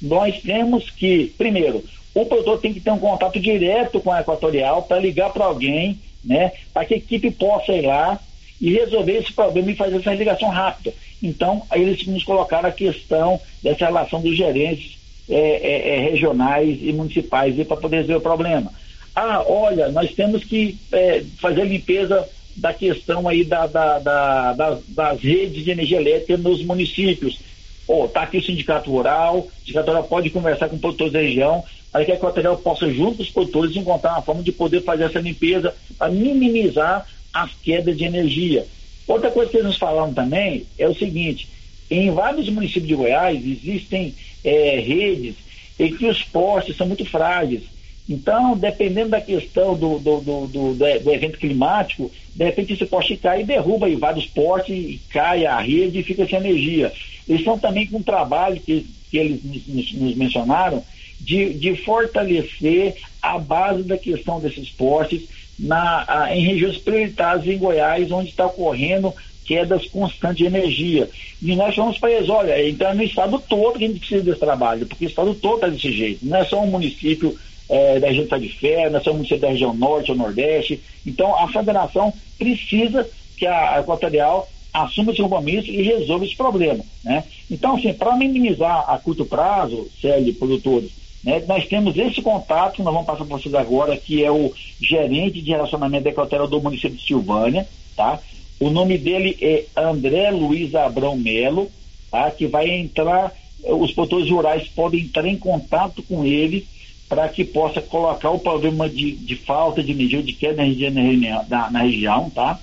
nós 0.04 0.42
temos 0.42 0.90
que, 0.90 1.34
primeiro, 1.38 1.84
o 2.14 2.26
produtor 2.26 2.60
tem 2.60 2.74
que 2.74 2.82
ter 2.82 2.92
um 2.92 3.00
contato 3.00 3.40
direto 3.40 4.02
com 4.02 4.12
a 4.12 4.20
Equatorial 4.20 4.84
para 4.84 5.00
ligar 5.00 5.32
para 5.32 5.46
alguém, 5.46 5.98
né, 6.24 6.52
para 6.74 6.86
que 6.86 6.94
a 6.94 6.98
equipe 6.98 7.32
possa 7.32 7.72
ir 7.72 7.86
lá 7.86 8.20
e 8.60 8.74
resolver 8.74 9.18
esse 9.18 9.34
problema 9.34 9.72
e 9.72 9.76
fazer 9.76 9.96
essa 9.98 10.14
ligação 10.14 10.50
rápida. 10.50 10.94
Então, 11.22 11.64
eles 11.74 12.06
nos 12.06 12.24
colocaram 12.24 12.68
a 12.68 12.72
questão 12.72 13.40
dessa 13.64 13.86
relação 13.86 14.22
dos 14.22 14.36
gerentes 14.36 14.98
é, 15.30 15.36
é, 15.36 15.96
é, 15.96 16.00
regionais 16.10 16.80
e 16.82 16.92
municipais 16.92 17.56
para 17.66 17.78
poder 17.78 17.98
resolver 17.98 18.18
o 18.18 18.22
problema. 18.22 18.72
Ah, 19.16 19.44
olha, 19.48 19.90
nós 19.90 20.14
temos 20.14 20.44
que 20.44 20.78
é, 20.92 21.24
fazer 21.40 21.62
a 21.62 21.66
limpeza 21.66 22.28
da 22.56 22.74
questão 22.74 23.28
aí 23.28 23.44
da, 23.44 23.68
da, 23.68 24.00
da, 24.00 24.80
das 24.90 25.22
redes 25.22 25.64
de 25.64 25.72
energia 25.72 26.00
elétrica 26.00 26.38
nos 26.38 26.64
municípios. 26.64 27.40
Pô, 27.86 28.08
tá 28.08 28.24
aqui 28.24 28.38
o 28.38 28.44
sindicato 28.44 28.90
rural, 28.90 29.40
o 29.40 29.52
sindicato 29.60 29.88
rural 29.88 30.04
pode 30.06 30.30
conversar 30.30 30.70
com 30.70 30.78
produtores 30.78 31.12
da 31.12 31.20
região, 31.20 31.64
para 31.92 32.06
que 32.06 32.12
a 32.12 32.16
Equatorial 32.16 32.58
possa, 32.58 32.90
junto 32.92 33.18
com 33.18 33.24
os 33.24 33.30
produtores, 33.30 33.76
encontrar 33.76 34.14
uma 34.14 34.22
forma 34.22 34.42
de 34.42 34.52
poder 34.52 34.82
fazer 34.84 35.04
essa 35.04 35.20
limpeza 35.20 35.76
para 35.98 36.12
minimizar 36.12 37.06
as 37.34 37.52
quedas 37.56 37.98
de 37.98 38.06
energia. 38.06 38.66
Outra 39.08 39.30
coisa 39.32 39.52
que 39.52 39.58
eles 39.58 39.68
nos 39.68 39.78
falaram 39.78 40.14
também 40.14 40.66
é 40.78 40.88
o 40.88 40.96
seguinte: 40.96 41.50
em 41.90 42.10
vários 42.12 42.48
municípios 42.50 42.88
de 42.88 42.96
Goiás 42.96 43.46
existem 43.46 44.16
é, 44.44 44.80
redes 44.80 45.36
em 45.80 45.96
que 45.96 46.06
os 46.06 46.24
postes 46.24 46.78
são 46.78 46.88
muito 46.88 47.06
frágeis. 47.06 47.64
Então, 48.10 48.58
dependendo 48.58 49.10
da 49.10 49.22
questão 49.22 49.76
do, 49.76 49.98
do, 49.98 50.20
do, 50.20 50.48
do, 50.48 50.74
do 50.76 51.12
evento 51.12 51.38
climático, 51.38 52.12
de 52.36 52.44
repente 52.44 52.74
esse 52.74 52.86
poste 52.86 53.16
cai 53.16 53.42
e 53.42 53.46
derruba 53.46 53.86
aí 53.86 53.96
vários 53.96 54.26
postes 54.26 54.76
e 54.76 55.02
cai 55.10 55.46
a 55.46 55.60
rede 55.60 56.00
e 56.00 56.04
fica 56.04 56.28
sem 56.28 56.38
energia. 56.38 56.92
Eles 57.28 57.42
estão 57.42 57.58
também 57.58 57.88
com 57.88 57.98
um 57.98 58.04
trabalho 58.04 58.60
que, 58.60 58.86
que 59.10 59.18
eles 59.18 59.42
nos, 59.44 59.94
nos 59.94 60.16
mencionaram 60.16 60.84
de, 61.22 61.54
de, 61.54 61.76
fortalecer 61.78 62.96
a 63.22 63.40
base 63.40 63.84
da 63.84 63.98
questão 63.98 64.42
desses 64.42 64.70
postes 64.70 65.24
na, 65.58 66.04
a, 66.06 66.36
em 66.36 66.44
regiões 66.44 66.78
prioritárias 66.78 67.48
em 67.48 67.58
Goiás, 67.58 68.12
onde 68.12 68.30
está 68.30 68.46
ocorrendo 68.46 69.14
quedas 69.46 69.86
constantes 69.88 70.38
de 70.38 70.46
energia. 70.46 71.10
E 71.42 71.56
nós 71.56 71.76
falamos 71.76 71.98
para 71.98 72.12
eles, 72.12 72.30
olha, 72.30 72.68
então 72.68 72.90
é 72.90 72.94
no 72.94 73.04
estado 73.04 73.40
todo 73.40 73.78
que 73.78 73.86
a 73.86 73.88
gente 73.88 74.00
precisa 74.00 74.24
desse 74.24 74.40
trabalho, 74.40 74.86
porque 74.86 75.06
o 75.06 75.08
estado 75.08 75.34
todo 75.36 75.56
está 75.56 75.68
desse 75.68 75.92
jeito, 75.92 76.26
não 76.26 76.38
é 76.38 76.46
só 76.46 76.62
um 76.62 76.68
município 76.68 77.38
é, 77.70 78.00
da 78.00 78.08
região 78.08 78.40
de 78.40 78.50
Fé, 78.50 78.90
só 79.02 79.12
um 79.12 79.16
município 79.16 79.42
da 79.42 79.50
região 79.50 79.74
norte 79.74 80.12
ou 80.12 80.18
nordeste. 80.18 80.80
Então 81.06 81.36
a 81.38 81.48
federação 81.48 82.14
precisa 82.38 83.08
que 83.38 83.46
a 83.46 83.80
Equatorial 83.80 84.48
assuma 84.74 85.12
esse 85.12 85.22
compromisso 85.22 85.70
e 85.70 85.84
resolva 85.84 86.26
esse 86.26 86.36
problema. 86.36 86.84
Né? 87.04 87.24
Então, 87.50 87.76
assim, 87.76 87.94
para 87.94 88.16
minimizar 88.16 88.90
a 88.90 88.98
curto 88.98 89.24
prazo, 89.24 89.88
CL 90.02 90.34
produtores, 90.34 90.90
né, 91.24 91.42
nós 91.48 91.68
temos 91.68 91.96
esse 91.96 92.22
contato, 92.22 92.84
nós 92.84 92.94
vamos 92.94 93.08
passar 93.08 93.24
para 93.24 93.38
vocês 93.38 93.54
agora, 93.54 93.96
que 93.96 94.24
é 94.24 94.32
o 94.32 94.52
gerente 94.82 95.42
de 95.42 95.52
relacionamento 95.52 96.04
da 96.04 96.10
Equatorial 96.10 96.48
do 96.48 96.62
município 96.62 96.98
de 96.98 97.06
Silvânia, 97.06 97.68
tá? 97.96 98.20
O 98.60 98.70
nome 98.70 98.98
dele 98.98 99.38
é 99.42 99.66
André 99.76 100.32
Luiz 100.32 100.74
Abrão 100.76 101.16
Melo, 101.16 101.72
tá? 102.10 102.30
que 102.32 102.48
vai 102.48 102.70
entrar, 102.70 103.34
os 103.64 103.92
produtores 103.92 104.30
rurais 104.30 104.68
podem 104.70 105.02
entrar 105.02 105.28
em 105.28 105.38
contato 105.38 106.04
com 106.04 106.24
ele 106.26 106.66
para 107.14 107.30
que 107.30 107.46
possa 107.46 107.80
colocar 107.80 108.32
o 108.32 108.40
problema 108.40 108.90
de, 108.90 109.12
de 109.12 109.36
falta 109.36 109.84
de 109.84 109.92
energia, 109.92 110.24
de 110.24 110.34
queda 110.34 110.68
de 110.68 110.84
energia 110.84 111.46
na, 111.48 111.70
na, 111.70 111.84
região, 111.84 112.28
tá? 112.32 112.60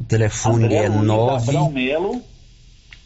O 0.00 0.04
telefone 0.04 0.64
André 0.64 0.86
é 0.86 0.88
9. 0.88 1.50
Abrão 1.50 1.70
Melo. 1.70 2.20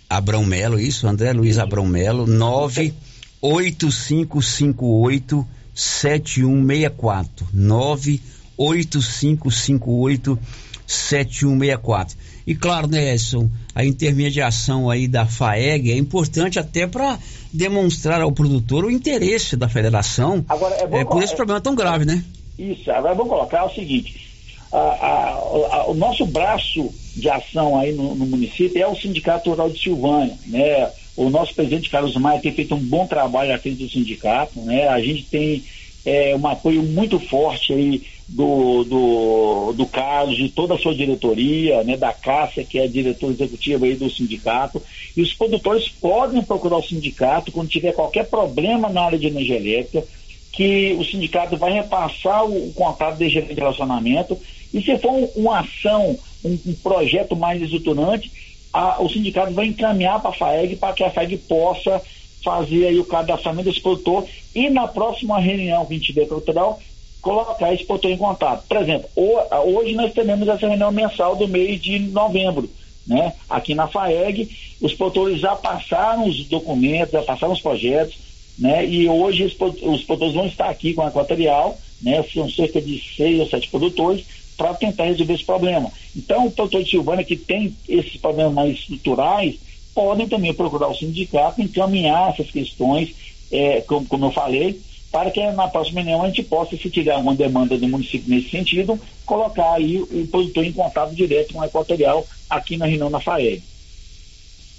Abrão 0.08 0.42
Melo, 0.44 0.80
isso, 0.80 1.06
André 1.06 1.34
Luiz 1.34 1.58
Abrão 1.58 1.84
Melo, 1.84 2.26
9 2.26 2.94
8558 3.42 5.46
7164 5.74 7.46
98558 7.52 10.38
7164. 10.86 12.16
E 12.48 12.54
claro, 12.54 12.86
né, 12.86 13.12
Edson, 13.12 13.50
a 13.74 13.84
intermediação 13.84 14.88
aí 14.88 15.06
da 15.06 15.26
FAEG 15.26 15.92
é 15.92 15.98
importante 15.98 16.58
até 16.58 16.86
para 16.86 17.18
demonstrar 17.52 18.22
ao 18.22 18.32
produtor 18.32 18.86
o 18.86 18.90
interesse 18.90 19.54
da 19.54 19.68
federação 19.68 20.42
Agora, 20.48 20.74
é, 20.76 21.00
é 21.00 21.04
por 21.04 21.22
esse 21.22 21.36
problema 21.36 21.60
tão 21.60 21.74
grave, 21.74 22.06
né? 22.06 22.24
Isso, 22.58 22.90
agora 22.90 23.14
vamos 23.14 23.30
colocar 23.30 23.66
o 23.66 23.74
seguinte, 23.74 24.30
a, 24.72 24.78
a, 24.78 25.30
a, 25.72 25.90
o 25.90 25.94
nosso 25.94 26.24
braço 26.24 26.90
de 27.14 27.28
ação 27.28 27.78
aí 27.78 27.92
no, 27.92 28.14
no, 28.14 28.24
município 28.24 28.82
é 28.82 28.86
o 28.86 28.96
Sindicato 28.96 29.50
Rural 29.50 29.68
de 29.68 29.82
Silvânia, 29.82 30.34
né? 30.46 30.90
O 31.18 31.28
nosso 31.28 31.54
presidente 31.54 31.90
Carlos 31.90 32.16
Maia 32.16 32.40
tem 32.40 32.54
feito 32.54 32.74
um 32.74 32.80
bom 32.80 33.06
trabalho 33.06 33.54
à 33.54 33.58
frente 33.58 33.84
do 33.84 33.90
sindicato, 33.90 34.58
né? 34.60 34.88
A 34.88 35.00
gente 35.02 35.24
tem 35.24 35.62
é, 36.02 36.34
um 36.34 36.46
apoio 36.46 36.82
muito 36.82 37.20
forte 37.20 37.74
aí 37.74 38.02
do, 38.28 38.84
do, 38.84 39.72
do 39.72 39.86
Carlos, 39.86 40.36
de 40.36 40.50
toda 40.50 40.74
a 40.74 40.78
sua 40.78 40.94
diretoria, 40.94 41.82
né? 41.82 41.96
Da 41.96 42.12
Cássia, 42.12 42.64
que 42.64 42.78
é 42.78 42.84
a 42.84 42.88
diretora 42.88 43.32
executiva 43.32 43.86
aí 43.86 43.94
do 43.94 44.10
sindicato. 44.10 44.82
E 45.16 45.22
os 45.22 45.32
produtores 45.32 45.88
podem 45.88 46.42
procurar 46.42 46.76
o 46.76 46.82
sindicato 46.82 47.50
quando 47.50 47.70
tiver 47.70 47.92
qualquer 47.92 48.26
problema 48.26 48.88
na 48.90 49.02
área 49.02 49.18
de 49.18 49.26
energia 49.26 49.56
elétrica, 49.56 50.06
que 50.52 50.94
o 50.98 51.04
sindicato 51.04 51.56
vai 51.56 51.72
repassar 51.72 52.44
o, 52.44 52.68
o 52.68 52.72
contato 52.74 53.16
de 53.16 53.28
relacionamento. 53.28 54.38
E 54.74 54.82
se 54.82 54.98
for 54.98 55.12
um, 55.12 55.24
uma 55.36 55.60
ação, 55.60 56.18
um, 56.44 56.58
um 56.66 56.74
projeto 56.74 57.34
mais 57.34 57.62
estruturante, 57.62 58.30
a, 58.72 59.02
o 59.02 59.08
sindicato 59.08 59.52
vai 59.54 59.66
encaminhar 59.66 60.20
para 60.20 60.30
a 60.30 60.34
FAEG 60.34 60.76
para 60.76 60.92
que 60.92 61.02
a 61.02 61.10
FAEG 61.10 61.38
possa 61.38 62.02
fazer 62.44 62.86
aí 62.86 62.98
o 62.98 63.04
cadastramento 63.04 63.68
desse 63.68 63.80
produtor 63.80 64.26
e 64.54 64.68
na 64.68 64.86
próxima 64.86 65.38
reunião 65.38 65.84
que 65.86 65.94
a 65.94 65.96
gente 65.96 66.12
produtoral, 66.12 66.80
colocar 67.20 67.72
esse 67.74 67.84
produtor 67.84 68.10
em 68.10 68.16
contato. 68.16 68.64
Por 68.68 68.76
exemplo, 68.76 69.08
hoje 69.16 69.94
nós 69.94 70.12
teremos 70.12 70.48
essa 70.48 70.68
reunião 70.68 70.90
mensal 70.90 71.36
do 71.36 71.48
mês 71.48 71.80
de 71.80 71.98
novembro, 71.98 72.70
né? 73.06 73.32
Aqui 73.48 73.74
na 73.74 73.88
FAEG, 73.88 74.48
os 74.80 74.94
produtores 74.94 75.40
já 75.40 75.56
passaram 75.56 76.28
os 76.28 76.44
documentos, 76.46 77.12
já 77.12 77.22
passaram 77.22 77.52
os 77.52 77.60
projetos, 77.60 78.16
né? 78.58 78.86
E 78.86 79.08
hoje 79.08 79.44
os, 79.44 79.52
os 79.52 80.02
produtores 80.04 80.34
vão 80.34 80.46
estar 80.46 80.68
aqui 80.68 80.94
com 80.94 81.02
a 81.02 81.08
Equatorial, 81.08 81.78
né? 82.02 82.24
São 82.32 82.48
cerca 82.50 82.80
de 82.80 83.02
seis 83.16 83.40
ou 83.40 83.48
sete 83.48 83.68
produtores 83.68 84.24
para 84.56 84.74
tentar 84.74 85.04
resolver 85.04 85.34
esse 85.34 85.44
problema. 85.44 85.90
Então, 86.16 86.46
o 86.46 86.50
produtor 86.50 86.82
de 86.82 86.90
Silvânia 86.90 87.24
que 87.24 87.36
tem 87.36 87.74
esses 87.88 88.16
problemas 88.16 88.52
mais 88.52 88.76
estruturais, 88.76 89.54
podem 89.94 90.28
também 90.28 90.52
procurar 90.52 90.88
o 90.88 90.94
sindicato, 90.94 91.62
encaminhar 91.62 92.30
essas 92.30 92.50
questões, 92.50 93.14
é, 93.50 93.80
como, 93.80 94.06
como 94.06 94.26
eu 94.26 94.30
falei, 94.30 94.80
para 95.10 95.30
que 95.30 95.44
na 95.52 95.68
próxima 95.68 96.00
reunião 96.00 96.22
a 96.22 96.26
gente 96.26 96.42
possa, 96.42 96.76
se 96.76 96.90
tiver 96.90 97.12
alguma 97.12 97.34
demanda 97.34 97.78
do 97.78 97.88
município 97.88 98.28
nesse 98.28 98.50
sentido, 98.50 99.00
colocar 99.24 99.72
aí 99.72 99.98
o 99.98 100.26
produtor 100.30 100.64
em 100.64 100.72
contato 100.72 101.14
direto 101.14 101.54
com 101.54 101.62
a 101.62 101.66
Equatorial 101.66 102.26
aqui 102.48 102.76
na 102.76 102.86
reunião 102.86 103.10
da 103.10 103.20
FAEG. 103.20 103.62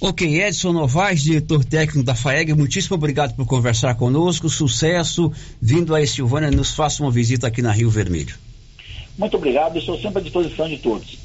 Ok, 0.02 0.42
Edson 0.42 0.72
Novaes, 0.72 1.22
diretor 1.22 1.66
técnico 1.66 2.04
da 2.04 2.16
FAEG, 2.16 2.54
muitíssimo 2.54 2.96
obrigado 2.96 3.36
por 3.36 3.46
conversar 3.46 3.96
conosco, 3.96 4.48
sucesso, 4.48 5.30
vindo 5.62 5.94
aí 5.94 6.08
Silvânia, 6.08 6.50
nos 6.50 6.72
faça 6.74 7.04
uma 7.04 7.12
visita 7.12 7.48
aqui 7.48 7.62
na 7.62 7.72
Rio 7.72 7.90
Vermelho. 7.90 8.36
Muito 9.18 9.36
obrigado, 9.36 9.78
estou 9.78 10.00
sempre 10.00 10.20
à 10.20 10.22
disposição 10.22 10.70
de 10.70 10.78
todos. 10.78 11.18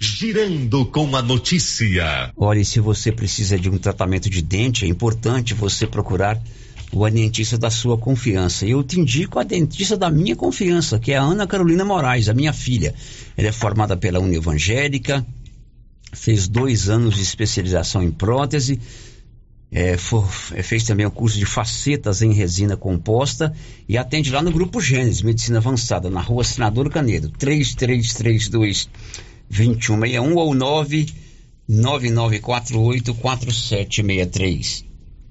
Girando 0.03 0.87
com 0.87 1.15
a 1.15 1.21
notícia. 1.21 2.33
Olha, 2.35 2.65
se 2.65 2.81
você 2.81 3.13
precisa 3.13 3.59
de 3.59 3.69
um 3.69 3.77
tratamento 3.77 4.31
de 4.31 4.41
dente, 4.41 4.87
é 4.87 4.89
importante 4.89 5.53
você 5.53 5.87
procurar 5.87 6.41
o 6.91 7.07
dentista 7.11 7.59
da 7.59 7.69
sua 7.69 7.99
confiança. 7.99 8.65
Eu 8.65 8.83
te 8.83 8.99
indico 8.99 9.39
a 9.39 9.43
dentista 9.43 9.99
da 9.99 10.09
minha 10.11 10.35
confiança, 10.35 10.99
que 10.99 11.13
é 11.13 11.19
a 11.19 11.23
Ana 11.23 11.47
Carolina 11.47 11.85
Moraes, 11.85 12.31
a 12.31 12.35
minha 12.35 12.55
filha. 12.55 12.95
Ela 13.37 13.49
é 13.49 13.53
formada 13.53 13.95
pela 13.95 14.19
Uni 14.19 14.37
Evangélica, 14.37 15.25
fez 16.15 16.49
dois 16.49 16.89
anos 16.89 17.17
de 17.17 17.23
especialização 17.23 18.03
em 18.03 18.11
prótese, 18.11 18.81
é, 19.71 19.99
for, 19.99 20.27
é, 20.55 20.63
fez 20.63 20.83
também 20.83 21.05
o 21.05 21.11
curso 21.11 21.39
de 21.39 21.45
facetas 21.45 22.23
em 22.23 22.33
resina 22.33 22.75
composta 22.75 23.53
e 23.87 23.99
atende 23.99 24.31
lá 24.31 24.41
no 24.41 24.51
Grupo 24.51 24.81
Gênesis, 24.81 25.21
Medicina 25.21 25.59
Avançada, 25.59 26.09
na 26.09 26.23
rua 26.23 26.43
Senador 26.43 26.89
Canedo, 26.89 27.29
3332 27.29 28.89
2161 29.51 30.37
ou 30.37 30.55
99948 30.55 33.15
4763. 33.15 34.85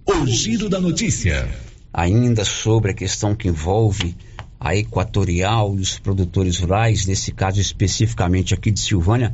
O 0.06 0.28
giro 0.28 0.68
da 0.68 0.80
notícia. 0.80 1.48
Ainda 1.94 2.44
sobre 2.46 2.92
a 2.92 2.94
questão 2.94 3.34
que 3.34 3.48
envolve 3.48 4.16
a 4.60 4.76
Equatorial 4.76 5.78
e 5.78 5.82
os 5.82 5.98
produtores 5.98 6.60
rurais, 6.60 7.06
nesse 7.06 7.32
caso 7.32 7.62
especificamente 7.62 8.54
aqui 8.54 8.70
de 8.70 8.82
Silvânia, 8.82 9.34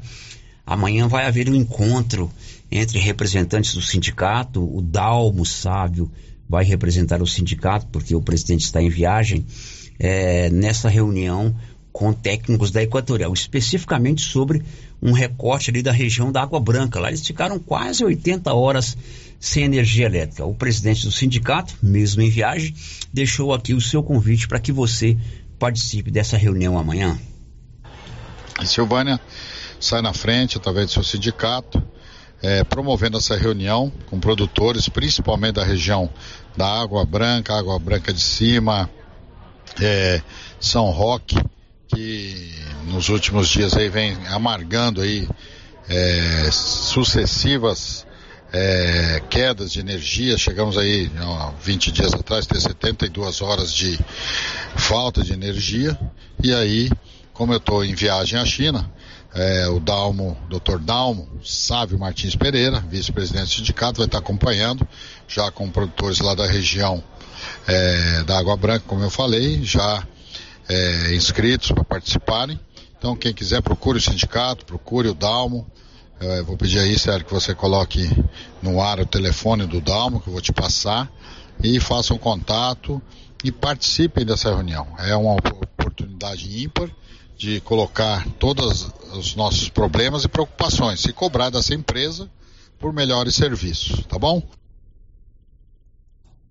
amanhã 0.65 1.07
vai 1.07 1.25
haver 1.25 1.49
um 1.49 1.55
encontro 1.55 2.31
entre 2.71 2.99
representantes 2.99 3.73
do 3.73 3.81
sindicato, 3.81 4.63
o 4.63 4.81
Dalmo 4.81 5.45
Sábio 5.45 6.11
vai 6.47 6.63
representar 6.63 7.21
o 7.21 7.27
sindicato, 7.27 7.87
porque 7.87 8.15
o 8.15 8.21
presidente 8.21 8.65
está 8.65 8.81
em 8.81 8.89
viagem, 8.89 9.45
é, 9.97 10.49
nessa 10.49 10.89
reunião 10.89 11.55
com 11.95 12.11
técnicos 12.11 12.71
da 12.71 12.83
Equatorial, 12.83 13.31
especificamente 13.31 14.21
sobre 14.21 14.61
um 15.01 15.13
recorte 15.13 15.69
ali 15.69 15.81
da 15.81 15.93
região 15.93 16.29
da 16.29 16.41
Água 16.41 16.59
Branca. 16.59 16.99
Lá 16.99 17.07
eles 17.07 17.25
ficaram 17.25 17.57
quase 17.57 18.03
80 18.03 18.53
horas 18.53 18.97
sem 19.39 19.63
energia 19.63 20.05
elétrica. 20.05 20.45
O 20.45 20.53
presidente 20.53 21.05
do 21.05 21.11
sindicato, 21.11 21.73
mesmo 21.81 22.21
em 22.21 22.29
viagem, 22.29 22.75
deixou 23.13 23.53
aqui 23.53 23.73
o 23.73 23.79
seu 23.79 24.03
convite 24.03 24.45
para 24.45 24.59
que 24.59 24.73
você 24.73 25.17
participe 25.57 26.11
dessa 26.11 26.35
reunião 26.35 26.77
amanhã. 26.77 27.17
Silvânia 28.65 29.17
sai 29.79 30.01
na 30.01 30.11
frente 30.11 30.57
através 30.57 30.87
do 30.87 30.91
seu 30.91 31.03
sindicato, 31.03 31.81
é, 32.41 32.61
promovendo 32.65 33.17
essa 33.17 33.37
reunião 33.37 33.89
com 34.07 34.19
produtores, 34.19 34.89
principalmente 34.89 35.53
da 35.53 35.63
região 35.63 36.09
da 36.57 36.67
Água 36.67 37.05
Branca, 37.05 37.57
Água 37.57 37.79
Branca 37.79 38.11
de 38.11 38.21
Cima, 38.21 38.89
é, 39.81 40.21
São 40.59 40.89
Roque, 40.91 41.37
que 41.87 42.53
nos 42.87 43.09
últimos 43.09 43.47
dias 43.47 43.75
aí 43.75 43.89
vem 43.89 44.17
amargando 44.27 45.01
aí 45.01 45.27
é, 45.87 46.49
sucessivas 46.51 48.05
é, 48.51 49.21
quedas 49.29 49.71
de 49.71 49.79
energia. 49.79 50.37
Chegamos 50.37 50.77
aí, 50.77 51.11
ó, 51.21 51.51
20 51.61 51.91
dias 51.91 52.13
atrás, 52.13 52.45
ter 52.45 52.59
72 52.59 53.41
horas 53.41 53.73
de 53.73 53.99
falta 54.75 55.23
de 55.23 55.33
energia. 55.33 55.97
E 56.41 56.53
aí, 56.53 56.89
como 57.33 57.53
eu 57.53 57.57
estou 57.57 57.83
em 57.83 57.93
viagem 57.93 58.39
à 58.39 58.45
China, 58.45 58.89
é, 59.33 59.67
o 59.67 59.79
Dalmo, 59.79 60.37
Dr. 60.49 60.79
Dalmo 60.79 61.27
Sávio 61.43 61.99
Martins 61.99 62.35
Pereira, 62.35 62.79
vice-presidente 62.79 63.47
do 63.47 63.55
sindicato, 63.55 63.97
vai 63.97 64.05
estar 64.05 64.19
acompanhando, 64.19 64.87
já 65.27 65.51
com 65.51 65.69
produtores 65.69 66.19
lá 66.19 66.33
da 66.33 66.47
região 66.47 67.03
é, 67.67 68.23
da 68.23 68.39
Água 68.39 68.55
Branca, 68.55 68.85
como 68.87 69.03
eu 69.03 69.09
falei, 69.09 69.61
já 69.63 70.07
é, 70.69 71.13
inscritos 71.15 71.71
para 71.71 71.83
participarem. 71.83 72.59
Então, 72.97 73.15
quem 73.15 73.33
quiser, 73.33 73.61
procure 73.61 73.97
o 73.97 74.01
sindicato, 74.01 74.65
procure 74.65 75.07
o 75.07 75.13
Dalmo. 75.13 75.65
É, 76.19 76.41
vou 76.41 76.57
pedir 76.57 76.79
aí, 76.79 76.97
Sérgio, 76.97 77.25
que 77.25 77.33
você 77.33 77.53
coloque 77.53 78.09
no 78.61 78.81
ar 78.81 78.99
o 78.99 79.05
telefone 79.05 79.65
do 79.65 79.81
Dalmo, 79.81 80.21
que 80.21 80.27
eu 80.27 80.33
vou 80.33 80.41
te 80.41 80.53
passar, 80.53 81.11
e 81.61 81.79
façam 81.79 82.17
contato 82.17 83.01
e 83.43 83.51
participem 83.51 84.25
dessa 84.25 84.49
reunião. 84.49 84.87
É 84.97 85.15
uma 85.15 85.33
oportunidade 85.33 86.63
ímpar 86.63 86.89
de 87.37 87.59
colocar 87.61 88.25
todos 88.39 88.89
os 89.13 89.35
nossos 89.35 89.69
problemas 89.69 90.23
e 90.23 90.27
preocupações 90.27 91.03
e 91.05 91.13
cobrar 91.13 91.49
dessa 91.49 91.73
empresa 91.73 92.29
por 92.79 92.93
melhores 92.93 93.35
serviços, 93.35 94.05
tá 94.07 94.17
bom? 94.17 94.41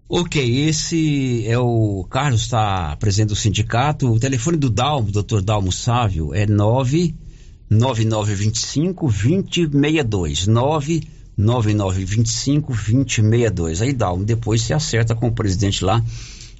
Ok, 0.07 0.69
esse 0.69 1.47
é 1.47 1.59
o 1.59 2.07
Carlos, 2.11 2.43
está 2.43 2.95
presente 2.97 3.29
do 3.29 3.37
sindicato. 3.37 4.13
O 4.13 4.21
telefone 4.21 4.59
do 4.59 4.69
Dalmo, 4.69 5.11
doutor 5.11 5.41
Dalmo 5.41 5.73
Sávio, 5.73 6.35
é 6.35 6.45
99925 6.47 9.07
2062. 9.07 10.47
99925 10.47 12.75
2062. 12.75 13.81
Aí, 13.81 13.95
Dalmo, 13.95 14.25
depois 14.25 14.61
você 14.61 14.75
acerta 14.75 15.15
com 15.15 15.29
o 15.29 15.33
presidente 15.33 15.83
lá 15.83 16.05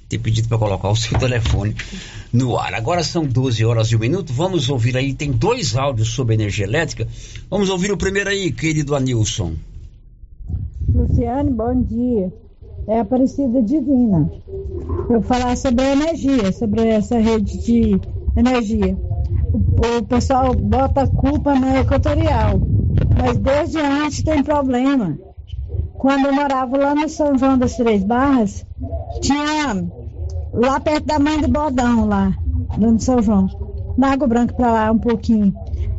ter 0.09 0.17
pedido 0.17 0.47
para 0.47 0.57
colocar 0.57 0.89
o 0.89 0.95
seu 0.95 1.15
telefone 1.19 1.75
no 2.33 2.57
ar. 2.57 2.73
Agora 2.73 3.03
são 3.03 3.27
12 3.27 3.63
horas 3.63 3.91
e 3.91 3.95
um 3.95 3.99
minuto. 3.99 4.33
Vamos 4.33 4.69
ouvir 4.69 4.97
aí, 4.97 5.13
tem 5.13 5.31
dois 5.31 5.75
áudios 5.75 6.09
sobre 6.09 6.33
energia 6.33 6.65
elétrica. 6.65 7.07
Vamos 7.47 7.69
ouvir 7.69 7.91
o 7.91 7.97
primeiro 7.97 8.31
aí, 8.31 8.51
querido 8.51 8.95
Anilson. 8.95 9.53
Luciane, 10.91 11.51
bom 11.51 11.83
dia. 11.83 12.33
É 12.87 12.99
Aparecida 12.99 13.61
Divina. 13.61 14.31
Eu 15.09 15.21
falar 15.21 15.57
sobre 15.57 15.83
a 15.83 15.93
energia, 15.93 16.51
sobre 16.51 16.87
essa 16.87 17.17
rede 17.17 17.57
de 17.57 17.99
energia. 18.35 18.97
O, 19.51 19.97
o 19.97 20.03
pessoal 20.05 20.53
bota 20.53 21.01
a 21.01 21.07
culpa 21.07 21.55
na 21.55 21.79
equatorial, 21.79 22.59
mas 23.17 23.37
desde 23.37 23.79
antes 23.79 24.23
tem 24.23 24.43
problema. 24.43 25.17
Quando 25.93 26.27
eu 26.27 26.33
morava 26.33 26.77
lá 26.77 26.93
no 26.93 27.09
São 27.09 27.37
João 27.37 27.57
das 27.57 27.75
Três 27.75 28.03
Barras, 28.03 28.65
tinha 29.21 29.83
lá 30.53 30.79
perto 30.79 31.05
da 31.05 31.17
mãe 31.17 31.41
do 31.41 31.47
Bodão, 31.47 32.05
lá, 32.05 32.35
no 32.77 32.99
São 32.99 33.21
João, 33.21 33.47
na 33.97 34.11
Água 34.11 34.27
Branca 34.27 34.53
para 34.53 34.71
lá 34.71 34.91
um 34.91 34.99
pouquinho. 34.99 35.53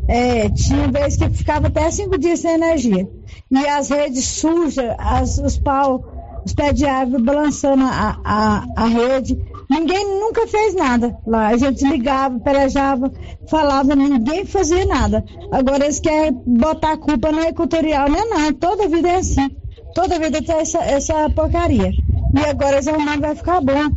É, 0.07 0.49
tinha 0.51 0.87
vez 0.87 1.17
que 1.17 1.29
ficava 1.31 1.67
até 1.67 1.91
cinco 1.91 2.17
dias 2.17 2.39
sem 2.39 2.55
energia. 2.55 3.09
E 3.51 3.67
as 3.67 3.89
redes 3.89 4.25
sujas, 4.25 4.95
as, 4.99 5.39
os 5.39 5.59
pau, 5.59 6.16
os 6.47 6.55
pés 6.55 6.75
de 6.75 6.87
árvore 6.87 7.23
balançando 7.25 7.83
a, 7.83 8.21
a, 8.25 8.65
a 8.77 8.87
rede. 8.87 9.37
Ninguém 9.69 10.07
nunca 10.21 10.47
fez 10.47 10.77
nada 10.77 11.19
lá. 11.27 11.49
A 11.49 11.57
gente 11.57 11.85
ligava, 11.85 12.39
pelejava, 12.39 13.13
falava, 13.51 13.97
ninguém 13.97 14.47
fazia 14.47 14.87
nada. 14.87 15.25
Agora 15.51 15.85
eles 15.85 15.99
querem 15.99 16.41
botar 16.47 16.93
a 16.93 16.97
culpa 16.97 17.33
no 17.33 17.41
equatorial, 17.41 18.09
não 18.09 18.21
é 18.21 18.25
não. 18.25 18.53
Toda 18.53 18.89
vida 18.89 19.09
é 19.09 19.17
assim. 19.17 19.51
Toda 19.93 20.21
vida 20.21 20.41
tem 20.41 20.57
essa, 20.57 20.79
essa 20.79 21.29
porcaria. 21.31 21.91
E 21.91 22.49
agora 22.49 22.79
esse 22.79 22.91
arrumado 22.91 23.23
vai 23.23 23.35
ficar 23.35 23.61
bom. 23.61 23.91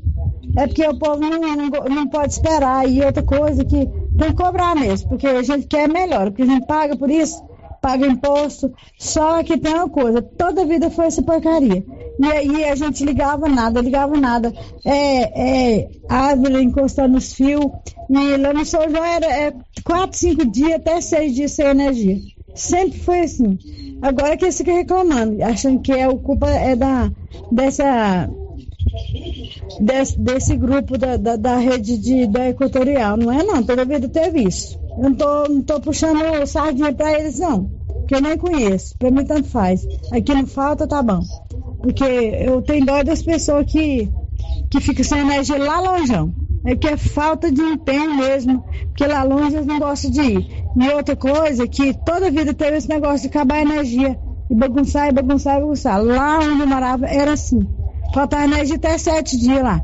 É 0.58 0.66
porque 0.66 0.88
o 0.88 0.98
povo 0.98 1.20
não, 1.20 1.40
não, 1.40 1.70
não, 1.70 2.08
pode 2.08 2.34
esperar. 2.34 2.90
E 2.90 3.04
outra 3.04 3.22
coisa 3.22 3.64
que 3.64 3.86
tem 4.18 4.30
que 4.30 4.34
cobrar 4.34 4.76
mesmo, 4.76 5.10
porque 5.10 5.28
a 5.28 5.44
gente 5.44 5.68
quer 5.68 5.88
melhor, 5.88 6.32
porque 6.32 6.42
a 6.42 6.48
gente 6.48 6.66
paga 6.66 6.98
por 6.98 7.12
isso, 7.12 7.44
paga 7.80 8.08
imposto. 8.08 8.74
Só 8.98 9.44
que 9.44 9.56
tem 9.58 9.76
uma 9.76 9.90
coisa, 9.90 10.20
toda 10.22 10.66
vida 10.66 10.90
foi 10.90 11.06
essa 11.06 11.22
porcaria. 11.22 11.86
E 12.20 12.26
aí 12.26 12.66
a 12.66 12.76
gente 12.76 13.06
ligava 13.06 13.48
nada, 13.48 13.80
ligava 13.80 14.18
nada. 14.18 14.54
É, 14.84 15.78
é 15.80 15.90
árvore 16.10 16.62
encostando 16.62 17.14
nos 17.14 17.32
fios. 17.32 17.66
E 18.10 18.38
lá 18.38 18.54
no 18.54 18.66
São 18.66 18.90
João 18.90 19.06
era 19.06 19.26
é, 19.26 19.54
quatro, 19.86 20.18
cinco 20.18 20.46
dias, 20.46 20.74
até 20.74 21.00
seis 21.00 21.34
dias 21.34 21.52
sem 21.54 21.66
energia. 21.68 22.18
Sempre 22.54 23.00
foi 23.00 23.22
assim. 23.22 23.58
Agora 24.02 24.36
que 24.36 24.44
eles 24.44 24.58
ficam 24.58 24.76
reclamando, 24.76 25.42
achando 25.42 25.80
que 25.82 25.94
a 25.94 26.10
culpa 26.10 26.50
é 26.50 26.76
da, 26.76 27.10
dessa, 27.52 28.30
desse, 29.80 30.20
desse 30.20 30.58
grupo 30.58 30.98
da, 30.98 31.16
da, 31.16 31.38
da, 31.38 31.56
rede 31.58 31.98
de, 31.98 32.28
da 32.28 32.50
Equatorial. 32.50 33.16
Não 33.16 33.32
é 33.32 33.44
não, 33.44 33.64
toda 33.64 33.86
vida 33.86 34.10
teve 34.10 34.44
isso. 34.44 34.78
Eu 34.98 35.10
não 35.10 35.16
tô, 35.16 35.44
não 35.48 35.62
tô 35.62 35.80
puxando 35.80 36.46
sardinha 36.46 36.94
para 36.94 37.18
eles, 37.18 37.40
não. 37.40 37.66
Porque 37.88 38.16
eu 38.16 38.22
nem 38.22 38.38
conheço. 38.38 38.98
Para 38.98 39.12
mim 39.12 39.24
tanto 39.24 39.48
faz. 39.48 39.88
Aqui 40.12 40.34
não 40.34 40.48
falta, 40.48 40.88
tá 40.88 41.02
bom. 41.02 41.22
Porque 41.82 42.04
eu 42.04 42.62
tenho 42.62 42.86
dó 42.86 43.04
das 43.04 43.22
pessoas 43.22 43.66
que, 43.66 44.10
que 44.70 44.80
ficam 44.80 45.04
sem 45.04 45.20
energia 45.20 45.58
lá 45.58 45.80
longeão. 45.80 46.34
É 46.66 46.76
que 46.76 46.88
é 46.88 46.98
falta 46.98 47.50
de 47.50 47.62
empenho 47.62 48.16
mesmo, 48.16 48.62
porque 48.88 49.08
lá 49.08 49.24
longe 49.24 49.56
eles 49.56 49.66
não 49.66 49.80
gostam 49.80 50.12
de 50.12 50.22
ir. 50.22 50.66
E 50.76 50.90
outra 50.90 51.16
coisa, 51.16 51.68
que 51.68 51.94
toda 52.06 52.30
vida 52.30 52.54
teve 52.54 52.78
esse 52.78 52.90
negócio 52.90 53.22
de 53.22 53.28
acabar 53.28 53.56
a 53.56 53.62
energia, 53.62 54.20
e 54.50 54.56
bagunçar, 54.56 55.08
e 55.08 55.12
bagunçar, 55.14 55.58
e 55.58 55.62
bagunçar. 55.62 56.04
Lá 56.04 56.40
onde 56.40 56.62
eu 56.62 56.68
morava 56.68 57.06
era 57.06 57.34
assim. 57.34 57.66
Faltava 58.14 58.44
energia 58.44 58.76
até 58.76 58.98
sete 58.98 59.38
dias 59.38 59.64
lá. 59.64 59.82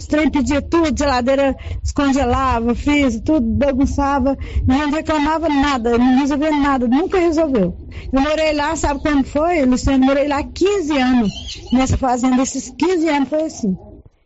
Os 0.00 0.06
trem 0.06 0.30
pedia 0.30 0.62
tudo, 0.62 0.98
geladeira 0.98 1.54
descongelava, 1.82 2.74
fiz, 2.74 3.20
tudo 3.20 3.46
bagunçava, 3.46 4.34
não 4.66 4.90
reclamava 4.90 5.46
nada, 5.46 5.98
não 5.98 6.20
resolveu 6.20 6.56
nada, 6.56 6.88
nunca 6.88 7.18
resolveu. 7.18 7.76
Eu 8.10 8.20
morei 8.22 8.54
lá, 8.54 8.74
sabe 8.76 9.00
quando 9.00 9.26
foi, 9.26 9.62
Luciano? 9.66 10.06
Morei 10.06 10.26
lá 10.26 10.42
15 10.42 10.96
anos 10.96 11.30
nessa 11.70 11.98
fazenda, 11.98 12.42
esses 12.42 12.70
15 12.70 13.08
anos 13.10 13.28
foi 13.28 13.42
assim. 13.42 13.76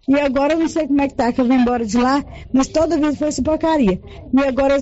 E 0.07 0.14
agora 0.20 0.53
eu 0.53 0.61
não 0.61 0.68
sei 0.68 0.87
como 0.87 1.03
é 1.03 1.09
que 1.09 1.14
tá, 1.14 1.33
que 1.33 1.41
eu 1.41 1.45
vim 1.45 1.55
embora 1.55 1.85
de 1.85 1.99
lá, 1.99 2.25
mas 2.53 2.68
toda 2.68 2.97
vez 2.97 3.18
foi 3.18 3.27
essa 3.27 3.43
porcaria. 3.43 4.01
E 4.33 4.41
agora 4.45 4.79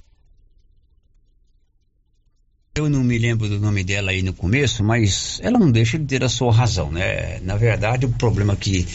Eu 2.75 2.89
não 2.89 3.05
me 3.05 3.19
lembro 3.19 3.51
do 3.51 3.61
nome 3.61 3.85
dela 3.85 4.13
aí 4.13 4.23
no 4.23 4.33
começo, 4.33 4.83
mas 4.83 5.39
ela 5.43 5.59
não 5.59 5.71
deixa 5.71 5.99
de 5.99 6.07
ter 6.07 6.25
a 6.25 6.29
sua 6.31 6.51
razão, 6.51 6.91
né? 6.91 7.39
Na 7.41 7.55
verdade, 7.55 8.07
o 8.07 8.09
problema 8.09 8.57
que 8.57 8.87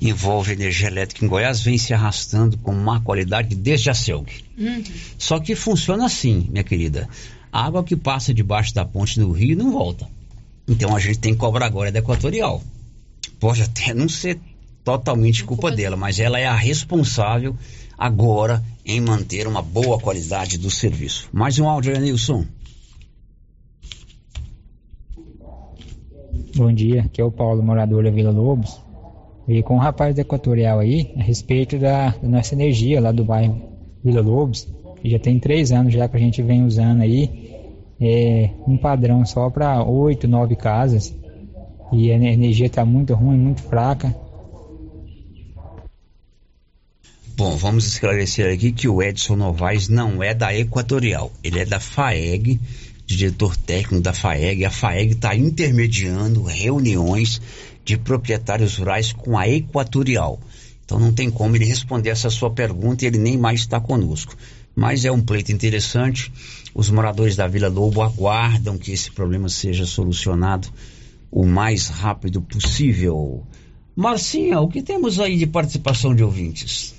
envolve 0.00 0.54
energia 0.54 0.86
elétrica 0.86 1.22
em 1.22 1.28
Goiás 1.28 1.60
vem 1.60 1.76
se 1.76 1.92
arrastando 1.92 2.56
com 2.56 2.72
má 2.72 2.98
qualidade 2.98 3.54
desde 3.54 3.90
a 3.90 3.94
CELG. 3.94 4.42
Uhum. 4.56 4.82
Só 5.18 5.38
que 5.38 5.54
funciona 5.54 6.06
assim, 6.06 6.48
minha 6.50 6.64
querida. 6.64 7.10
A 7.52 7.66
água 7.66 7.84
que 7.84 7.94
passa 7.94 8.32
debaixo 8.32 8.74
da 8.74 8.86
ponte 8.86 9.20
do 9.20 9.30
rio 9.32 9.54
não 9.54 9.70
volta. 9.70 10.08
Então 10.66 10.96
a 10.96 10.98
gente 10.98 11.18
tem 11.18 11.34
que 11.34 11.38
cobrar 11.38 11.66
agora 11.66 11.92
da 11.92 11.98
Equatorial. 11.98 12.64
Pode 13.38 13.60
até 13.60 13.92
não 13.92 14.08
ser 14.08 14.40
totalmente 14.82 15.44
culpa 15.44 15.70
dela, 15.70 15.94
mas 15.94 16.18
ela 16.18 16.40
é 16.40 16.46
a 16.46 16.56
responsável 16.56 17.54
agora 17.98 18.64
em 18.82 18.98
manter 18.98 19.46
uma 19.46 19.60
boa 19.60 19.98
qualidade 20.00 20.56
do 20.56 20.70
serviço. 20.70 21.28
Mais 21.34 21.58
um 21.58 21.68
áudio, 21.68 22.00
Nilson. 22.00 22.46
Bom 26.56 26.72
dia, 26.72 27.02
aqui 27.02 27.20
é 27.20 27.24
o 27.24 27.30
Paulo, 27.30 27.62
morador 27.62 28.02
da 28.02 28.10
Vila 28.10 28.30
Lobos. 28.30 28.80
E 29.46 29.62
com 29.62 29.76
o 29.76 29.78
rapaz 29.78 30.14
da 30.14 30.22
Equatorial 30.22 30.78
aí, 30.78 31.12
a 31.14 31.22
respeito 31.22 31.78
da, 31.78 32.08
da 32.08 32.26
nossa 32.26 32.54
energia 32.54 32.98
lá 32.98 33.12
do 33.12 33.22
bairro 33.26 33.60
Vila 34.02 34.22
Lobos, 34.22 34.66
que 35.02 35.10
já 35.10 35.18
tem 35.18 35.38
três 35.38 35.70
anos 35.70 35.92
já 35.92 36.08
que 36.08 36.16
a 36.16 36.18
gente 36.18 36.40
vem 36.40 36.64
usando 36.64 37.02
aí, 37.02 37.52
é 38.00 38.48
um 38.66 38.78
padrão 38.78 39.26
só 39.26 39.50
para 39.50 39.84
oito, 39.84 40.26
nove 40.26 40.56
casas. 40.56 41.14
E 41.92 42.10
a 42.10 42.14
energia 42.14 42.66
está 42.66 42.86
muito 42.86 43.12
ruim, 43.12 43.36
muito 43.36 43.60
fraca. 43.60 44.16
Bom, 47.36 47.54
vamos 47.54 47.86
esclarecer 47.86 48.50
aqui 48.50 48.72
que 48.72 48.88
o 48.88 49.02
Edson 49.02 49.36
Novaes 49.36 49.90
não 49.90 50.22
é 50.22 50.32
da 50.32 50.56
Equatorial, 50.56 51.30
ele 51.44 51.58
é 51.58 51.66
da 51.66 51.78
FAEG, 51.78 52.58
diretor 53.06 53.56
técnico 53.56 54.02
da 54.02 54.12
FAEG. 54.12 54.64
A 54.64 54.70
FAEG 54.70 55.12
está 55.12 55.34
intermediando 55.34 56.42
reuniões 56.42 57.40
de 57.84 57.96
proprietários 57.96 58.76
rurais 58.76 59.12
com 59.12 59.38
a 59.38 59.48
Equatorial. 59.48 60.40
Então 60.84 60.98
não 60.98 61.12
tem 61.12 61.30
como 61.30 61.54
ele 61.56 61.64
responder 61.64 62.10
essa 62.10 62.28
sua 62.28 62.50
pergunta 62.50 63.04
e 63.04 63.06
ele 63.06 63.18
nem 63.18 63.38
mais 63.38 63.60
está 63.60 63.80
conosco. 63.80 64.36
Mas 64.74 65.04
é 65.04 65.12
um 65.12 65.22
pleito 65.22 65.52
interessante. 65.52 66.32
Os 66.74 66.90
moradores 66.90 67.36
da 67.36 67.46
Vila 67.46 67.68
Lobo 67.68 68.02
aguardam 68.02 68.76
que 68.76 68.92
esse 68.92 69.10
problema 69.10 69.48
seja 69.48 69.86
solucionado 69.86 70.68
o 71.30 71.46
mais 71.46 71.88
rápido 71.88 72.42
possível. 72.42 73.42
Marcinha, 73.94 74.60
o 74.60 74.68
que 74.68 74.82
temos 74.82 75.18
aí 75.18 75.38
de 75.38 75.46
participação 75.46 76.14
de 76.14 76.22
ouvintes? 76.22 76.95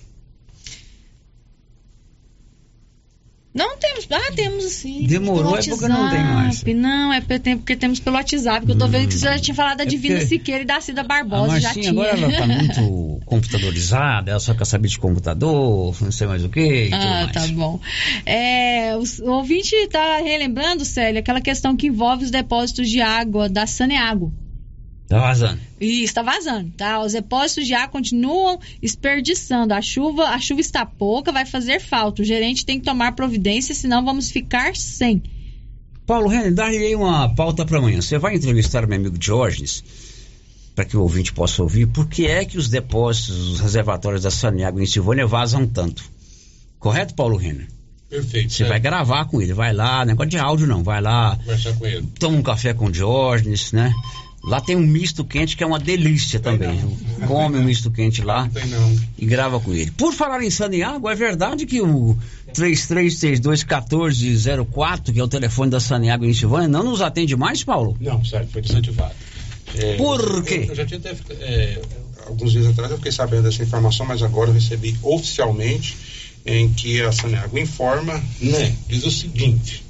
Não 3.58 3.78
temos. 3.78 4.08
Ah, 4.12 4.32
temos 4.36 4.64
sim. 4.66 5.06
Demorou, 5.08 5.58
é 5.58 5.64
porque 5.64 5.88
não 5.88 6.10
tem 6.10 6.24
mais. 6.24 6.64
Não, 6.64 7.12
é 7.14 7.20
porque, 7.22 7.40
tem- 7.40 7.58
porque 7.58 7.76
temos 7.76 8.00
pelo 8.00 8.16
WhatsApp, 8.16 8.66
que 8.66 8.72
eu 8.72 8.78
tô 8.78 8.88
vendo 8.88 9.08
que 9.08 9.14
você 9.16 9.26
já 9.26 9.40
tinha 9.40 9.56
falado 9.56 9.78
da 9.78 9.84
Divina 9.86 10.16
porque- 10.20 10.28
Siqueira 10.28 10.62
e 10.64 10.66
da 10.66 10.80
Cida 10.80 11.02
A 11.02 11.04
Barbosa, 11.04 11.60
já 11.60 11.68
Marcinha 11.70 11.90
tinha. 11.90 11.92
agora 11.92 12.18
ela 12.18 12.32
está 12.32 12.48
muito 12.82 13.20
computadorizada, 13.26 14.32
ela 14.32 14.40
só 14.40 14.54
quer 14.54 14.66
saber 14.66 14.88
de 14.88 15.00
computador, 15.00 15.96
não 16.02 16.12
sei 16.12 16.28
mais 16.28 16.44
o 16.44 16.50
que 16.50 16.90
Ah, 16.94 17.30
tá 17.34 17.48
bom. 17.48 17.80
É, 18.26 18.96
os- 18.98 19.20
o 19.20 19.32
ouvinte 19.32 19.74
está 19.76 20.18
relembrando, 20.18 20.86
Célia, 20.86 21.20
aquela 21.20 21.42
questão 21.42 21.76
que 21.76 21.88
envolve 21.88 22.26
os 22.26 22.32
depósitos 22.32 22.90
de 22.90 23.02
água 23.02 23.50
da 23.50 23.66
Saneago. 23.66 24.32
Tá 25.08 25.20
vazando. 25.20 25.60
E 25.80 26.04
está 26.04 26.22
vazando, 26.22 26.72
tá? 26.76 27.02
Os 27.02 27.14
depósitos 27.14 27.66
de 27.66 27.74
água 27.74 27.88
continuam 27.88 28.60
desperdiçando. 28.82 29.74
A 29.74 29.82
chuva, 29.82 30.30
a 30.30 30.40
chuva 30.40 30.60
está 30.60 30.86
pouca, 30.86 31.32
vai 31.32 31.46
fazer 31.46 31.80
falta. 31.80 32.22
O 32.22 32.26
gerente 32.26 32.66
tem 32.66 32.78
que 32.78 32.86
tomar 32.86 33.14
providência, 33.14 33.74
senão 33.74 34.04
vamos 34.04 34.30
ficar 34.30 34.76
sem. 34.76 35.24
Paulo 36.06 36.28
Renner, 36.28 36.54
dá 36.54 36.66
aí 36.66 36.94
uma 36.94 37.34
pauta 37.34 37.66
para 37.66 37.78
amanhã. 37.78 38.02
Você 38.02 38.18
vai 38.18 38.36
entrevistar 38.36 38.86
meu 38.86 38.98
amigo 38.98 39.18
Diógenes, 39.18 39.84
para 40.76 40.84
que 40.84 40.98
o 40.98 41.02
ouvinte 41.02 41.32
possa 41.32 41.64
ouvir, 41.64 41.88
por 41.88 42.08
que 42.08 42.28
é 42.28 42.44
que 42.44 42.58
os 42.58 42.70
depósitos, 42.70 43.54
os 43.54 43.60
reservatórios 43.62 44.24
da 44.24 44.32
Saneago 44.32 44.82
em 44.82 44.86
Silvânia 44.86 45.26
vazam 45.26 45.66
tanto? 45.66 46.04
Correto, 46.80 47.14
Paulo 47.14 47.38
Renner? 47.38 47.68
Perfeito. 48.10 48.54
Você 48.54 48.64
vai 48.64 48.80
gravar 48.80 49.26
com 49.26 49.42
ele, 49.42 49.54
vai 49.54 49.74
lá, 49.74 50.06
negócio 50.06 50.30
de 50.30 50.38
áudio 50.38 50.66
não, 50.66 50.82
vai 50.82 51.02
lá, 51.02 51.36
conversar 51.36 51.74
com 51.74 51.86
ele. 51.86 52.08
toma 52.18 52.38
um 52.38 52.42
café 52.42 52.74
com 52.74 52.86
o 52.86 52.92
Diógenes, 52.92 53.74
né? 53.74 53.94
Lá 54.48 54.60
tem 54.62 54.78
um 54.78 54.82
misto 54.82 55.26
quente 55.26 55.58
que 55.58 55.64
é 55.64 55.68
uma 55.68 55.78
delícia 55.78 56.40
também. 56.40 56.80
Come 57.28 57.58
um 57.58 57.64
misto 57.64 57.92
quente 57.92 58.22
lá 58.22 58.50
e 59.18 59.26
grava 59.26 59.60
com 59.60 59.74
ele. 59.74 59.92
Por 59.92 60.14
falar 60.14 60.42
em 60.42 60.50
Saneago, 60.50 61.10
é 61.10 61.16
verdade 61.16 61.66
que 61.66 61.82
o 61.82 62.18
3332-1404, 62.54 65.12
que 65.12 65.20
é 65.20 65.24
o 65.24 65.28
telefone 65.28 65.70
da 65.70 65.82
Saneago 65.82 66.24
em 66.24 66.34
Silvânia, 66.34 66.70
não 66.70 66.84
nos 66.84 67.02
atende 67.02 67.36
mais, 67.36 67.62
Paulo? 67.62 67.98
Não, 68.00 68.24
sério, 68.24 68.48
foi 68.48 68.62
desativado. 68.62 69.14
É, 69.76 69.98
Por 69.98 70.42
quê? 70.46 70.62
Eu, 70.64 70.70
eu 70.70 70.76
já 70.76 70.86
tinha 70.86 71.02
até, 71.02 71.14
é, 71.42 71.82
alguns 72.26 72.54
dias 72.54 72.68
atrás 72.68 72.90
eu 72.90 72.96
fiquei 72.96 73.12
sabendo 73.12 73.44
dessa 73.44 73.62
informação, 73.62 74.06
mas 74.06 74.24
agora 74.24 74.50
eu 74.50 74.54
recebi 74.54 74.98
oficialmente 75.04 75.98
em 76.46 76.72
que 76.72 77.02
a 77.02 77.12
Saneago 77.12 77.60
informa, 77.60 78.24
né, 78.40 78.74
diz 78.88 79.06
o 79.06 79.12
seguinte, 79.12 79.84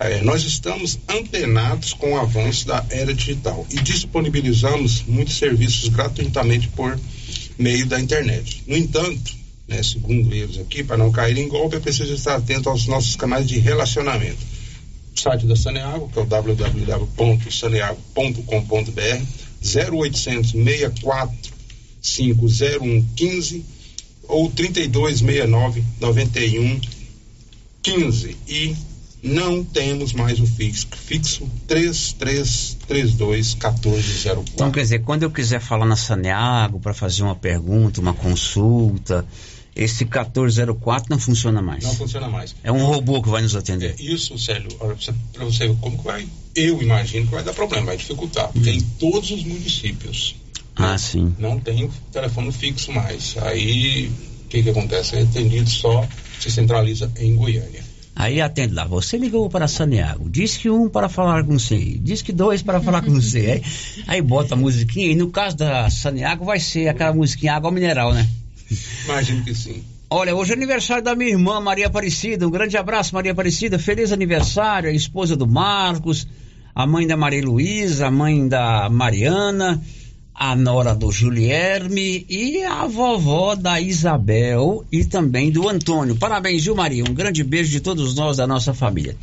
é, 0.00 0.22
nós 0.22 0.44
estamos 0.44 0.98
antenados 1.08 1.92
com 1.92 2.12
o 2.12 2.18
avanço 2.18 2.64
da 2.66 2.86
era 2.90 3.12
digital 3.12 3.66
e 3.70 3.80
disponibilizamos 3.80 5.02
muitos 5.02 5.36
serviços 5.36 5.88
gratuitamente 5.88 6.68
por 6.68 6.96
meio 7.58 7.84
da 7.86 8.00
internet. 8.00 8.62
No 8.66 8.76
entanto, 8.76 9.34
né, 9.66 9.82
segundo 9.82 10.32
eles 10.32 10.56
aqui, 10.58 10.84
para 10.84 10.96
não 10.96 11.10
cair 11.10 11.36
em 11.36 11.48
golpe, 11.48 11.74
é 11.76 11.80
preciso 11.80 12.14
estar 12.14 12.36
atento 12.36 12.68
aos 12.68 12.86
nossos 12.86 13.16
canais 13.16 13.48
de 13.48 13.58
relacionamento. 13.58 14.38
O 15.16 15.20
site 15.20 15.46
da 15.46 15.56
Saneago, 15.56 16.08
que 16.08 16.18
é 16.18 16.22
o 16.22 16.26
www.saneago.com.br, 16.26 19.22
0800 19.60 20.52
64 20.52 21.58
50115 22.00 23.64
ou 24.28 24.48
3269 24.50 25.82
91 26.00 26.80
15 27.82 28.36
e 28.46 28.76
não 29.22 29.64
temos 29.64 30.12
mais 30.12 30.38
o 30.40 30.46
fixo, 30.46 30.86
fixo 30.96 31.48
3332 31.66 33.54
1404. 33.54 34.52
Então, 34.54 34.70
quer 34.70 34.82
dizer, 34.82 35.00
quando 35.00 35.22
eu 35.24 35.30
quiser 35.30 35.60
falar 35.60 35.86
na 35.86 35.96
Saneago 35.96 36.78
para 36.80 36.94
fazer 36.94 37.22
uma 37.22 37.34
pergunta, 37.34 38.00
uma 38.00 38.14
consulta, 38.14 39.26
esse 39.74 40.04
1404 40.04 41.06
não 41.10 41.18
funciona 41.18 41.60
mais. 41.62 41.84
Não 41.84 41.94
funciona 41.94 42.28
mais. 42.28 42.54
É 42.62 42.70
um 42.72 42.84
robô 42.84 43.22
que 43.22 43.28
vai 43.28 43.42
nos 43.42 43.54
atender. 43.56 43.94
Isso, 43.98 44.38
Célio, 44.38 44.68
para 45.32 45.44
você 45.44 45.68
ver 45.68 45.76
como 45.80 45.98
que 45.98 46.04
vai, 46.04 46.26
eu 46.54 46.82
imagino 46.82 47.26
que 47.26 47.32
vai 47.32 47.42
dar 47.44 47.54
problema, 47.54 47.86
vai 47.86 47.96
dificultar, 47.96 48.48
porque 48.48 48.70
em 48.70 48.80
todos 48.80 49.30
os 49.30 49.44
municípios 49.44 50.36
Ah, 50.76 50.96
sim. 50.98 51.34
não 51.38 51.58
tem 51.60 51.90
telefone 52.12 52.52
fixo 52.52 52.92
mais. 52.92 53.36
Aí, 53.42 54.10
o 54.44 54.48
que 54.48 54.62
que 54.62 54.70
acontece? 54.70 55.16
É 55.16 55.22
atendido 55.22 55.68
só, 55.70 56.06
se 56.40 56.50
centraliza 56.50 57.10
em 57.18 57.34
Goiânia. 57.36 57.87
Aí 58.18 58.40
atende 58.40 58.74
lá, 58.74 58.84
você 58.84 59.16
ligou 59.16 59.48
para 59.48 59.68
Saneago, 59.68 60.28
diz 60.28 60.56
que 60.56 60.68
um 60.68 60.88
para 60.88 61.08
falar 61.08 61.44
com 61.44 61.56
você, 61.56 61.78
diz 61.78 62.20
que 62.20 62.32
dois 62.32 62.60
para 62.60 62.80
falar 62.80 63.00
com 63.00 63.12
você. 63.12 63.48
Aí, 63.48 63.62
aí 64.08 64.20
bota 64.20 64.54
a 64.54 64.56
musiquinha, 64.56 65.12
e 65.12 65.14
no 65.14 65.30
caso 65.30 65.56
da 65.56 65.88
Saneago 65.88 66.44
vai 66.44 66.58
ser 66.58 66.88
aquela 66.88 67.12
musiquinha 67.12 67.54
água 67.54 67.70
mineral, 67.70 68.12
né? 68.12 68.28
Imagino 69.04 69.44
que 69.44 69.54
sim. 69.54 69.84
Olha, 70.10 70.34
hoje 70.34 70.50
é 70.50 70.56
aniversário 70.56 71.04
da 71.04 71.14
minha 71.14 71.30
irmã 71.30 71.60
Maria 71.60 71.86
Aparecida. 71.86 72.44
Um 72.44 72.50
grande 72.50 72.76
abraço, 72.76 73.14
Maria 73.14 73.30
Aparecida. 73.30 73.78
Feliz 73.78 74.10
aniversário, 74.10 74.90
a 74.90 74.92
esposa 74.92 75.36
do 75.36 75.46
Marcos, 75.46 76.26
a 76.74 76.84
mãe 76.88 77.06
da 77.06 77.16
Maria 77.16 77.44
Luísa, 77.44 78.08
a 78.08 78.10
mãe 78.10 78.48
da 78.48 78.88
Mariana, 78.90 79.80
a 80.38 80.54
nora 80.54 80.94
do 80.94 81.10
Julierme 81.10 82.24
e 82.28 82.62
a 82.62 82.86
vovó 82.86 83.56
da 83.56 83.80
Isabel 83.80 84.86
e 84.90 85.04
também 85.04 85.50
do 85.50 85.68
Antônio. 85.68 86.14
Parabéns, 86.14 86.62
viu, 86.62 86.76
Maria? 86.76 87.02
Um 87.02 87.12
grande 87.12 87.42
beijo 87.42 87.72
de 87.72 87.80
todos 87.80 88.14
nós 88.14 88.36
da 88.36 88.46
nossa 88.46 88.72
família. 88.72 89.16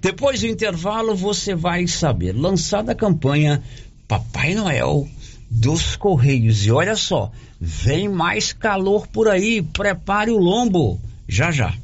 Depois 0.00 0.40
do 0.40 0.46
intervalo, 0.46 1.14
você 1.14 1.54
vai 1.54 1.86
saber. 1.86 2.32
Lançada 2.32 2.92
a 2.92 2.94
campanha 2.94 3.62
Papai 4.08 4.54
Noel 4.54 5.06
dos 5.50 5.94
Correios. 5.94 6.64
E 6.64 6.70
olha 6.70 6.96
só, 6.96 7.30
vem 7.60 8.08
mais 8.08 8.54
calor 8.54 9.06
por 9.08 9.28
aí. 9.28 9.60
Prepare 9.60 10.30
o 10.30 10.38
lombo. 10.38 10.98
Já 11.28 11.50
já. 11.50 11.74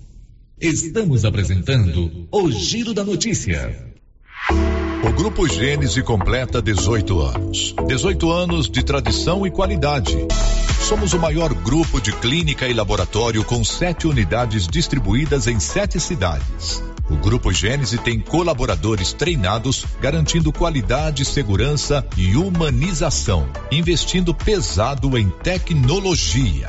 Estamos 0.59 1.27
apresentando 1.27 2.27
o 2.31 2.51
Giro 2.51 2.95
da 2.95 3.05
Notícia. 3.05 3.91
O 5.05 5.12
Grupo 5.12 5.48
Gênese 5.48 6.00
completa 6.00 6.62
18 6.62 7.20
anos. 7.20 7.74
18 7.88 8.30
anos 8.30 8.70
de 8.70 8.84
tradição 8.84 9.44
e 9.44 9.50
qualidade. 9.50 10.16
Somos 10.80 11.12
o 11.12 11.18
maior 11.18 11.53
grupo 11.53 12.00
de 12.00 12.12
clínica 12.12 12.68
e 12.68 12.72
laboratório 12.72 13.44
com 13.44 13.64
sete 13.64 14.07
unidades 14.07 14.66
distribuídas 14.66 15.48
em 15.48 15.59
sete 15.59 15.98
cidades. 15.98 16.80
O 17.11 17.16
Grupo 17.16 17.53
Gênese 17.53 17.98
tem 17.98 18.20
colaboradores 18.20 19.12
treinados, 19.12 19.84
garantindo 20.00 20.53
qualidade, 20.53 21.24
segurança 21.24 22.07
e 22.16 22.36
humanização, 22.36 23.48
investindo 23.72 24.32
pesado 24.32 25.18
em 25.18 25.28
tecnologia. 25.28 26.68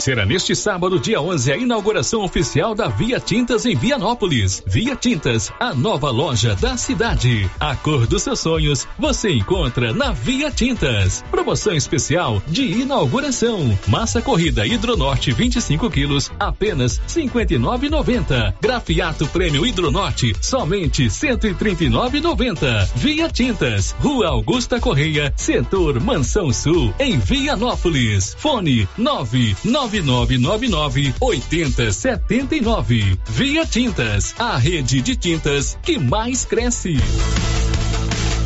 Será 0.00 0.24
neste 0.24 0.54
sábado, 0.54 0.98
dia 0.98 1.20
11, 1.20 1.52
a 1.52 1.56
inauguração 1.56 2.22
oficial 2.22 2.72
da 2.72 2.86
Via 2.86 3.18
Tintas 3.18 3.66
em 3.66 3.74
Vianópolis. 3.74 4.62
Via 4.64 4.94
Tintas, 4.94 5.52
a 5.58 5.74
nova 5.74 6.10
loja 6.10 6.54
da 6.54 6.76
cidade. 6.76 7.50
A 7.58 7.74
cor 7.74 8.06
dos 8.06 8.22
seus 8.22 8.38
sonhos 8.38 8.86
você 8.96 9.30
encontra 9.30 9.92
na 9.92 10.12
Via 10.12 10.52
Tintas. 10.52 11.24
Promoção 11.30 11.74
especial 11.74 12.40
de 12.46 12.62
inauguração. 12.62 13.76
Massa 13.88 14.22
corrida 14.22 14.64
Hidronorte 14.64 15.32
25 15.32 15.90
quilos, 15.90 16.30
apenas 16.38 17.00
59,90. 17.08 18.54
Grafiato 18.60 19.26
Prêmio 19.26 19.66
Hidronorte, 19.66 20.32
somente 20.40 21.06
139,90. 21.06 22.88
Via 22.94 23.28
Tintas, 23.28 23.96
Rua 23.98 24.28
Augusta 24.28 24.80
Correia, 24.80 25.32
Setor 25.36 26.00
Mansão 26.00 26.52
Sul, 26.52 26.94
em 27.00 27.18
Vianópolis. 27.18 28.36
Fone 28.38 28.88
999 28.96 29.87
9999 29.90 31.14
8079. 31.20 33.18
Via 33.28 33.64
Tintas, 33.64 34.34
a 34.38 34.56
rede 34.56 35.00
de 35.00 35.16
tintas 35.16 35.78
que 35.82 35.98
mais 35.98 36.44
cresce. 36.44 36.96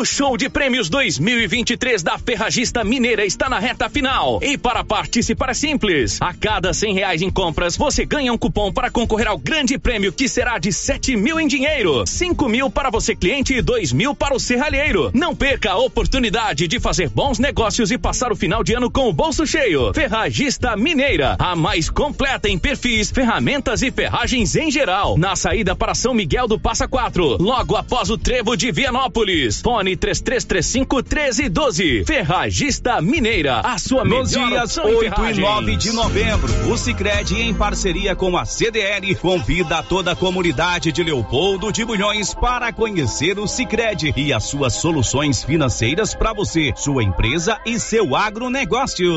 O 0.00 0.04
show 0.06 0.34
de 0.34 0.48
prêmios 0.48 0.88
2023 0.88 2.02
da 2.02 2.16
Ferragista 2.16 2.82
Mineira 2.82 3.22
está 3.22 3.50
na 3.50 3.58
reta 3.58 3.86
final. 3.86 4.40
E 4.42 4.56
para 4.56 4.82
participar 4.82 5.50
é 5.50 5.52
simples. 5.52 6.16
A 6.22 6.32
cada 6.32 6.72
cem 6.72 6.94
reais 6.94 7.20
em 7.20 7.28
compras, 7.28 7.76
você 7.76 8.06
ganha 8.06 8.32
um 8.32 8.38
cupom 8.38 8.72
para 8.72 8.90
concorrer 8.90 9.28
ao 9.28 9.36
grande 9.36 9.78
prêmio 9.78 10.10
que 10.10 10.26
será 10.26 10.58
de 10.58 10.72
sete 10.72 11.14
mil 11.16 11.38
em 11.38 11.46
dinheiro, 11.46 12.06
cinco 12.06 12.48
mil 12.48 12.70
para 12.70 12.88
você 12.88 13.14
cliente 13.14 13.52
e 13.52 13.60
dois 13.60 13.92
mil 13.92 14.14
para 14.14 14.34
o 14.34 14.40
serralheiro. 14.40 15.10
Não 15.12 15.36
perca 15.36 15.72
a 15.72 15.76
oportunidade 15.76 16.66
de 16.66 16.80
fazer 16.80 17.10
bons 17.10 17.38
negócios 17.38 17.90
e 17.90 17.98
passar 17.98 18.32
o 18.32 18.36
final 18.36 18.64
de 18.64 18.72
ano 18.72 18.90
com 18.90 19.06
o 19.06 19.12
bolso 19.12 19.46
cheio. 19.46 19.92
Ferragista 19.92 20.78
Mineira, 20.78 21.36
a 21.38 21.54
mais 21.54 21.90
completa 21.90 22.48
em 22.48 22.58
perfis, 22.58 23.10
ferramentas 23.10 23.82
e 23.82 23.90
ferragens 23.90 24.56
em 24.56 24.70
geral. 24.70 25.18
Na 25.18 25.36
saída 25.36 25.76
para 25.76 25.94
São 25.94 26.14
Miguel 26.14 26.48
do 26.48 26.58
Passa 26.58 26.88
Quatro, 26.88 27.36
logo 27.38 27.76
após 27.76 28.08
o 28.08 28.16
trevo 28.16 28.56
de 28.56 28.72
Vianópolis. 28.72 29.60
Fone 29.60 29.89
3335 29.96 30.96
1312. 30.96 32.04
Ferragista 32.04 33.00
Mineira, 33.00 33.60
a 33.60 33.78
sua 33.78 34.04
Nos 34.04 34.30
dias 34.30 34.76
opção 34.76 34.88
em 34.88 34.94
8 34.94 35.04
e 35.04 35.10
ferragens. 35.10 35.38
9 35.38 35.76
de 35.76 35.92
novembro, 35.92 36.70
o 36.70 36.76
Sicredi 36.76 37.40
em 37.40 37.54
parceria 37.54 38.14
com 38.14 38.36
a 38.36 38.44
CDL 38.44 39.14
convida 39.16 39.82
toda 39.82 40.12
a 40.12 40.16
comunidade 40.16 40.92
de 40.92 41.02
Leopoldo 41.02 41.72
de 41.72 41.84
Bulhões 41.84 42.34
para 42.34 42.72
conhecer 42.72 43.38
o 43.38 43.46
Sicredi 43.46 44.12
e 44.16 44.32
as 44.32 44.44
suas 44.44 44.74
soluções 44.74 45.42
financeiras 45.42 46.14
para 46.14 46.32
você, 46.32 46.72
sua 46.76 47.02
empresa 47.02 47.58
e 47.66 47.78
seu 47.78 48.14
agronegócio. 48.14 49.10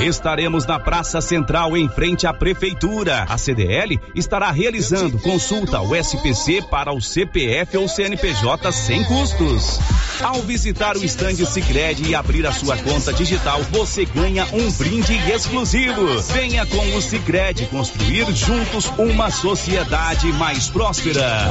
Estaremos 0.00 0.66
na 0.66 0.78
Praça 0.78 1.20
Central 1.20 1.76
em 1.76 1.88
frente 1.88 2.26
à 2.26 2.32
prefeitura. 2.32 3.24
A 3.28 3.38
CDL 3.38 3.98
estará 4.14 4.50
realizando 4.50 5.18
consulta 5.18 5.78
ao 5.78 5.94
SPC 5.94 6.62
para 6.70 6.92
o 6.92 7.00
CPF 7.00 7.76
ou 7.76 7.88
CNPJ 7.88 8.72
sem 8.72 9.04
custos. 9.04 9.78
Ao 10.22 10.42
visitar 10.42 10.96
o 10.96 11.04
estande 11.04 11.46
Sicredi 11.46 12.10
e 12.10 12.14
abrir 12.14 12.46
a 12.46 12.52
sua 12.52 12.76
conta 12.76 13.12
digital, 13.12 13.62
você 13.70 14.04
ganha 14.04 14.46
um 14.52 14.70
brinde 14.72 15.14
exclusivo. 15.30 16.20
Venha 16.20 16.66
com 16.66 16.94
o 16.94 17.00
Sicredi 17.00 17.66
construir 17.66 18.30
juntos 18.34 18.92
uma 18.98 19.30
sociedade 19.30 20.30
mais 20.34 20.68
próspera. 20.68 21.50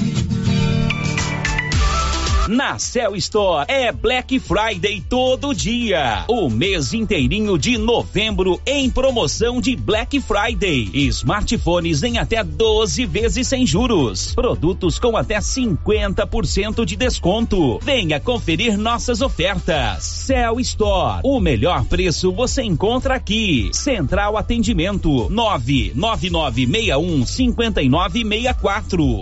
Na 2.51 2.77
Cell 2.77 3.15
Store 3.15 3.65
é 3.69 3.93
Black 3.93 4.37
Friday 4.37 5.01
todo 5.07 5.55
dia. 5.55 6.25
O 6.27 6.49
mês 6.49 6.93
inteirinho 6.93 7.57
de 7.57 7.77
novembro 7.77 8.59
em 8.65 8.89
promoção 8.89 9.61
de 9.61 9.73
Black 9.73 10.19
Friday. 10.19 10.89
Smartphones 10.93 12.03
em 12.03 12.17
até 12.17 12.43
12 12.43 13.05
vezes 13.05 13.47
sem 13.47 13.65
juros. 13.65 14.35
Produtos 14.35 14.99
com 14.99 15.15
até 15.15 15.37
50% 15.39 16.83
de 16.83 16.97
desconto. 16.97 17.79
Venha 17.81 18.19
conferir 18.19 18.77
nossas 18.77 19.21
ofertas. 19.21 20.03
Cell 20.03 20.59
Store. 20.59 21.21
O 21.23 21.39
melhor 21.39 21.85
preço 21.85 22.33
você 22.33 22.63
encontra 22.63 23.15
aqui. 23.15 23.69
Central 23.71 24.35
Atendimento 24.35 25.29
99961 25.29 27.25
5964. 27.25 29.21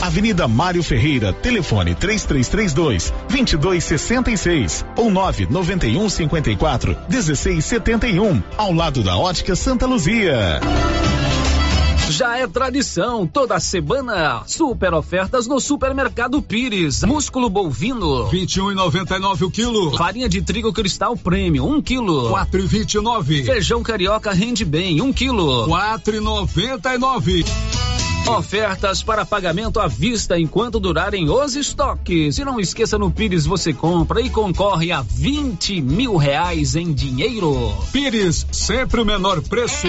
Avenida 0.00 0.48
Mário 0.48 0.82
Ferreira, 0.82 1.32
telefone 1.32 1.94
3332 1.94 3.12
2266 3.28 4.84
ou 4.96 5.10
991 5.10 6.08
54 6.08 6.96
1671, 7.08 8.42
ao 8.56 8.72
lado 8.72 9.02
da 9.02 9.16
Ótica 9.16 9.54
Santa 9.54 9.86
Luzia. 9.86 10.60
Já 12.10 12.36
é 12.36 12.46
tradição, 12.46 13.26
toda 13.26 13.58
semana, 13.58 14.42
super 14.46 14.92
ofertas 14.92 15.46
no 15.46 15.58
Supermercado 15.60 16.42
Pires. 16.42 17.02
Músculo 17.04 17.48
bovino, 17.48 18.28
21,99 18.28 19.42
o 19.42 19.50
quilo. 19.50 19.96
Farinha 19.96 20.28
de 20.28 20.42
trigo 20.42 20.72
cristal 20.72 21.16
premium, 21.16 21.64
1 21.64 21.74
um 21.76 21.80
quilo. 21.80 22.30
4,29. 22.30 23.46
Feijão 23.46 23.82
carioca 23.82 24.32
rende 24.32 24.64
bem, 24.64 25.00
1 25.00 25.04
um 25.04 25.12
quilo. 25.12 25.66
4,99. 25.68 27.46
Ofertas 28.28 29.02
para 29.02 29.26
pagamento 29.26 29.80
à 29.80 29.88
vista 29.88 30.38
enquanto 30.38 30.78
durarem 30.78 31.28
os 31.28 31.56
estoques. 31.56 32.38
E 32.38 32.44
não 32.44 32.60
esqueça, 32.60 32.96
no 32.96 33.10
Pires 33.10 33.44
você 33.44 33.72
compra 33.72 34.20
e 34.20 34.30
concorre 34.30 34.92
a 34.92 35.02
20 35.02 35.82
mil 35.82 36.16
reais 36.16 36.76
em 36.76 36.92
dinheiro. 36.92 37.52
Pires, 37.92 38.46
sempre 38.52 39.00
o 39.00 39.04
menor 39.04 39.42
preço. 39.42 39.88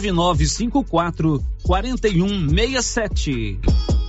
9954 0.01 1.39
4167. 1.65 4.00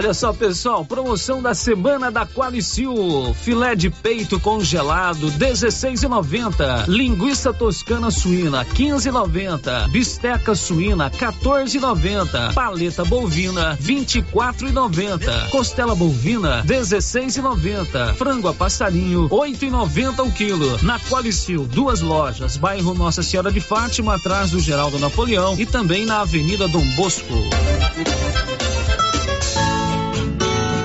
Olha 0.00 0.14
só, 0.14 0.32
pessoal, 0.32 0.82
promoção 0.82 1.42
da 1.42 1.52
semana 1.52 2.10
da 2.10 2.24
Qualicil. 2.24 3.34
Filé 3.34 3.74
de 3.74 3.90
peito 3.90 4.40
congelado, 4.40 5.30
16,90. 5.32 6.88
Linguiça 6.88 7.52
toscana 7.52 8.10
suína, 8.10 8.64
15,90. 8.64 9.90
Bisteca 9.90 10.54
suína, 10.54 11.10
14,90. 11.10 12.54
Paleta 12.54 13.04
bovina, 13.04 13.76
24,90. 13.76 15.50
Costela 15.50 15.94
bovina, 15.94 16.64
16,90. 16.64 18.14
Frango 18.14 18.48
a 18.48 18.54
passarinho, 18.54 19.28
8,90 19.28 20.26
o 20.26 20.32
quilo. 20.32 20.82
Na 20.82 20.98
Qualicil, 20.98 21.66
duas 21.66 22.00
lojas, 22.00 22.56
bairro 22.56 22.94
Nossa 22.94 23.22
Senhora 23.22 23.52
de 23.52 23.60
Fátima, 23.60 24.14
atrás 24.14 24.52
do 24.52 24.60
Geraldo 24.60 24.98
Napoleão 24.98 25.60
e 25.60 25.66
também 25.66 26.06
na 26.06 26.22
Avenida 26.22 26.66
Dom 26.68 26.86
Bosco. 26.96 27.34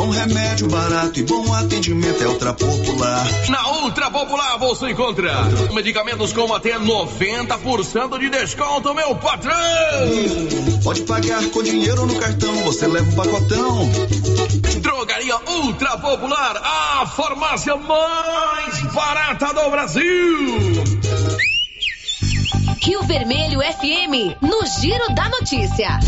Bom 0.00 0.08
remédio 0.08 0.66
barato 0.66 1.20
e 1.20 1.24
bom 1.24 1.52
atendimento 1.52 2.24
é 2.24 2.26
Ultra 2.26 2.54
Popular. 2.54 3.26
Na 3.50 3.82
Ultra 3.82 4.10
Popular 4.10 4.56
você 4.58 4.92
encontra 4.92 5.30
medicamentos 5.74 6.32
com 6.32 6.54
até 6.54 6.78
90% 6.78 8.18
de 8.18 8.30
desconto, 8.30 8.94
meu 8.94 9.14
patrão! 9.16 9.52
Pode 10.82 11.02
pagar 11.02 11.46
com 11.50 11.62
dinheiro 11.62 12.06
no 12.06 12.18
cartão, 12.18 12.54
você 12.64 12.86
leva 12.86 13.10
um 13.10 13.14
pacotão. 13.14 13.90
Drogaria 14.80 15.36
Ultra 15.46 15.98
Popular, 15.98 16.56
a 16.64 17.06
farmácia 17.06 17.76
mais 17.76 18.80
barata 18.94 19.52
do 19.52 19.70
Brasil! 19.70 20.82
Rio 22.80 23.02
Vermelho 23.02 23.60
FM, 23.60 24.40
no 24.40 24.66
Giro 24.80 25.14
da 25.14 25.28
Notícia. 25.28 26.00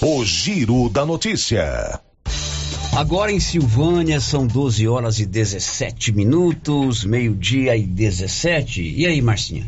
O 0.00 0.24
Giro 0.24 0.88
da 0.88 1.04
Notícia. 1.04 2.00
Agora 2.96 3.32
em 3.32 3.40
Silvânia 3.40 4.20
são 4.20 4.46
12 4.46 4.86
horas 4.86 5.18
e 5.18 5.26
17 5.26 6.12
minutos, 6.12 7.04
meio-dia 7.04 7.76
e 7.76 7.82
17. 7.82 8.80
E 8.82 9.04
aí, 9.04 9.20
Marcinha? 9.20 9.64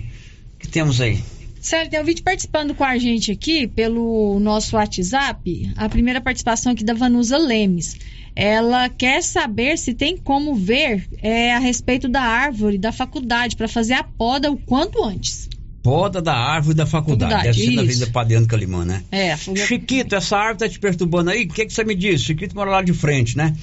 O 0.54 0.58
que 0.60 0.68
temos 0.68 1.00
aí? 1.00 1.18
Sério, 1.60 1.90
tem 1.90 2.00
um 2.00 2.04
vídeo 2.04 2.22
participando 2.22 2.72
com 2.72 2.84
a 2.84 2.96
gente 2.96 3.32
aqui 3.32 3.66
pelo 3.66 4.38
nosso 4.38 4.76
WhatsApp. 4.76 5.72
A 5.76 5.88
primeira 5.88 6.20
participação 6.20 6.70
aqui 6.70 6.84
da 6.84 6.94
Vanusa 6.94 7.36
Lemes. 7.36 7.96
Ela 8.36 8.88
quer 8.88 9.20
saber 9.24 9.76
se 9.76 9.92
tem 9.92 10.16
como 10.16 10.54
ver 10.54 11.08
é, 11.20 11.52
a 11.52 11.58
respeito 11.58 12.08
da 12.08 12.22
árvore 12.22 12.78
da 12.78 12.92
faculdade 12.92 13.56
para 13.56 13.66
fazer 13.66 13.94
a 13.94 14.04
poda 14.04 14.52
o 14.52 14.56
quanto 14.56 15.02
antes. 15.02 15.48
Poda 15.86 16.20
da 16.20 16.34
árvore 16.34 16.74
da 16.74 16.84
faculdade. 16.84 17.32
Faculdade, 17.32 17.58
Deve 17.58 17.70
ser 17.70 17.76
na 17.76 17.82
isso. 17.82 17.92
Avenida 17.92 18.12
Padeano 18.12 18.46
Calimã, 18.46 18.84
né? 18.84 19.04
É, 19.10 19.36
Chiquito, 19.36 20.16
essa 20.16 20.36
árvore 20.36 20.58
tá 20.58 20.68
te 20.68 20.78
perturbando 20.78 21.30
aí? 21.30 21.44
O 21.44 21.48
que, 21.48 21.64
que 21.64 21.72
você 21.72 21.84
me 21.84 21.94
disse? 21.94 22.24
Chiquito 22.24 22.56
mora 22.56 22.70
lá 22.70 22.82
de 22.82 22.92
frente, 22.92 23.36
né? 23.36 23.56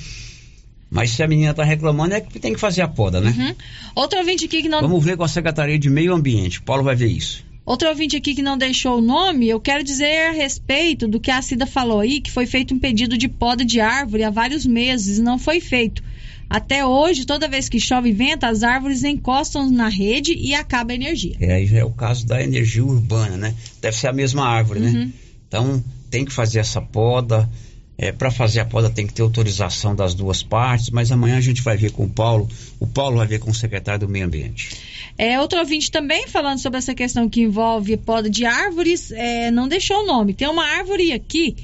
Mas 0.89 1.11
se 1.11 1.23
a 1.23 1.27
menina 1.27 1.53
tá 1.53 1.63
reclamando, 1.63 2.13
é 2.13 2.21
que 2.21 2.39
tem 2.39 2.53
que 2.53 2.59
fazer 2.59 2.81
a 2.81 2.87
poda, 2.87 3.19
né? 3.19 3.33
Uhum. 3.35 3.55
Outro 3.95 4.19
ouvinte 4.19 4.45
aqui 4.45 4.61
que 4.61 4.69
não. 4.69 4.79
Vamos 4.79 5.03
ver 5.03 5.17
com 5.17 5.23
a 5.23 5.27
Secretaria 5.27 5.77
de 5.77 5.89
Meio 5.89 6.13
Ambiente. 6.13 6.59
O 6.59 6.63
Paulo 6.63 6.83
vai 6.83 6.95
ver 6.95 7.07
isso. 7.07 7.43
Outro 7.65 7.89
ouvinte 7.89 8.15
aqui 8.15 8.35
que 8.35 8.41
não 8.41 8.57
deixou 8.57 8.99
o 8.99 9.01
nome, 9.01 9.49
eu 9.49 9.59
quero 9.59 9.83
dizer 9.83 10.27
a 10.27 10.31
respeito 10.31 11.07
do 11.07 11.19
que 11.19 11.31
a 11.31 11.41
Cida 11.41 11.65
falou 11.65 12.01
aí, 12.01 12.21
que 12.21 12.29
foi 12.29 12.45
feito 12.45 12.73
um 12.73 12.79
pedido 12.79 13.17
de 13.17 13.27
poda 13.27 13.65
de 13.65 13.79
árvore 13.79 14.23
há 14.23 14.29
vários 14.29 14.65
meses 14.65 15.17
e 15.17 15.21
não 15.21 15.39
foi 15.39 15.59
feito. 15.59 16.03
Até 16.49 16.85
hoje, 16.85 17.25
toda 17.25 17.47
vez 17.47 17.67
que 17.67 17.79
chove 17.79 18.09
e 18.09 18.13
venta, 18.13 18.47
as 18.47 18.63
árvores 18.63 19.03
encostam 19.03 19.69
na 19.69 19.89
rede 19.89 20.33
e 20.33 20.53
acaba 20.53 20.91
a 20.91 20.95
energia. 20.95 21.35
É, 21.39 21.53
aí 21.53 21.65
já 21.65 21.79
é 21.79 21.83
o 21.83 21.91
caso 21.91 22.25
da 22.27 22.41
energia 22.43 22.83
urbana, 22.83 23.37
né? 23.37 23.55
Deve 23.81 23.97
ser 23.97 24.07
a 24.07 24.13
mesma 24.13 24.45
árvore, 24.45 24.79
né? 24.79 24.89
Uhum. 24.89 25.11
Então, 25.47 25.83
tem 26.09 26.25
que 26.25 26.31
fazer 26.31 26.59
essa 26.59 26.81
poda. 26.81 27.49
É, 27.95 28.11
para 28.11 28.31
fazer 28.31 28.59
a 28.59 28.65
poda 28.65 28.89
tem 28.89 29.05
que 29.05 29.13
ter 29.13 29.21
autorização 29.21 29.95
das 29.95 30.15
duas 30.15 30.41
partes, 30.41 30.89
mas 30.89 31.11
amanhã 31.11 31.37
a 31.37 31.41
gente 31.41 31.61
vai 31.61 31.77
ver 31.77 31.91
com 31.91 32.05
o 32.05 32.09
Paulo. 32.09 32.49
O 32.79 32.87
Paulo 32.87 33.17
vai 33.17 33.27
ver 33.27 33.39
com 33.39 33.51
o 33.51 33.53
secretário 33.53 34.01
do 34.01 34.09
Meio 34.09 34.25
Ambiente. 34.25 34.75
É, 35.15 35.39
outro 35.39 35.59
ouvinte 35.59 35.91
também 35.91 36.27
falando 36.27 36.57
sobre 36.57 36.79
essa 36.79 36.95
questão 36.95 37.29
que 37.29 37.41
envolve 37.41 37.95
poda 37.97 38.29
de 38.29 38.45
árvores, 38.45 39.11
é, 39.11 39.51
não 39.51 39.67
deixou 39.67 40.01
o 40.01 40.05
nome. 40.07 40.33
Tem 40.33 40.47
uma 40.47 40.65
árvore 40.65 41.11
aqui 41.11 41.55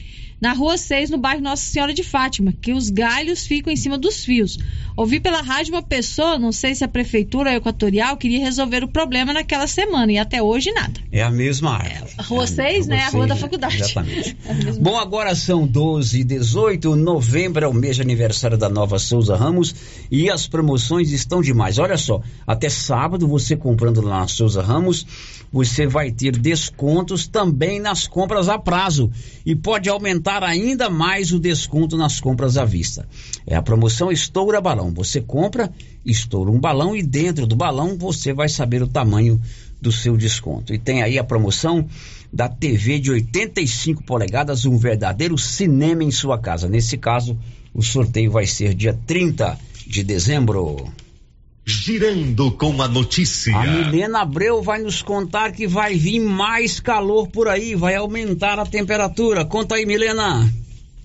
na 0.42 0.54
rua 0.54 0.78
6, 0.78 1.10
no 1.10 1.18
bairro 1.18 1.42
Nossa 1.42 1.64
Senhora 1.64 1.94
de 1.94 2.04
Fátima, 2.04 2.54
que 2.54 2.74
os 2.74 2.90
galhos 2.90 3.46
ficam 3.46 3.72
em 3.72 3.76
cima 3.76 3.98
dos 3.98 4.24
fios. 4.24 4.58
Ouvi 4.96 5.20
pela 5.20 5.42
rádio 5.42 5.74
uma 5.74 5.82
pessoa, 5.82 6.38
não 6.38 6.52
sei 6.52 6.76
se 6.76 6.84
a 6.84 6.88
prefeitura 6.88 7.56
equatorial 7.56 8.18
queria 8.18 8.40
resolver 8.40 8.84
o 8.84 8.88
problema 8.88 9.32
naquela 9.32 9.66
semana 9.66 10.12
e 10.12 10.18
até 10.18 10.42
hoje 10.42 10.72
nada. 10.74 11.00
É 11.12 11.24
a 11.24 11.32
mesma 11.32 11.76
árvore. 11.76 12.12
A 12.18 12.24
rua 12.24 12.46
6, 12.46 12.88
né? 12.88 13.04
A 13.04 13.10
rua 13.10 13.26
da 13.26 13.36
faculdade. 13.36 13.78
Exatamente. 13.78 14.36
Bom, 14.80 14.98
agora 14.98 15.34
são 15.36 15.66
12 15.66 16.20
e 16.20 16.24
18. 16.24 16.96
Novembro 16.98 17.64
é 17.64 17.68
o 17.68 17.74
mês 17.74 17.96
de 17.96 18.02
aniversário 18.02 18.58
da 18.58 18.68
Nova 18.68 19.00
Souza 19.00 19.38
Ramos 19.38 19.74
e 20.12 20.30
as 20.30 20.48
promoções 20.48 21.12
estão 21.12 21.42
demais. 21.42 21.78
Olha 21.78 21.98
só, 21.98 22.22
até 22.46 22.70
sábado 22.70 23.28
você 23.28 23.56
comprando 23.56 24.02
lá 24.02 24.20
na 24.20 24.28
Souza 24.28 24.62
Ramos, 24.62 25.06
você 25.52 25.88
vai 25.88 26.12
ter 26.12 26.38
descontos 26.38 27.28
também 27.28 27.80
nas 27.80 28.08
compras 28.08 28.48
a 28.48 28.58
prazo 28.58 29.12
e 29.46 29.56
pode 29.56 29.90
aumentar 29.90 30.44
ainda 30.44 30.90
mais 30.90 31.32
o 31.32 31.40
desconto 31.40 31.98
nas 31.98 32.20
compras 32.20 32.58
à 32.58 32.66
vista. 32.66 33.08
É 33.46 33.56
a 33.56 33.62
promoção 33.62 34.12
Estoura 34.12 34.62
Balão. 34.62 34.92
Você 34.94 35.22
compra, 35.22 35.72
estoura 36.06 36.52
um 36.52 36.60
balão 36.60 36.96
e 36.96 37.02
dentro 37.02 37.48
do 37.48 37.56
balão 37.56 37.98
você 37.98 38.34
vai 38.34 38.48
saber 38.48 38.82
o 38.82 38.88
tamanho 38.88 39.42
do 39.82 39.92
seu 39.92 40.18
desconto. 40.18 40.74
E 40.74 40.78
tem 40.78 41.02
aí 41.02 41.18
a 41.18 41.24
promoção 41.24 41.88
da 42.32 42.48
TV 42.48 43.00
de 43.00 43.12
85 43.12 44.04
polegadas, 44.04 44.66
um 44.66 44.78
verdadeiro 44.78 45.38
cinema 45.38 46.04
em 46.04 46.12
sua 46.12 46.38
casa. 46.38 46.68
Nesse 46.68 46.98
caso, 46.98 47.38
o 47.74 47.82
sorteio 47.82 48.32
vai 48.32 48.46
ser 48.46 48.74
dia 48.74 48.98
30 49.08 49.58
de 49.88 50.04
dezembro. 50.04 50.86
Girando 51.70 52.52
com 52.54 52.82
a 52.82 52.88
notícia. 52.88 53.56
A 53.56 53.64
Milena 53.64 54.22
Abreu 54.22 54.60
vai 54.60 54.82
nos 54.82 55.04
contar 55.04 55.52
que 55.52 55.68
vai 55.68 55.94
vir 55.94 56.20
mais 56.20 56.80
calor 56.80 57.28
por 57.28 57.48
aí, 57.48 57.76
vai 57.76 57.94
aumentar 57.94 58.58
a 58.58 58.66
temperatura. 58.66 59.46
Conta 59.46 59.76
aí, 59.76 59.86
Milena. 59.86 60.52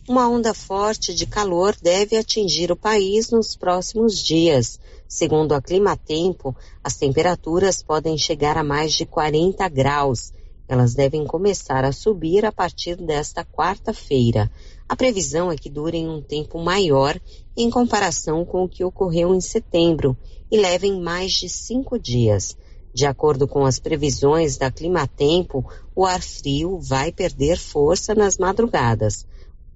Uma 0.08 0.26
onda 0.26 0.54
forte 0.54 1.14
de 1.14 1.26
calor 1.26 1.76
deve 1.82 2.16
atingir 2.16 2.72
o 2.72 2.76
país 2.76 3.30
nos 3.30 3.54
próximos 3.54 4.24
dias. 4.24 4.80
Segundo 5.06 5.52
a 5.52 5.60
Climatempo, 5.60 6.56
as 6.82 6.96
temperaturas 6.96 7.82
podem 7.82 8.16
chegar 8.16 8.56
a 8.56 8.64
mais 8.64 8.94
de 8.94 9.04
40 9.04 9.68
graus. 9.68 10.32
Elas 10.66 10.94
devem 10.94 11.26
começar 11.26 11.84
a 11.84 11.92
subir 11.92 12.46
a 12.46 12.50
partir 12.50 12.96
desta 12.96 13.44
quarta-feira. 13.44 14.50
A 14.88 14.96
previsão 14.96 15.52
é 15.52 15.56
que 15.56 15.68
durem 15.68 16.08
um 16.08 16.22
tempo 16.22 16.58
maior 16.58 17.20
em 17.54 17.68
comparação 17.68 18.46
com 18.46 18.64
o 18.64 18.68
que 18.68 18.82
ocorreu 18.82 19.34
em 19.34 19.42
setembro 19.42 20.16
e 20.54 20.56
levem 20.56 21.00
mais 21.00 21.32
de 21.32 21.48
cinco 21.48 21.98
dias. 21.98 22.56
De 22.92 23.06
acordo 23.06 23.48
com 23.48 23.66
as 23.66 23.80
previsões 23.80 24.56
da 24.56 24.70
Climatempo, 24.70 25.68
o 25.96 26.06
ar 26.06 26.22
frio 26.22 26.78
vai 26.78 27.10
perder 27.10 27.58
força 27.58 28.14
nas 28.14 28.38
madrugadas. 28.38 29.26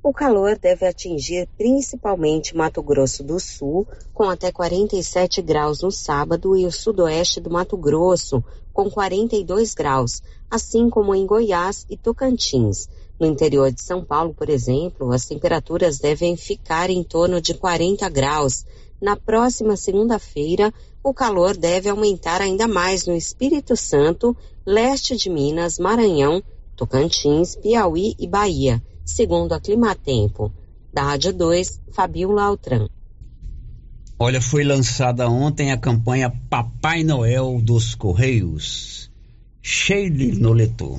O 0.00 0.12
calor 0.12 0.56
deve 0.56 0.86
atingir 0.86 1.48
principalmente 1.58 2.56
Mato 2.56 2.80
Grosso 2.80 3.24
do 3.24 3.40
Sul, 3.40 3.88
com 4.14 4.30
até 4.30 4.52
47 4.52 5.42
graus 5.42 5.82
no 5.82 5.90
sábado, 5.90 6.56
e 6.56 6.64
o 6.64 6.70
sudoeste 6.70 7.40
do 7.40 7.50
Mato 7.50 7.76
Grosso, 7.76 8.40
com 8.72 8.88
42 8.88 9.74
graus, 9.74 10.22
assim 10.48 10.88
como 10.88 11.12
em 11.12 11.26
Goiás 11.26 11.84
e 11.90 11.96
Tocantins. 11.96 12.88
No 13.18 13.26
interior 13.26 13.72
de 13.72 13.82
São 13.82 14.04
Paulo, 14.04 14.32
por 14.32 14.48
exemplo, 14.48 15.10
as 15.10 15.26
temperaturas 15.26 15.98
devem 15.98 16.36
ficar 16.36 16.88
em 16.88 17.02
torno 17.02 17.40
de 17.40 17.52
40 17.52 18.08
graus. 18.08 18.64
Na 19.00 19.16
próxima 19.16 19.76
segunda-feira, 19.76 20.72
o 21.02 21.14
calor 21.14 21.56
deve 21.56 21.88
aumentar 21.88 22.40
ainda 22.40 22.66
mais 22.66 23.06
no 23.06 23.14
Espírito 23.14 23.76
Santo, 23.76 24.36
leste 24.66 25.16
de 25.16 25.30
Minas, 25.30 25.78
Maranhão, 25.78 26.42
Tocantins, 26.76 27.56
Piauí 27.56 28.14
e 28.18 28.26
Bahia, 28.26 28.82
segundo 29.04 29.52
a 29.52 29.60
Climatempo. 29.60 30.52
Da 30.92 31.02
Rádio 31.02 31.32
2, 31.32 31.80
Fabiola 31.92 32.42
Altran. 32.42 32.88
Olha, 34.18 34.40
foi 34.40 34.64
lançada 34.64 35.28
ontem 35.28 35.70
a 35.70 35.76
campanha 35.76 36.32
Papai 36.50 37.04
Noel 37.04 37.60
dos 37.62 37.94
Correios. 37.94 39.10
Sheila 39.62 40.34
Noleto. 40.38 40.98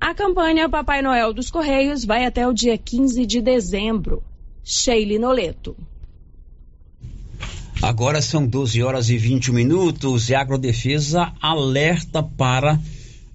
A 0.00 0.14
campanha 0.14 0.68
Papai 0.68 1.00
Noel 1.00 1.32
dos 1.32 1.50
Correios 1.50 2.04
vai 2.04 2.26
até 2.26 2.46
o 2.46 2.52
dia 2.52 2.76
15 2.76 3.24
de 3.24 3.40
dezembro. 3.40 4.22
Sheila 4.62 5.18
Noleto. 5.18 5.74
Agora 7.84 8.22
são 8.22 8.46
12 8.46 8.82
horas 8.82 9.10
e 9.10 9.18
20 9.18 9.52
minutos 9.52 10.30
e 10.30 10.34
a 10.34 10.40
Agrodefesa 10.40 11.34
alerta 11.38 12.22
para 12.22 12.80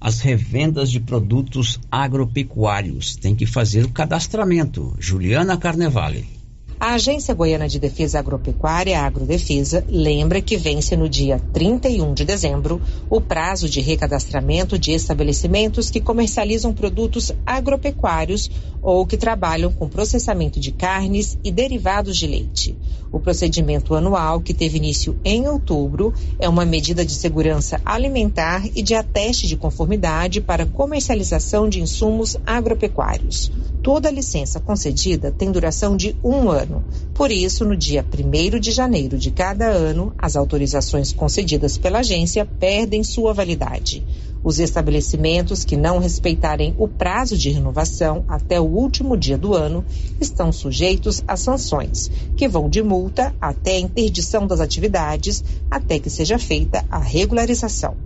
as 0.01 0.21
revendas 0.21 0.89
de 0.89 0.99
produtos 0.99 1.79
agropecuários. 1.91 3.15
Tem 3.15 3.35
que 3.35 3.45
fazer 3.45 3.85
o 3.85 3.91
cadastramento. 3.91 4.95
Juliana 4.97 5.55
Carnevale. 5.55 6.39
A 6.79 6.93
Agência 6.93 7.33
Goiana 7.33 7.67
de 7.67 7.77
Defesa 7.77 8.19
Agropecuária, 8.19 9.01
a 9.01 9.05
Agrodefesa, 9.05 9.83
lembra 9.89 10.41
que 10.41 10.55
vence 10.55 10.95
no 10.95 11.09
dia 11.09 11.37
31 11.51 12.13
de 12.13 12.23
dezembro 12.23 12.81
o 13.09 13.19
prazo 13.19 13.67
de 13.67 13.81
recadastramento 13.81 14.79
de 14.79 14.93
estabelecimentos 14.93 15.91
que 15.91 15.99
comercializam 15.99 16.73
produtos 16.73 17.33
agropecuários 17.45 18.49
ou 18.81 19.05
que 19.05 19.17
trabalham 19.17 19.73
com 19.73 19.89
processamento 19.89 20.57
de 20.57 20.71
carnes 20.71 21.37
e 21.43 21.51
derivados 21.51 22.15
de 22.15 22.25
leite. 22.25 22.77
O 23.11 23.19
procedimento 23.19 23.95
anual, 23.95 24.39
que 24.39 24.53
teve 24.53 24.77
início 24.77 25.17
em 25.25 25.47
outubro, 25.47 26.13
é 26.37 26.47
uma 26.47 26.63
medida 26.63 27.03
de 27.03 27.13
segurança 27.13 27.81
alimentar 27.83 28.67
e 28.75 28.83
de 28.83 28.93
ateste 28.93 29.47
de 29.47 29.57
conformidade 29.57 30.39
para 30.39 30.65
comercialização 30.65 31.67
de 31.67 31.81
insumos 31.81 32.37
agropecuários. 32.45 33.51
Toda 33.81 34.11
licença 34.11 34.59
concedida 34.59 35.31
tem 35.31 35.51
duração 35.51 35.97
de 35.97 36.15
um 36.23 36.49
ano. 36.49 36.83
Por 37.13 37.31
isso, 37.31 37.65
no 37.65 37.75
dia 37.75 38.05
1 38.05 38.59
de 38.59 38.71
janeiro 38.71 39.17
de 39.17 39.31
cada 39.31 39.67
ano, 39.67 40.13
as 40.17 40.35
autorizações 40.35 41.11
concedidas 41.11 41.77
pela 41.77 41.99
agência 41.99 42.45
perdem 42.45 43.03
sua 43.03 43.33
validade. 43.33 44.05
Os 44.41 44.57
estabelecimentos 44.57 45.65
que 45.65 45.75
não 45.75 45.99
respeitarem 45.99 46.73
o 46.77 46.87
prazo 46.87 47.37
de 47.37 47.49
renovação 47.49 48.23
até 48.27 48.59
o 48.59 48.63
último 48.63 49.17
dia 49.17 49.37
do 49.37 49.53
ano 49.53 49.83
estão 50.19 50.51
sujeitos 50.51 51.21
a 51.27 51.35
sanções, 51.35 52.09
que 52.37 52.47
vão 52.47 52.69
de 52.69 52.81
multa 52.81 53.35
até 53.41 53.75
a 53.75 53.79
interdição 53.79 54.47
das 54.47 54.61
atividades, 54.61 55.43
até 55.69 55.99
que 55.99 56.09
seja 56.09 56.39
feita 56.39 56.85
a 56.89 56.99
regularização. 56.99 57.97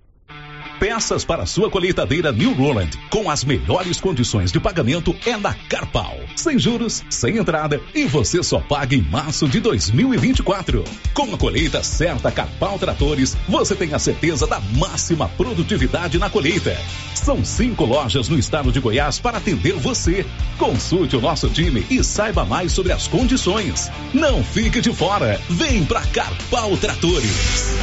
Peças 0.80 1.24
para 1.24 1.46
sua 1.46 1.70
colheitadeira 1.70 2.32
New 2.32 2.54
Roland, 2.54 2.90
com 3.10 3.30
as 3.30 3.46
melhores 3.46 4.00
condições 4.00 4.52
de 4.52 4.60
pagamento 4.60 5.16
é 5.26 5.38
na 5.38 5.54
Carpal. 5.54 6.18
Sem 6.36 6.60
juros, 6.60 7.04
sem 7.10 7.38
entrada 7.38 7.82
e 7.94 8.06
você 8.06 8.44
só 8.44 8.60
paga 8.60 8.94
em 8.94 9.02
março 9.02 9.48
de 9.48 9.60
2024. 9.62 10.84
Com 11.14 11.34
a 11.34 11.38
colheita 11.38 11.82
certa 11.82 12.30
Carpal 12.30 12.78
Tratores, 12.78 13.38
você 13.48 13.74
tem 13.74 13.94
a 13.94 14.00
certeza 14.00 14.46
da 14.46 14.60
máxima 14.60 15.30
produtividade 15.30 16.20
na 16.20 16.30
colheita. 16.30 16.78
São 17.14 17.44
cinco 17.46 17.86
lojas 17.86 18.28
no 18.28 18.38
estado 18.38 18.72
de 18.72 18.80
Goiás 18.80 19.18
para 19.18 19.38
atender 19.38 19.74
você. 19.74 20.26
Consulte 20.58 21.16
o 21.16 21.22
nosso 21.22 21.50
time 21.50 21.86
e 21.90 22.04
saiba 22.04 22.44
mais 22.44 22.74
sobre 22.74 22.92
as 22.92 23.08
condições. 23.08 23.90
Não 24.14 24.44
fique 24.44 24.82
de 24.82 24.94
fora. 24.94 25.40
Vem 25.50 25.86
pra 25.86 26.02
Carpal 26.02 26.76
Tratores. 26.78 27.76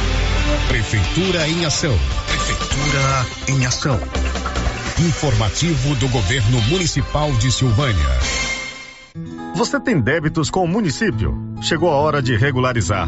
Prefeitura 0.67 1.47
em 1.47 1.65
ação. 1.65 1.97
Prefeitura 2.45 3.25
em 3.47 3.65
ação. 3.65 3.97
Informativo 4.99 5.95
do 5.95 6.09
Governo 6.09 6.61
Municipal 6.63 7.31
de 7.35 7.49
Silvânia. 7.49 8.19
Você 9.55 9.79
tem 9.79 10.01
débitos 10.01 10.49
com 10.49 10.65
o 10.65 10.67
município? 10.67 11.33
chegou 11.61 11.89
a 11.89 11.95
hora 11.95 12.21
de 12.21 12.35
regularizar. 12.35 13.07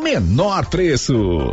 menor 0.00 0.66
preço. 0.66 1.52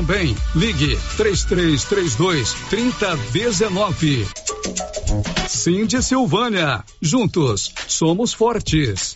Ligue 0.55 0.97
3332 1.17 2.55
3019. 2.69 4.27
Cindy 5.47 6.01
Silvânia. 6.01 6.83
Juntos 7.01 7.71
somos 7.87 8.33
fortes. 8.33 9.15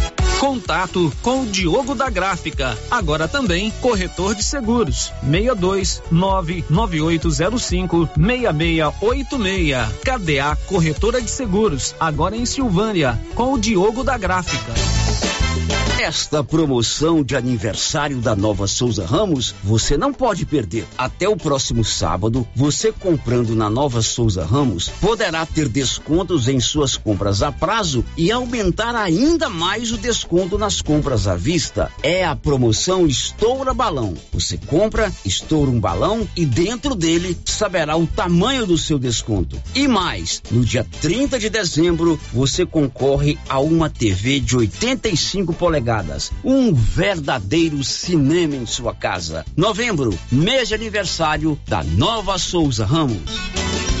Contato 0.41 1.13
com 1.21 1.43
o 1.43 1.45
Diogo 1.45 1.93
da 1.93 2.09
Gráfica, 2.09 2.75
agora 2.89 3.27
também 3.27 3.69
corretor 3.79 4.33
de 4.33 4.41
seguros. 4.41 5.13
62 5.21 6.01
99805 6.09 8.09
6686. 8.17 9.77
KDA 10.03 10.57
Corretora 10.65 11.21
de 11.21 11.29
Seguros, 11.29 11.95
agora 11.99 12.35
em 12.35 12.47
Silvânia, 12.47 13.21
com 13.35 13.53
o 13.53 13.59
Diogo 13.59 14.03
da 14.03 14.17
Gráfica. 14.17 14.73
Esta 16.01 16.43
promoção 16.43 17.23
de 17.23 17.35
aniversário 17.35 18.17
da 18.17 18.35
Nova 18.35 18.65
Souza 18.65 19.05
Ramos 19.05 19.53
você 19.63 19.95
não 19.95 20.11
pode 20.11 20.47
perder. 20.47 20.85
Até 20.97 21.29
o 21.29 21.37
próximo 21.37 21.85
sábado, 21.85 22.45
você 22.55 22.91
comprando 22.91 23.55
na 23.55 23.69
Nova 23.69 24.01
Souza 24.01 24.43
Ramos 24.43 24.89
poderá 24.89 25.45
ter 25.45 25.69
descontos 25.69 26.47
em 26.47 26.59
suas 26.59 26.97
compras 26.97 27.43
a 27.43 27.51
prazo 27.51 28.03
e 28.17 28.31
aumentar 28.31 28.95
ainda 28.95 29.47
mais 29.47 29.91
o 29.91 29.97
desconto 29.97 30.57
nas 30.57 30.81
compras 30.81 31.27
à 31.27 31.35
vista. 31.35 31.91
É 32.01 32.25
a 32.25 32.35
promoção 32.35 33.05
Estoura 33.05 33.73
Balão. 33.73 34.15
Você 34.33 34.57
compra, 34.57 35.13
estoura 35.23 35.69
um 35.69 35.79
balão 35.79 36.27
e 36.35 36.45
dentro 36.45 36.95
dele 36.95 37.37
saberá 37.45 37.95
o 37.95 38.07
tamanho 38.07 38.65
do 38.65 38.77
seu 38.77 38.97
desconto. 38.97 39.61
E 39.75 39.87
mais, 39.87 40.41
no 40.49 40.65
dia 40.65 40.85
30 40.99 41.37
de 41.37 41.49
dezembro, 41.49 42.19
você 42.33 42.65
concorre 42.65 43.37
a 43.47 43.59
uma 43.59 43.87
TV 43.87 44.39
de 44.39 44.57
85 44.57 45.53
polegadas 45.61 46.31
um 46.43 46.73
verdadeiro 46.73 47.83
cinema 47.83 48.55
em 48.55 48.65
sua 48.65 48.95
casa. 48.95 49.45
Novembro, 49.55 50.17
mês 50.31 50.69
de 50.69 50.73
aniversário 50.73 51.55
da 51.67 51.83
Nova 51.83 52.39
Souza 52.39 52.83
Ramos. 52.83 54.00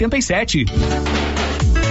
87. 0.00 1.29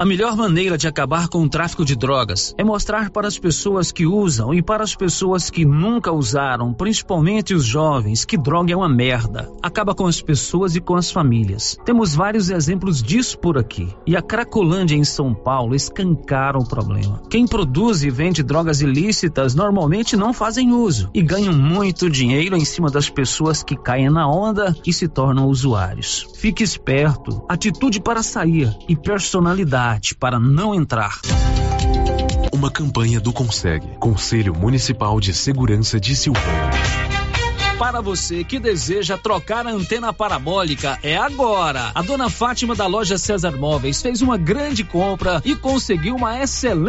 A 0.00 0.04
melhor 0.04 0.36
maneira 0.36 0.78
de 0.78 0.86
acabar 0.86 1.26
com 1.26 1.42
o 1.42 1.48
tráfico 1.48 1.84
de 1.84 1.96
drogas 1.96 2.54
é 2.56 2.62
mostrar 2.62 3.10
para 3.10 3.26
as 3.26 3.36
pessoas 3.36 3.90
que 3.90 4.06
usam 4.06 4.54
e 4.54 4.62
para 4.62 4.84
as 4.84 4.94
pessoas 4.94 5.50
que 5.50 5.64
nunca 5.64 6.12
usaram, 6.12 6.72
principalmente 6.72 7.52
os 7.52 7.64
jovens, 7.64 8.24
que 8.24 8.38
droga 8.38 8.72
é 8.72 8.76
uma 8.76 8.88
merda. 8.88 9.50
Acaba 9.60 9.96
com 9.96 10.06
as 10.06 10.22
pessoas 10.22 10.76
e 10.76 10.80
com 10.80 10.94
as 10.94 11.10
famílias. 11.10 11.76
Temos 11.84 12.14
vários 12.14 12.48
exemplos 12.48 13.02
disso 13.02 13.40
por 13.40 13.58
aqui. 13.58 13.92
E 14.06 14.16
a 14.16 14.22
Cracolândia 14.22 14.94
em 14.94 15.02
São 15.02 15.34
Paulo 15.34 15.74
escancara 15.74 16.56
o 16.56 16.68
problema. 16.68 17.20
Quem 17.28 17.44
produz 17.44 18.04
e 18.04 18.10
vende 18.10 18.44
drogas 18.44 18.80
ilícitas 18.80 19.56
normalmente 19.56 20.16
não 20.16 20.32
fazem 20.32 20.72
uso 20.72 21.10
e 21.12 21.20
ganham 21.20 21.54
muito 21.54 22.08
dinheiro 22.08 22.56
em 22.56 22.64
cima 22.64 22.88
das 22.88 23.10
pessoas 23.10 23.64
que 23.64 23.76
caem 23.76 24.10
na 24.10 24.30
onda 24.30 24.76
e 24.86 24.92
se 24.92 25.08
tornam 25.08 25.48
usuários. 25.48 26.28
Fique 26.36 26.62
esperto, 26.62 27.44
atitude 27.48 28.00
para 28.00 28.22
sair 28.22 28.72
e 28.88 28.94
personalidade 28.94 29.87
para 30.18 30.38
não 30.38 30.74
entrar. 30.74 31.20
Uma 32.52 32.70
campanha 32.70 33.20
do 33.20 33.32
Conseg, 33.32 33.86
Conselho 33.98 34.54
Municipal 34.54 35.20
de 35.20 35.32
Segurança 35.32 35.98
de 35.98 36.14
Silvânia. 36.14 36.70
Para 37.78 38.00
você 38.00 38.42
que 38.42 38.58
deseja 38.58 39.16
trocar 39.16 39.64
a 39.64 39.70
antena 39.70 40.12
parabólica, 40.12 40.98
é 41.00 41.16
agora. 41.16 41.92
A 41.94 42.02
dona 42.02 42.28
Fátima 42.28 42.74
da 42.74 42.88
loja 42.88 43.16
César 43.16 43.52
Móveis 43.56 44.02
fez 44.02 44.20
uma 44.20 44.36
grande 44.36 44.82
compra 44.82 45.40
e 45.44 45.54
conseguiu 45.54 46.16
uma 46.16 46.42
excelente 46.42 46.78